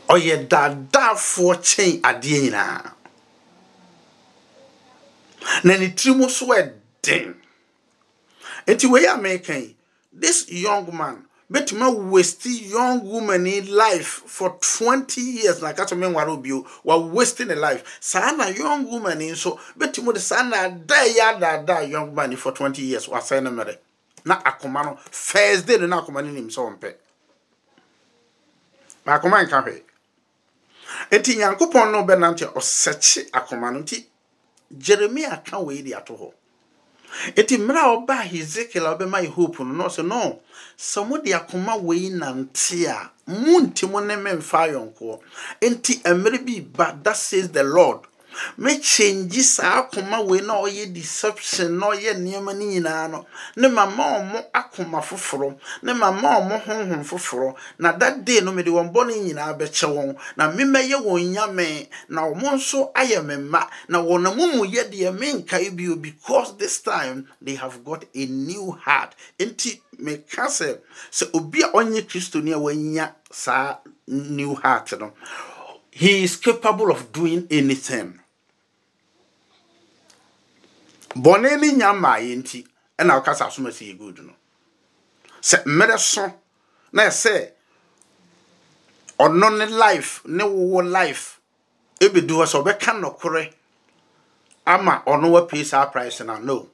ɔyɛ 0.09 0.47
daadaafoɔ 0.49 1.51
kyɛn 1.67 2.01
adeɛ 2.01 2.37
nyinaa. 2.43 2.93
Na 5.63 5.77
ne 5.77 5.87
tiri 5.89 6.15
mu 6.15 6.29
so 6.29 6.47
ɛden. 6.47 7.40
Nti 8.67 8.89
wei 8.89 9.05
a 9.05 9.15
meka 9.17 9.75
this 10.13 10.49
young 10.49 10.95
man 10.95 11.25
bɛtumi 11.51 12.09
waste 12.11 12.45
young 12.45 13.03
woman 13.03 13.45
in 13.45 13.75
life 13.75 14.23
for 14.25 14.57
20 14.61 15.19
years 15.21 15.61
na 15.61 15.73
kakyɛ 15.73 15.97
me 15.97 16.07
nware 16.07 16.29
obi 16.29 16.51
o 16.53 16.65
wa 16.83 16.97
waste 16.97 17.41
ne 17.45 17.55
life. 17.55 17.83
Saa 17.99 18.31
na 18.31 18.47
young 18.47 18.85
woman 18.89 19.19
yi 19.19 19.31
nso 19.31 19.59
bɛtumi 19.77 20.13
de 20.13 20.19
saa 20.19 20.43
na 20.43 20.57
ada 20.65 20.95
yɛ 20.95 21.35
adaadaa 21.39 21.89
young 21.89 22.15
man 22.15 22.35
for 22.37 22.53
20 22.53 22.81
years 22.81 23.07
wasɛe 23.07 23.43
ne 23.43 23.49
mmerɛ 23.49 23.77
na 24.23 24.41
akoma 24.43 24.85
no 24.85 24.97
first 25.11 25.65
day 25.67 25.77
na 25.77 26.01
akoma 26.01 26.23
no 26.23 26.31
nim 26.31 26.47
sɛ 26.47 26.77
ɔmpɛ. 26.79 26.93
Na 29.05 29.17
akoma 29.19 29.43
nka 29.43 29.61
hwee. 29.63 29.83
Nti 31.11 31.35
nyankopɔn 31.35 31.91
no 31.91 32.03
bɛnante 32.05 32.45
ɔsɛkye 32.53 33.29
akoma 33.31 33.73
no. 33.73 33.79
Nti 33.79 34.05
jeremia 34.77 35.43
ka 35.43 35.59
wei 35.59 35.81
de 35.81 35.93
ato 35.95 36.15
hɔ 36.15 36.31
nti 37.35 37.57
mmerɛ 37.57 37.79
a 37.79 37.89
ɔbaa 37.95 38.23
hezekiel 38.31 38.85
a 38.87 38.95
ɔbɛma 38.97 39.21
yɛ 39.23 39.29
hope 39.33 39.59
no 39.59 39.73
na 39.73 40.03
no 40.03 40.39
sɛ 40.77 41.07
mode 41.07 41.25
akoma 41.33 41.75
wei 41.81 42.09
nante 42.09 42.85
a 42.87 43.11
monti 43.27 43.85
mo 43.87 43.99
ne 43.99 44.15
me 44.15 44.31
mfa 44.33 44.67
ayɔnkoɔ 44.67 45.19
nti 45.61 46.01
mmerɛ 46.03 46.45
bi 46.45 46.59
ba 46.59 46.97
that 47.03 47.15
says 47.17 47.49
the 47.49 47.63
lord 47.63 47.99
mɛkyɛngyi 48.59 49.41
saa 49.43 49.83
akoma 49.83 50.19
wei 50.27 50.41
na 50.41 50.53
ɔyɛ 50.61 50.93
deception 50.93 51.77
na 51.79 51.87
ɔyɛ 51.87 52.13
nneɛma 52.17 52.53
no 52.55 52.65
nyinaa 52.65 53.07
no 53.11 53.25
ne 53.55 53.67
mama 53.67 54.03
ɔmo 54.19 54.45
akoma 54.53 55.01
foforɔ 55.01 55.55
ne 55.83 55.93
mama 55.93 56.27
ɔmo 56.39 56.63
honhom 56.65 57.03
foforɔ 57.03 57.55
na 57.79 57.91
that 57.91 58.27
no 58.43 58.51
mede 58.51 58.67
wɔn 58.67 58.91
bɔne 58.93 59.13
nyinaa 59.23 59.53
bɛkyɛ 59.57 59.87
wɔn. 59.95 60.15
Na 60.37 60.51
memɛyɛ 60.51 60.97
wɔn 61.05 61.33
nyame 61.33 61.87
na 62.09 62.21
ɔmo 62.31 62.53
nso 62.55 62.91
ayɛ 62.93 63.23
me 63.25 63.35
mma 63.35 63.67
na 63.87 63.99
wɔn 63.99 64.23
mu 64.35 64.65
yɛ 64.65 64.89
deɛ 64.91 65.11
menkae 65.17 65.75
bio 65.75 65.95
because 65.95 66.57
this 66.57 66.81
time 66.81 67.27
they 67.41 67.55
have 67.55 67.83
got 67.83 68.05
a 68.13 68.25
new 68.25 68.71
heart. 68.71 69.15
Nti 69.39 69.79
meka 69.99 70.45
sɛ 70.47 70.79
sɛ 71.11 71.29
obi 71.33 71.61
a 71.61 71.67
ɔnyɛ 71.69 72.01
kristoni 72.07 72.53
a 72.53 72.59
wanya 72.59 73.13
saa 73.31 73.77
new 74.07 74.55
heart 74.55 74.91
no 74.99 75.13
he 75.91 76.23
is 76.23 76.35
capable 76.37 76.89
of 76.91 77.11
doing 77.11 77.47
anything. 77.51 78.19
Bɔne 81.15 81.59
ne 81.59 81.71
nya 81.73 81.93
mmaa 81.93 82.19
yɛ 82.23 82.35
nti 82.41 82.65
ɛna 82.97 83.19
ɔkasa 83.21 83.47
asom 83.47 83.67
asi 83.67 83.91
yɛ 83.93 83.97
good 83.99 84.19
no 84.19 84.33
sɛ 85.41 85.63
mmerɛ 85.65 85.99
so 85.99 86.33
na 86.93 87.03
ɛsɛ 87.03 87.51
ɔno 89.19 89.57
ne 89.57 89.65
life 89.65 90.21
ne 90.25 90.43
wowɔ 90.43 90.89
life 90.89 91.39
ebedu 91.99 92.35
hɔ 92.39 92.45
sɛ 92.47 92.57
ɔbɛka 92.63 92.91
nɔkorɛ 93.01 93.53
ama 94.65 95.03
ɔno 95.05 95.31
wapie 95.31 95.65
saa 95.65 95.85
price 95.87 96.21
na 96.21 96.37
no 96.39 96.70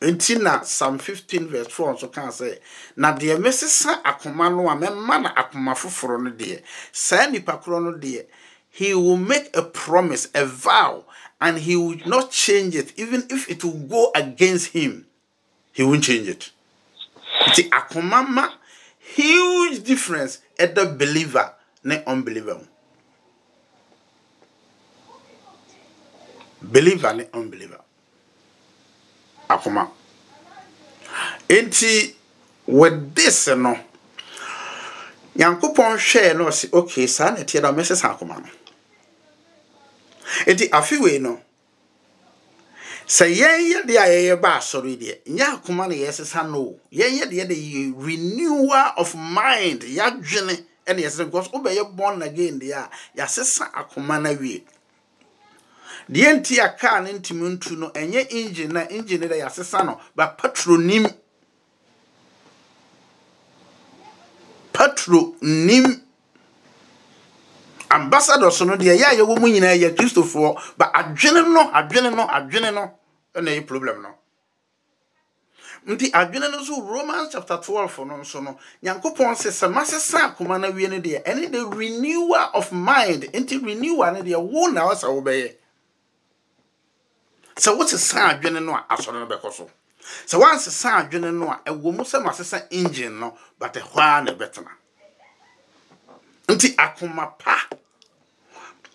nti 0.00 0.36
na 0.40 0.58
psalm 0.58 0.98
15 0.98 1.46
verse 1.48 1.68
4 1.68 1.94
nso 1.94 2.08
kaa 2.12 2.30
sɛ 2.30 2.58
na 2.96 3.12
deɛ 3.12 3.38
mesesa 3.38 4.02
akoma 4.02 4.48
no 4.50 4.68
a 4.70 4.74
mɛma 4.74 5.22
na 5.22 5.34
akoma 5.34 5.74
foforɔ 5.74 6.22
no 6.22 6.30
deɛ 6.30 6.62
saa 6.92 7.26
korɔ 7.28 7.82
no 7.82 7.92
deɛ 7.92 8.26
he 8.70 8.94
will 8.94 9.16
make 9.16 9.54
a 9.54 9.62
promise 9.62 10.28
a 10.34 10.44
vow 10.46 11.04
and 11.40 11.58
he 11.58 11.74
will 11.76 11.96
not 12.06 12.30
change 12.30 12.76
it. 12.76 12.92
Even 12.96 13.26
if 13.28 13.50
it 13.50 13.64
will 13.64 13.72
go 13.72 14.12
against 14.14 14.68
him 14.68 15.06
he 15.72 15.82
won't 15.82 16.04
change 16.04 16.28
it. 16.28 16.50
Nti 17.48 17.68
akoma 17.68 18.26
ma 18.28 18.48
huge 18.98 19.82
difference 19.82 20.38
ɛda 20.58 20.96
believer 20.96 21.52
ne 21.84 22.02
unbeliever 22.06 22.54
mu 22.54 22.66
believer 26.62 27.14
ne 27.14 27.24
unbeliever 27.34 27.80
akoma. 29.50 29.88
Nti 31.48 32.14
with 32.66 33.14
this 33.14 33.48
no 33.48 33.76
nyankopɔn 35.36 35.96
hwɛɛ 35.98 36.36
no 36.36 36.44
ɔse 36.46 36.72
okay 36.72 37.06
saa 37.06 37.30
na 37.30 37.38
ɛteɛ 37.42 37.62
da 37.62 37.72
mɛsesa 37.72 38.14
akoma 38.16 38.38
no. 38.42 38.48
Nti 40.46 40.68
afewei 40.70 41.20
no 41.20 41.40
sɛ 43.06 43.26
yɛn 43.34 43.60
yɛ 43.70 43.86
deɛ 43.86 43.98
a 43.98 44.06
yɛyɛ 44.08 44.40
ba 44.40 44.58
asɔre 44.58 44.96
deɛ 44.96 45.18
nyɛ 45.26 45.46
akoma 45.62 45.88
na 45.88 45.94
yɛsesa 45.94 46.48
no 46.50 46.58
o. 46.58 46.80
Yɛn 46.92 47.18
yɛ 47.18 47.24
deɛ 47.30 47.48
de 47.48 47.54
yɛ 47.54 47.94
renewal 47.96 48.92
of 48.96 49.14
mind 49.14 49.80
yɛadwene 49.82 50.64
ɛna 50.86 51.00
yɛsesa 51.02 51.24
because 51.26 51.48
wobɛyɛ 51.48 51.96
born 51.96 52.22
again 52.22 52.60
deɛ 52.60 52.74
a 52.74 52.90
yɛasesa 53.18 53.72
akoma 53.72 54.20
no 54.22 54.30
awie 54.34 54.62
deɛ 56.10 56.32
nti 56.36 56.58
a 56.58 56.68
kaa 56.76 57.00
no 57.00 57.10
ntumi 57.12 57.48
ntu 57.54 57.76
no 57.78 57.88
ɛnyɛ 57.90 58.26
engine 58.30 58.72
na 58.72 58.80
engine 58.90 59.26
dɛ 59.28 59.36
yɛasesa 59.42 59.84
no 59.86 60.00
ba 60.16 60.26
patro 60.36 60.76
nim 60.76 61.06
patro 64.72 65.34
nim 65.40 65.86
ambassadors 67.90 68.60
no 68.62 68.74
deɛ 68.76 68.96
yɛ 68.98 69.04
a 69.06 69.16
yɛwɔ 69.18 69.38
mu 69.40 69.46
nyinaa 69.48 69.76
yɛ 69.78 69.94
kristofoɔ 69.96 70.58
ba 70.76 70.90
adwene 70.92 71.46
no 71.52 71.70
adwene 71.72 72.10
no 72.14 72.26
adwene 72.26 72.74
no 72.74 72.90
ɛna 73.34 73.48
ɛyɛ 73.54 73.66
problem 73.66 74.02
no. 74.02 74.08
Nti 75.86 76.10
adwene 76.10 76.50
no 76.50 76.58
nso 76.58 76.82
romans 76.90 77.30
chapter 77.32 77.56
12 77.56 78.04
no 78.06 78.16
nso 78.18 78.42
no 78.42 78.58
nyankopɔn 78.82 79.34
sɛ 79.38 79.50
sɛ 79.50 79.72
masesa 79.72 80.34
akoma 80.34 80.58
no 80.60 80.72
awie 80.72 80.88
no 80.90 80.98
deɛ 81.00 81.22
ɛne 81.24 81.52
the 81.52 81.64
renewal 81.66 82.50
of 82.54 82.72
mind. 82.72 83.22
Nti 83.32 83.62
renewal 83.64 84.12
no 84.12 84.22
deɛ 84.22 84.38
wo 84.42 84.66
na 84.66 84.88
wɔ 84.88 84.94
sɛ 84.94 85.06
wobɛyɛ 85.06 85.54
sɛ 87.56 87.76
wosesa 87.76 88.28
adwene 88.40 88.62
no 88.64 88.74
a 88.74 88.84
asɔre 88.90 89.20
no 89.20 89.26
bɛkɔ 89.26 89.52
so. 89.52 89.70
Sɛ 90.26 90.38
woansesa 90.40 90.90
adwene 91.08 91.32
no 91.34 91.50
a 91.50 91.60
ɛwɔ 91.66 91.94
mu 91.96 92.02
sɛ 92.04 92.22
masesa 92.24 92.66
engine 92.70 93.18
no 93.20 93.36
but 93.58 93.74
ɛhɔ 93.74 93.96
ara 93.96 94.24
na 94.24 94.32
ɛbɛtena. 94.32 94.70
Nti 96.48 96.74
akoma 96.76 97.38
pa 97.38 97.56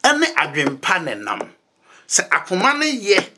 ɛne 0.04 0.34
adwen 0.36 0.82
pa 0.82 1.00
na 1.00 1.12
ɛnam. 1.12 1.50
Sɛ 2.08 2.30
akoma 2.30 2.74
no 2.78 2.86
yɛ 2.86 3.30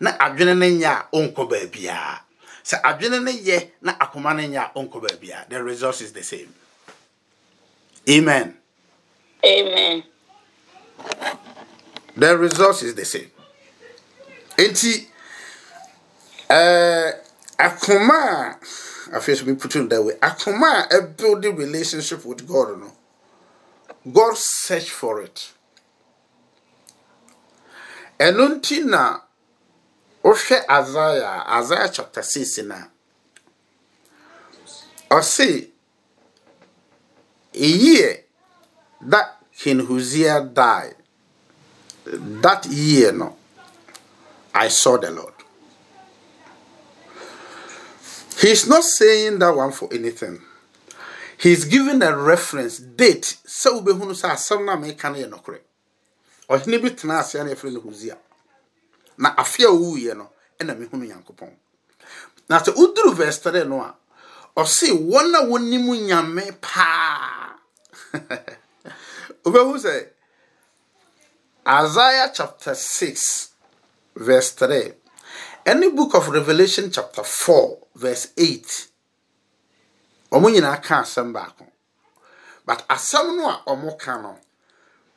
na 0.00 0.12
adwene 0.18 0.56
no 0.56 0.66
nyɛ 0.66 0.86
a 0.86 1.06
ɔnkɔ 1.16 1.48
baabiara 1.50 2.20
sɛ 2.64 2.80
adwene 2.82 3.22
no 3.22 3.30
yɛ 3.30 3.70
na 3.82 3.92
akoma 3.98 4.34
no 4.34 4.42
nyɛ 4.42 4.58
a 4.58 4.72
ɔnkɔ 4.78 5.00
baabiara 5.02 5.48
the 5.48 5.62
result 5.62 6.00
is 6.00 6.12
the 6.12 6.22
same. 6.22 6.52
Amen. 8.08 8.56
Amen. 9.44 10.04
the 12.16 12.36
result 12.38 12.82
is 12.82 12.94
the 12.94 13.04
same. 13.04 13.30
Nti 14.68 14.92
ɛɛ 16.50 17.08
eh, 17.08 17.14
akoma 17.58 18.58
afei 19.12 19.36
so 19.36 19.44
we 19.44 19.54
put 19.54 19.74
it 19.76 19.88
that 19.88 20.02
way 20.02 20.14
akoma 20.20 20.86
a 20.90 21.00
ɛbuild 21.00 21.42
the 21.42 21.50
relationship 21.52 22.24
with 22.24 22.46
God 22.46 22.78
no. 22.80 22.92
God 24.12 24.36
search 24.36 24.90
for 24.90 25.22
it. 25.22 25.52
Ɛno 28.18 28.48
nti 28.60 28.84
na 28.84 29.20
wohwɛ 30.24 30.64
Isaiah 30.68 31.44
Isaiah 31.60 31.88
chapter 31.92 32.22
six 32.22 32.58
na 32.58 32.84
ɔse 35.10 35.68
a 37.54 37.58
year 37.66 38.24
that 39.00 39.36
King 39.58 39.80
Uzziah 39.80 40.40
died 40.42 40.96
that 42.04 42.66
year 42.66 43.12
no 43.12 43.36
I 44.54 44.68
saw 44.68 44.96
the 44.96 45.10
Lord. 45.10 45.34
He's 48.40 48.66
not 48.66 48.84
saying 48.84 49.38
that 49.40 49.54
one 49.54 49.70
for 49.72 49.88
anything. 49.92 50.40
He's 51.38 51.64
giving 51.64 52.02
a 52.02 52.16
reference 52.16 52.78
date. 52.78 53.36
So 53.46 53.80
Sɛ 53.80 53.84
wobɛhunu 53.84 54.14
sɛ 54.14 54.30
asɛm 54.30 54.64
no 54.64 54.72
a 54.72 54.76
meka 54.76 55.12
no 55.12 55.18
yɛ 55.18 55.30
nokorɛ. 55.30 55.60
Ɔhene 56.48 56.82
bi 56.82 56.88
tena 56.90 57.20
ase 57.20 57.34
a 57.36 57.44
na 57.44 57.50
yɛfrɛ 57.50 57.72
no 57.72 57.80
Uzziah. 57.90 58.18
Na 59.18 59.34
afe 59.36 59.64
a 59.64 59.68
ɔwuiɛ 59.68 60.16
no, 60.16 60.30
ɛna 60.58 60.74
mehunu 60.76 61.06
Nyankopɔn. 61.06 61.52
Na 62.48 62.60
sɛ 62.60 62.74
woduru 62.74 63.14
verse 63.14 63.38
3 63.38 63.64
no 63.64 63.80
a, 63.82 63.94
ɔse 64.56 64.88
wɔn 64.90 65.34
a 65.34 65.44
wɔnim 65.46 65.86
nyame 66.08 66.60
paa. 66.60 67.56
Wobɛhu 69.44 69.78
sɛ 69.78 70.08
Isaiah 71.66 72.30
chapter 72.34 72.74
6 72.74 73.49
verse 74.20 74.50
3. 74.52 74.92
Any 75.66 75.90
book 75.90 76.14
of 76.14 76.28
Revelation 76.28 76.90
chapter 76.90 77.24
4 77.24 77.78
verse 77.96 78.28
8. 78.36 78.86
Ɔmo 80.32 80.48
nyinaa 80.50 80.82
ka 80.82 81.02
asɛm 81.02 81.32
baako. 81.32 81.66
But 82.64 82.86
asɛm 82.88 83.36
no 83.36 83.48
a 83.48 83.62
ɔmo 83.66 83.98
ka 83.98 84.20
no, 84.20 84.38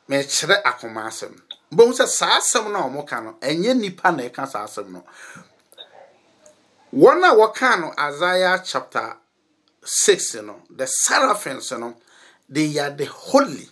mekyerɛ 0.08 0.62
akoma 0.64 1.06
asɛm. 1.06 1.38
Bohu 1.70 1.92
sɛ 1.92 2.06
saa 2.08 2.40
asɛm 2.40 2.72
no 2.72 2.78
a 2.80 2.88
ɔmo 2.88 3.06
ka 3.06 3.20
no, 3.20 3.32
ɛnyɛ 3.40 3.76
nipa 3.78 4.10
na 4.10 4.22
ɛka 4.24 4.48
saa 4.50 4.64
asɛm 4.66 4.88
no. 4.90 5.04
Wɔn 6.94 7.22
a 7.28 7.34
wɔka 7.34 7.80
no 7.80 7.92
Isaiah 7.98 8.62
chapter 8.64 9.16
6 9.84 10.34
no, 10.36 10.62
the 10.70 10.86
seraphims 10.86 11.70
no, 11.72 11.96
they 12.48 12.78
are 12.78 12.90
the 12.90 13.04
holy. 13.06 13.68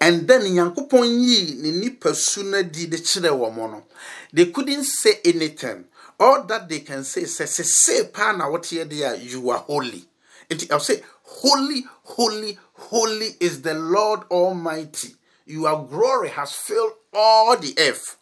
And 0.00 0.26
then 0.28 0.42
nyankopɔn 0.42 1.04
yii 1.24 1.54
ne 1.62 1.70
nipa 1.72 2.14
su 2.14 2.42
no 2.44 2.62
di 2.62 2.86
de 2.86 2.96
kyerɛ 2.98 3.30
wɔn 3.30 3.56
no. 3.56 3.84
They 4.32 4.46
couldn't 4.46 4.84
say 4.84 5.20
anything. 5.24 5.84
All 6.20 6.44
that 6.44 6.68
they 6.68 6.80
can 6.80 7.04
say 7.04 7.22
sɛ 7.22 7.46
sese 7.46 8.12
paa 8.12 8.32
na 8.32 8.46
wɔteɛ 8.48 8.88
deɛ 8.88 9.12
a 9.12 9.18
you 9.18 9.50
are 9.50 9.58
holy. 9.58 10.04
Nti 10.50 10.70
i'll 10.70 10.80
say 10.80 11.02
holy 11.22 11.84
holy 12.04 12.58
holy 12.74 13.36
is 13.40 13.62
the 13.62 13.74
lord 13.74 14.20
almighty. 14.30 15.14
Your 15.46 15.86
glory 15.86 16.28
has 16.30 16.52
filled 16.52 16.92
all 17.12 17.56
the 17.56 17.74
earth. 17.78 18.16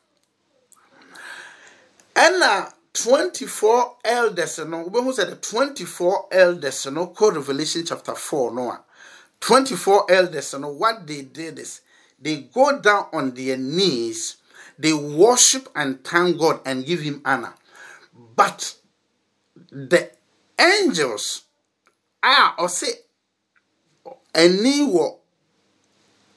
Ɛna 2.14 2.72
24 2.92 3.96
elders 4.04 4.58
no 4.58 4.84
wobɛhu 4.84 5.12
sɛ 5.12 5.28
the 5.28 5.36
24 5.36 6.28
elders 6.32 6.86
no 6.86 7.08
kɔ 7.08 7.34
revelation 7.34 7.84
chapter 7.84 8.14
4 8.14 8.52
no 8.54 8.70
a 8.70 8.80
24 9.40 10.10
elders, 10.10 10.54
and 10.54 10.64
what 10.78 11.06
they 11.06 11.22
did 11.22 11.58
is 11.58 11.80
they 12.20 12.36
go 12.52 12.80
down 12.80 13.06
on 13.12 13.34
their 13.34 13.56
knees, 13.56 14.36
they 14.78 14.92
worship 14.92 15.68
and 15.74 16.02
thank 16.04 16.38
God 16.38 16.60
and 16.64 16.86
give 16.86 17.00
Him 17.00 17.22
honor. 17.24 17.54
But 18.34 18.74
the 19.70 20.10
angels 20.58 21.42
are, 22.22 22.54
or 22.58 22.68
say, 22.68 22.88
any 24.34 24.84
were 24.84 25.14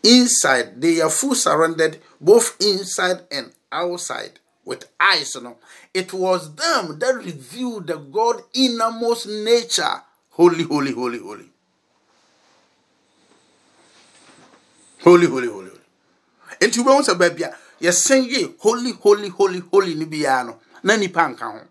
inside, 0.04 0.82
they 0.82 1.02
are 1.02 1.10
full 1.10 1.36
surrounded, 1.36 2.00
both 2.20 2.56
inside 2.62 3.22
and 3.32 3.52
outside, 3.72 4.40
with 4.66 4.90
eyes. 5.00 5.34
You 5.36 5.42
know, 5.42 5.58
it 5.94 6.14
was 6.14 6.56
them 6.56 7.00
that 7.00 7.16
revealed 7.16 7.88
the 7.88 7.98
God 7.98 8.42
innermost 8.54 9.28
nature. 9.28 10.04
Holy, 10.30 10.64
holy, 10.64 10.94
holy, 10.94 11.20
holy. 11.20 11.49
Holy 15.04 15.28
holy 15.28 15.48
holy 15.48 15.72
nti 16.62 16.80
wobɛhu 16.80 17.02
sɛ 17.08 17.14
baabi 17.20 17.44
a 17.44 17.56
yɛsɛn 17.82 18.24
yie 18.32 18.56
holy 18.60 18.92
holy 18.92 19.30
holy 19.30 19.60
holy 19.72 19.96
no 19.96 20.06
biara 20.06 20.44
no 20.46 20.60
na 20.84 20.96
nipa 20.98 21.22
nka 21.28 21.46
ho. 21.54 21.62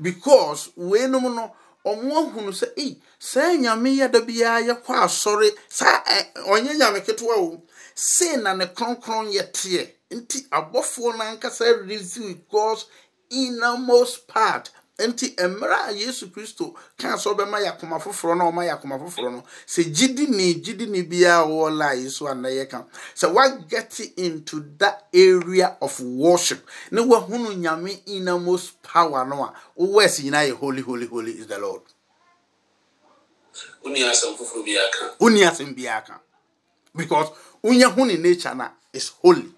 Because 0.00 0.70
weinom 0.76 1.34
no 1.34 1.54
ɔmo 1.84 2.12
ahunu 2.20 2.52
sɛ 2.52 2.68
ei 2.76 2.98
saa 3.18 3.52
nyame 3.56 3.96
yɛ 3.98 4.10
da 4.12 4.20
biara 4.20 4.60
yɛkɔ 4.62 4.92
asɔre 5.04 5.50
saa 5.68 6.02
ɔnyɛ 6.46 6.76
nyame 6.78 7.00
ketewa 7.04 7.36
o. 7.36 7.62
Sei 7.94 8.36
na 8.36 8.54
ne 8.54 8.66
kronkron 8.66 9.32
yɛ 9.32 9.52
teɛ. 9.52 9.90
Nti 10.10 10.48
abɔfoɔ 10.50 11.18
no 11.18 11.24
ankasa 11.24 11.86
reveal 11.86 12.34
god's 12.50 12.86
innermost 13.30 14.26
part 14.28 14.70
nti 15.06 15.34
mmerɛ 15.38 15.76
a 15.88 15.92
yesu 15.92 16.26
kristo 16.32 16.74
kaa 16.98 17.16
sɛ 17.16 17.30
ɔbɛma 17.34 17.58
yɛ 17.62 17.68
akoma 17.78 17.98
foforɔ 18.00 18.36
na 18.36 18.44
ɔma 18.50 18.62
yɛ 18.66 18.72
akoma 18.78 18.98
foforɔ 18.98 19.30
no 19.32 19.42
sɛ 19.66 19.84
gyidi 19.94 20.26
ne 20.28 20.54
gyidi 20.54 20.86
ne 20.88 21.02
biara 21.02 21.46
wɔ 21.46 21.76
la 21.76 21.90
yi 21.92 22.08
so 22.10 22.26
ana 22.26 22.48
yɛka 22.48 22.84
sɛ 23.14 24.12
into 24.18 24.60
that 24.78 25.06
area 25.14 25.76
of 25.80 26.00
worship 26.00 26.66
ne 26.90 27.00
woahunu 27.02 27.54
nyame 27.56 28.00
innermost 28.06 28.82
power 28.82 29.24
no 29.24 29.44
a 29.44 29.54
wowɔ 29.78 30.04
ɛsi 30.04 30.24
nyinaa 30.24 30.48
yɛ 30.50 30.52
holy 30.58 30.82
holy 30.82 31.06
holy 31.06 31.32
is 31.32 31.46
the 31.46 31.58
lord. 31.58 31.82
Wonni 33.84 34.00
asɛm 34.02 34.36
foforɔ 34.36 34.64
bi 34.64 34.72
aka 34.76 35.14
wonni 35.20 35.40
asɛm 35.46 35.74
biara 35.76 36.04
ka. 36.06 36.20
Because 36.96 37.28
wonya 37.62 37.88
hu 37.94 38.04
ne 38.04 38.16
nature 38.16 38.52
no 38.54 38.64
a 38.64 38.72
is 38.92 39.10
holy. 39.22 39.54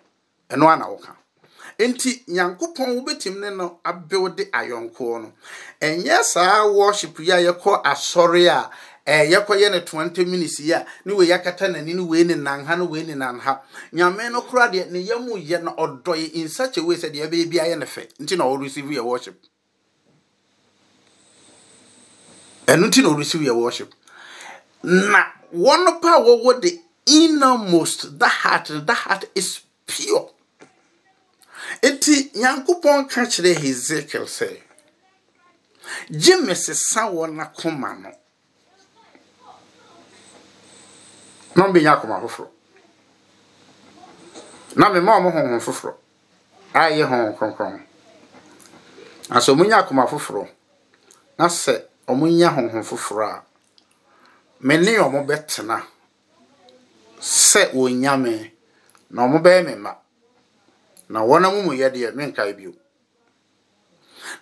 Ɛno 0.51 0.67
ana 0.69 0.85
woka 0.85 1.17
nti 1.89 2.23
nyankopɔn 2.29 2.89
wobɛtumi 2.97 3.41
ne 3.41 3.51
no 3.51 3.81
abɛwde 3.85 4.51
ayɔnkoɔ 4.51 5.23
no. 5.23 5.33
Ɛnyɛ 5.81 6.23
saa 6.25 6.67
worship 6.69 7.19
yi 7.21 7.31
a 7.33 7.37
yɛkɔ 7.53 7.83
asɔre 7.85 8.47
a 8.49 8.71
yɛkɔyɛ 9.07 9.71
no 9.73 9.81
20 9.81 10.25
minutes 10.25 10.61
yi 10.61 10.73
a 10.73 10.87
ne 11.05 11.13
wei 11.15 11.29
akata 11.33 11.69
n'ani 11.69 11.95
no 11.95 12.05
wei 12.05 12.25
ne 12.25 12.35
nanha 12.35 12.77
no 12.77 12.85
wei 12.85 13.03
ne 13.03 13.15
nanha. 13.15 13.61
Nyame 13.93 14.31
no 14.33 14.43
kora 14.43 14.69
deɛ 14.69 14.91
ne 14.91 14.99
yam 15.01 15.27
yɛ 15.29 15.63
no 15.63 15.73
ɔdɔ 15.73 16.15
yɛ 16.17 16.33
in 16.35 16.49
such 16.49 16.77
sɛ 16.77 17.11
deɛ 17.13 17.29
ɛbɛyɛ 17.29 17.51
biara 17.51 17.69
yɛ 17.75 17.79
ne 17.79 17.87
fɛ. 17.87 18.09
Nti 18.21 18.37
na 18.37 18.45
ɔreceive 18.45 18.91
yɛ 18.91 19.03
worship. 19.05 19.41
Ɛno 22.67 22.87
nti 22.91 23.03
na 23.03 23.09
ɔreceive 23.09 23.47
yɛ 23.47 23.55
worship. 23.57 23.95
Na 24.83 25.25
wɔn 25.55 26.01
pa 26.03 26.17
a 26.17 26.21
wɔwɔ 26.21 26.61
the 26.63 26.81
innermost 27.07 28.19
that 28.19 28.29
heart 28.29 28.69
that 28.87 28.95
heart 28.97 29.25
is 29.35 29.61
pure. 29.87 30.31
Eti 31.83 32.31
Nyankopɔn 32.35 33.09
ka 33.09 33.23
kyerɛ 33.27 33.55
Hezekiel 33.63 34.27
sɛ 34.27 34.49
gye 36.11 36.37
me 36.37 36.55
sesa 36.55 37.03
wɔn 37.11 37.41
akoma 37.41 37.95
no. 38.03 38.11
Na 41.55 41.67
ɔmbɛnya 41.67 41.93
akoma 41.97 42.21
foforɔ. 42.21 42.49
Na 44.77 44.89
mema 44.91 45.13
ɔmo 45.19 45.31
honhom 45.33 45.61
foforɔ. 45.61 45.95
A 46.75 46.91
honhom 47.03 47.37
kronkron. 47.37 47.83
Na 49.31 49.39
sɛ 49.41 49.53
ɔmo 49.55 49.67
nya 49.67 49.79
akoma 49.83 50.07
foforɔ 50.07 50.49
na 51.39 51.49
sɛ 51.49 51.75
ɔmo 52.07 52.27
nya 52.29 52.51
honhom 52.51 52.83
foforɔ 52.85 53.25
a 53.33 53.43
me 54.61 54.77
ne 54.77 54.99
ɔmo 54.99 55.25
bɛtena 55.27 55.83
sɛ 57.21 57.73
wɔnya 57.73 58.13
na 59.11 59.23
ɔmo 59.27 59.39
bɛyɛ 59.43 59.65
me 59.67 59.75
mma 59.75 59.97
na 61.13 61.21
wɔn 61.29 61.45
amumuyɛ 61.47 61.89
deɛ 61.95 62.09
menkae 62.15 62.53
bio. 62.57 62.73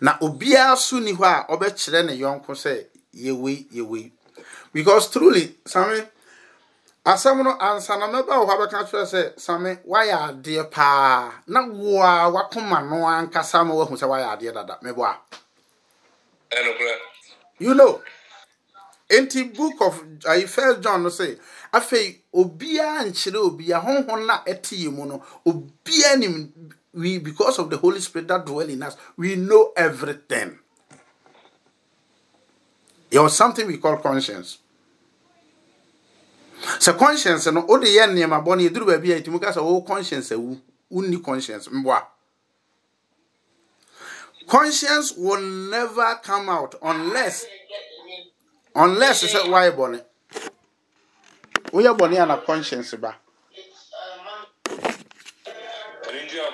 Na 0.00 0.18
obiara 0.20 0.76
so 0.76 0.98
ni 1.00 1.12
hɔ 1.12 1.24
a 1.24 1.46
ɔbɛkyerɛ 1.52 2.04
ne 2.06 2.12
yɔnko 2.22 2.52
sɛ 2.54 2.86
yɛwei 3.14 3.66
yɛwei. 3.72 4.12
Because 4.72 5.10
truly 5.10 5.56
same 5.66 6.06
asɛm 7.06 7.42
no 7.42 7.56
ansa 7.58 7.96
na 7.98 8.06
mɛba 8.06 8.32
wɔ 8.38 8.44
hɔ 8.46 8.52
abɛka 8.56 8.84
kyerɛ 8.90 9.04
sɛ 9.12 9.40
same 9.40 9.76
woayɛ 9.88 10.16
adeɛ 10.28 10.70
paa. 10.70 11.32
Na 11.46 11.66
wo 11.66 12.02
a 12.02 12.30
wakoma 12.30 12.82
no 12.88 12.96
ankasa 13.08 13.64
ma 13.66 13.72
woahu 13.74 13.96
sɛ 13.96 14.06
woayɛ 14.06 14.26
adeɛ 14.38 14.54
dada. 14.54 14.78
Meboa 14.82 15.16
ɛnokorɛ. 16.50 16.94
You 17.60 17.74
know. 17.74 18.02
Nti 19.10 19.56
book 19.56 19.80
of 19.80 20.04
uh, 20.26 20.38
first 20.46 20.82
john 20.82 21.02
no 21.02 21.08
say 21.08 21.38
afei 21.72 22.20
obiara 22.34 23.04
nkyerɛ 23.04 23.38
obiara 23.38 23.82
honhom 23.84 24.26
na 24.26 24.42
ɛte 24.44 24.76
yɛ 24.76 24.90
mu 24.92 25.04
no 25.06 25.22
obiara 25.46 26.18
nim 26.18 26.52
we 26.94 27.18
because 27.18 27.58
of 27.58 27.70
the 27.70 27.76
holy 27.76 28.00
spirit 28.00 28.28
that 28.28 28.44
dwell 28.46 28.68
in 28.68 28.82
us 28.82 28.96
we 29.16 29.36
know 29.36 29.72
everything. 29.76 30.58
There 33.10 33.22
was 33.22 33.36
something 33.36 33.66
we 33.66 33.78
call 33.78 33.96
conscience. 33.98 34.58
Sɛ 36.78 36.98
conscience 36.98 37.46
no 37.46 37.60
wode 37.64 37.84
yɛ 37.86 38.06
nneɛma 38.08 38.44
bɔne 38.44 38.68
ɛduru 38.68 38.86
baabi 38.86 39.12
a 39.12 39.20
ɛtumi 39.20 39.40
ka 39.40 39.52
sɛ 39.52 39.58
oh, 39.58 39.74
wo 39.74 39.80
conscience 39.82 40.30
awu 40.30 40.60
wonni 40.90 41.22
conscience. 41.22 41.68
Mboa. 41.68 42.02
Conscience 44.48 45.12
will 45.16 45.40
never 45.70 46.18
come 46.22 46.48
out 46.48 46.74
unless 46.82 47.46
unless 48.74 49.24
sɛ 49.24 49.44
woayɛ 49.46 49.76
bɔne 49.76 50.04
woyɛ 51.72 51.92
bɔne 51.98 52.16
a 52.22 52.26
na 52.26 52.36
conscience 52.36 52.94
ba 52.96 53.10